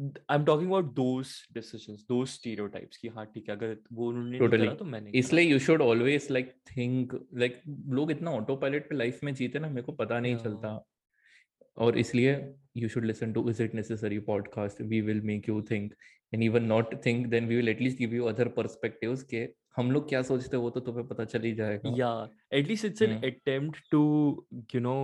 I'm 0.00 0.44
talking 0.46 0.66
about 0.66 0.94
those 0.94 1.42
decisions, 1.54 2.04
those 2.08 2.30
stereotypes 2.30 2.96
कि 2.96 3.08
हाँ 3.08 3.24
ठीक 3.26 3.48
है 3.48 3.56
अगर 3.56 3.76
वो 3.92 4.08
उन्होंने 4.08 4.38
totally. 4.38 4.66
करा 4.66 4.74
तो 4.74 4.84
मैंने 4.84 5.10
इसलिए 5.10 5.52
you 5.52 5.58
should 5.66 5.80
always 5.80 6.30
like 6.30 6.54
think 6.70 7.14
like 7.38 7.58
लोग 7.88 8.10
इतना 8.10 8.30
ऑटो 8.30 8.56
पायलट 8.56 8.88
पे 8.88 8.96
लाइफ 8.96 9.20
में 9.24 9.34
जीते 9.34 9.58
ना 9.58 9.68
मेरे 9.68 9.82
को 9.82 9.92
पता 9.92 10.20
नहीं 10.20 10.34
yeah. 10.34 10.44
चलता 10.44 10.86
और 11.76 11.98
इसलिए 11.98 12.54
you 12.76 12.88
should 12.88 13.04
listen 13.04 13.32
to 13.32 13.50
is 13.50 13.62
it 13.62 13.76
necessary 13.76 14.20
podcast 14.20 14.80
we 14.80 15.00
will 15.00 15.20
make 15.20 15.48
you 15.48 15.62
think 15.62 15.92
and 16.34 16.42
even 16.42 16.64
not 16.64 16.94
think 17.06 17.26
then 17.26 17.46
we 17.46 17.56
will 17.56 17.68
at least 17.68 17.98
give 17.98 18.14
you 18.14 18.24
other 18.24 18.52
other 18.58 19.22
के 19.22 19.59
हम 19.74 19.90
लोग 19.90 20.08
क्या 20.08 20.20
सोचते 20.22 20.56
हैं 20.56 20.62
वो 20.62 20.70
तो 20.70 20.80
तुम्हें 20.80 21.06
पता 21.08 21.24
चल 21.24 21.42
ही 21.42 21.52
जाएगा। 21.54 21.90
या 21.92 22.08
at least 22.52 22.84
it's 22.84 23.02
an 23.02 23.12
attempt 23.24 23.80
to 23.90 24.00
you 24.74 24.80
know 24.80 24.94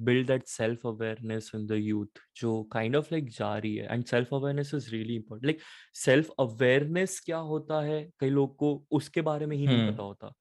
build 0.00 0.26
that 0.26 0.46
self 0.48 0.86
awareness 0.86 1.50
in 1.54 1.66
the 1.66 1.72
youth 1.74 2.20
जो 2.36 2.62
काइंड 2.72 2.96
ऑफ़ 2.96 3.08
लाइक 3.12 3.28
जा 3.30 3.56
रही 3.58 3.74
है। 3.76 3.86
And 3.92 4.04
self 4.06 4.34
awareness 4.34 4.72
is 4.74 4.90
really 4.90 5.16
important 5.16 5.46
like 5.46 5.60
self 5.96 6.30
awareness 6.40 7.20
क्या 7.24 7.38
होता 7.52 7.80
है? 7.82 8.02
कई 8.20 8.30
लोग 8.30 8.56
को 8.56 8.74
उसके 8.92 9.22
बारे 9.22 9.46
में 9.46 9.56
ही 9.56 9.66
नहीं 9.66 9.80
पता 9.82 10.02
होता 10.02 10.32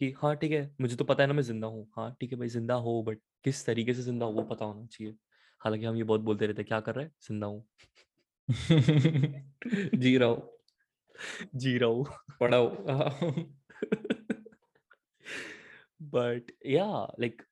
कि 0.00 0.12
हाँ 0.18 0.34
ठीक 0.36 0.52
है 0.52 0.70
मुझे 0.80 0.96
तो 0.96 1.04
पता 1.04 1.22
है 1.22 1.26
ना 1.28 1.34
मैं 1.34 1.42
ज़िंदा 1.44 1.66
हूँ। 1.68 1.86
हाँ 1.96 2.14
ठीक 2.20 2.32
है 2.32 2.38
भाई 2.38 2.48
ज़िंदा 2.50 2.74
हो 2.80 3.02
बट 3.04 3.20
किस 3.44 3.64
तरीके 3.66 3.94
से 3.94 4.02
ज़िंदा 4.02 4.26
हो 4.26 4.32
वो 4.32 4.42
पता 4.46 4.64
होना 4.64 4.86
चाहिए। 4.88 5.14
हालाँकि 5.60 5.84
हम 5.86 5.96
ये 5.96 6.04
बहुत 6.04 6.20
बोलते 6.22 6.46
रहते 6.46 6.64
क्या 6.64 6.80
कर 6.80 6.94
रहे 6.94 7.04
हैं? 7.04 7.12
ज़िंदा 7.22 7.46
हूँ। 7.48 7.64
जी 9.96 10.16
रहा 10.18 10.28
हूँ। 10.28 10.61
जी 11.56 11.78
रहा 11.78 11.88
हूँ 11.88 12.06
पढ़ाओ। 12.40 12.66
बट 16.02 16.42
या 16.66 16.84
लाइक 17.20 17.42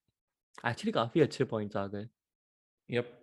एक्चुअली 0.66 0.92
काफ़ी 0.92 1.20
अच्छे 1.20 1.44
पॉइंट्स 1.44 1.76
आ 1.76 1.86
गए। 1.86 2.08
यप 2.90 3.16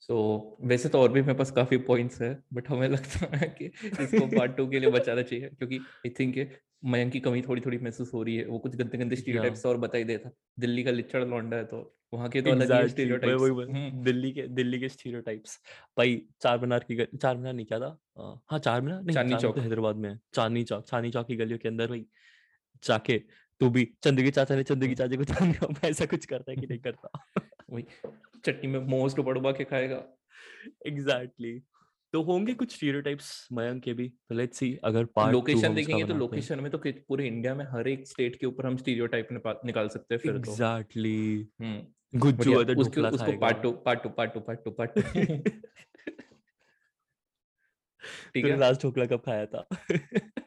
सो 0.00 0.14
so, 0.60 0.68
वैसे 0.68 0.88
तो 0.88 1.00
और 1.00 1.12
भी 1.12 1.22
मेरे 1.22 1.34
पास 1.34 1.50
काफ़ी 1.50 1.76
पॉइंट्स 1.76 2.22
है 2.22 2.42
बट 2.52 2.68
हमें 2.68 2.88
लगता 2.96 3.36
है 3.36 3.48
कि 3.48 3.64
इसको 3.84 4.26
पार्ट 4.26 4.56
टू 4.56 4.66
के 4.66 4.80
लिए 4.80 4.90
बचाना 4.90 5.22
चाहिए 5.22 5.48
क्योंकि 5.48 5.78
आई 5.78 6.10
थिंक 6.10 6.36
मयंक 6.82 7.12
की 7.12 7.20
कमी 7.20 7.42
थोड़ी 7.42 7.60
थोड़ी 7.60 7.78
महसूस 7.78 8.12
हो 8.14 8.22
रही 8.22 8.36
है। 8.36 8.44
वो 8.46 8.58
कुछ 8.58 8.74
गंदे 8.76 8.98
गंदे 8.98 9.16
स्टीरियोटाइप्स 9.16 9.64
और 9.66 9.76
बता 9.76 9.98
ही 9.98 10.04
देता 10.04 10.30
दिल्ली 10.60 10.82
का 10.84 10.90
लिचड़ 10.90 11.24
लौंडा 11.24 11.56
है 11.56 11.64
तो 11.64 11.78
वहाँ 12.12 12.28
के 12.28 12.40
तो 12.42 12.50
अलग 12.50 12.72
ही 12.72 12.88
स्टीरियोटाइप्स 12.88 13.42
हम्म। 13.42 14.02
दिल्ली 14.04 14.30
के 14.32 14.42
दिल्ली 14.48 14.78
के 14.80 14.88
स्टीरियोटाइप्स 14.88 15.58
भाई 15.98 16.20
चार 16.40 16.58
मीनार 16.60 16.84
की 16.90 17.04
चार 17.16 17.36
मीनार 17.36 17.52
नहीं 17.52 17.66
क्या 17.66 17.78
था? 17.80 17.98
हाँ 18.50 18.58
चार 18.58 18.80
मीनार 18.80 19.02
नहीं 19.02 19.14
चांदनी 19.14 19.36
चौक 19.42 19.54
तो 19.56 19.60
हैदराबाद 19.60 19.96
में 19.96 20.18
चांदनी 20.34 20.62
चौक 20.64 20.84
चांदनी 20.88 21.10
चौक 21.10 21.26
की 21.26 21.36
गलियों 21.36 21.58
के 21.58 21.68
अंदर 21.68 21.88
भाई 21.88 22.06
जाके 22.82 23.18
तू 23.60 23.70
भी 23.70 23.84
चंदू 24.04 24.22
के 24.22 24.30
चाचा 24.30 24.56
ने 24.56 24.62
चंदू 24.62 24.86
की 24.86 24.94
चाची 24.94 25.16
को 25.16 25.24
चांदनी 25.24 25.88
ऐसा 25.88 26.06
कुछ 26.06 26.26
करता 26.26 26.52
है 26.52 26.56
कि 26.56 26.66
नहीं 26.66 26.78
करता। 26.86 27.10
वही 27.70 27.84
चटनी 28.46 28.70
में 28.70 28.78
मोमोज 28.80 29.14
को 29.14 29.22
बड़बा 29.22 29.52
के 29.52 29.64
खाएगा। 29.64 30.02
एग्जैक्टली 30.86 31.52
तो 32.14 32.20
होंगे 32.22 32.52
कुछ 32.54 32.74
स्टीरियोटाइप्स 32.74 33.28
मयंक 33.52 33.82
के 33.82 33.92
भी? 33.92 34.08
तो 34.08 34.34
लेट्स 34.34 34.58
सी 34.58 34.66
अगर 34.84 35.04
पार्ट 35.16 35.32
लोकेशन 35.32 35.74
देखेंगे 35.74 36.04
तो 36.04 36.14
लोकेशन 36.14 36.60
में 36.60 36.70
तो 36.72 36.78
पूरे 36.86 37.26
इंडिया 37.26 37.54
में 37.54 37.64
हर 37.64 37.88
एक 37.88 38.06
स्टेट 38.08 38.36
के 38.36 38.46
ऊपर 38.46 38.66
हम 38.66 38.76
स्टीरियोटाइप 38.76 39.28
निकाल 39.64 39.88
सकते 39.88 40.14
हैं 40.14 40.20
फिर 40.22 40.32
तो। 40.32 40.38
एग्जैक्टली 40.38 41.48
हम्म। 41.62 42.18
गुज्जू 42.18 42.54
अदर 42.54 42.76
उसको 42.76 43.02
उसको 43.08 43.32
part 43.38 43.62
two 43.62 43.72
part 43.86 44.02
two 44.02 44.08
part 44.10 44.34
two 44.34 44.40
part 44.40 44.64
two 44.64 44.70
part 44.70 44.98
ठीक 48.34 48.44
है। 48.44 48.56
लास्ट 48.58 48.82
ढोकला 48.82 49.06
कब 49.06 49.22
खाया 49.26 49.46
था? 49.46 49.66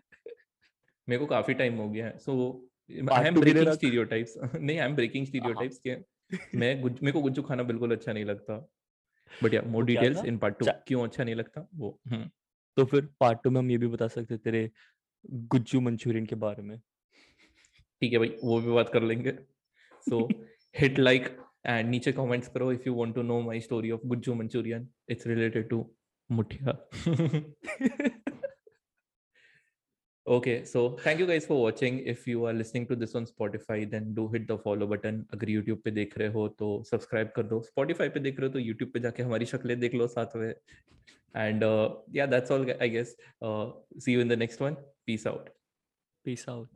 मेरे 1.07 1.20
को 1.20 1.26
काफ़ी 1.26 1.53
टाइम 1.53 1.76
हो 1.76 1.89
गया 1.89 2.05
है। 2.05 2.18
So 2.18 2.39
I 3.11 3.28
am 3.28 3.39
breaking 3.39 3.74
stereotypes 3.74 4.38
नहीं 4.55 4.80
आई 4.80 4.86
एम 4.86 4.95
ब्रेकिंग 4.95 5.26
स्टीरियोटाइप्स 5.26 5.78
के 5.88 5.95
मैं 6.57 6.74
मेरे 6.84 7.11
को 7.11 7.22
गुज्जू 7.22 7.41
खाना 7.41 7.63
बिल्कुल 7.63 7.91
अच्छा 7.91 8.13
नहीं 8.13 8.26
लगता। 8.26 8.57
बट 9.43 9.53
या 9.53 9.61
more 9.61 9.86
details 9.86 10.25
in 10.25 10.38
part 10.38 10.59
two 10.59 10.65
क्यों 10.88 11.03
अच्छा 11.03 11.23
नहीं 11.23 11.36
लगता? 11.36 11.69
वो 11.75 11.99
हम्म। 12.07 12.30
तो 12.78 12.86
फिर 12.86 13.09
पार्ट 13.19 13.39
टू 13.43 13.49
में 13.49 13.59
हम 13.59 13.71
ये 13.71 13.78
भी 13.78 13.88
बता 13.88 14.07
सकते 14.07 14.38
तेरे 14.38 14.71
गुज्जू 15.32 15.82
मंचूरियन 15.82 16.25
के 16.25 16.36
बारे 16.36 16.63
में। 16.63 16.80
ठीक 18.01 18.13
है 18.13 18.19
भाई 18.19 18.36
वो 18.43 18.59
भी 18.61 18.71
बात 18.71 18.89
कर 18.89 19.03
लेंगे। 19.03 19.32
सो 20.09 20.28
हिट 20.80 20.99
लाइक 20.99 21.38
एंड 21.65 21.89
नीचे 21.89 22.11
कमेंट्स 22.11 22.47
करो 22.47 22.71
if 22.71 22.82
you 22.88 22.93
want 22.93 23.15
to 23.15 23.21
know 23.21 23.41
my 23.41 23.59
story 23.59 23.91
of 23.91 24.01
Gujju 24.05 24.34
manchurian. 24.34 24.88
It's 25.09 25.28
related 25.28 25.69
to 25.69 25.95
muthia. 26.32 26.89
okay 30.28 30.65
so 30.65 30.97
thank 31.03 31.19
you 31.19 31.25
guys 31.25 31.45
for 31.45 31.61
watching 31.61 31.99
if 31.99 32.28
you 32.28 32.45
are 32.45 32.53
listening 32.53 32.86
to 32.86 32.95
this 32.97 33.15
on 33.15 33.25
spotify 33.25 33.89
then 33.89 34.13
do 34.13 34.28
hit 34.28 34.47
the 34.47 34.57
follow 34.65 34.88
button 34.93 35.23
अगर 35.34 35.49
youtube 35.49 35.82
पे 35.84 35.91
देख 35.91 36.17
रहे 36.17 36.28
हो 36.34 36.47
तो 36.59 36.71
subscribe 36.89 37.30
कर 37.36 37.43
दो 37.53 37.63
spotify 37.67 38.09
पे 38.13 38.19
देख 38.19 38.39
रहे 38.39 38.49
हो 38.49 38.53
तो 38.53 38.59
youtube 38.59 38.91
पे 38.93 38.99
जाके 38.99 39.23
हमारी 39.23 39.45
शक्लें 39.53 39.80
देख 39.80 39.93
लो 39.95 40.07
साथ 40.07 40.36
में 40.36 40.53
and 41.36 41.63
uh, 41.63 41.89
yeah 42.11 42.25
that's 42.25 42.51
all 42.51 42.65
i 42.82 42.88
guess 42.88 43.13
uh, 43.41 43.67
see 43.99 44.11
you 44.11 44.19
in 44.19 44.28
the 44.28 44.39
next 44.43 44.59
one 44.59 44.78
peace 45.05 45.25
out 45.25 45.49
peace 46.25 46.47
out 46.47 46.67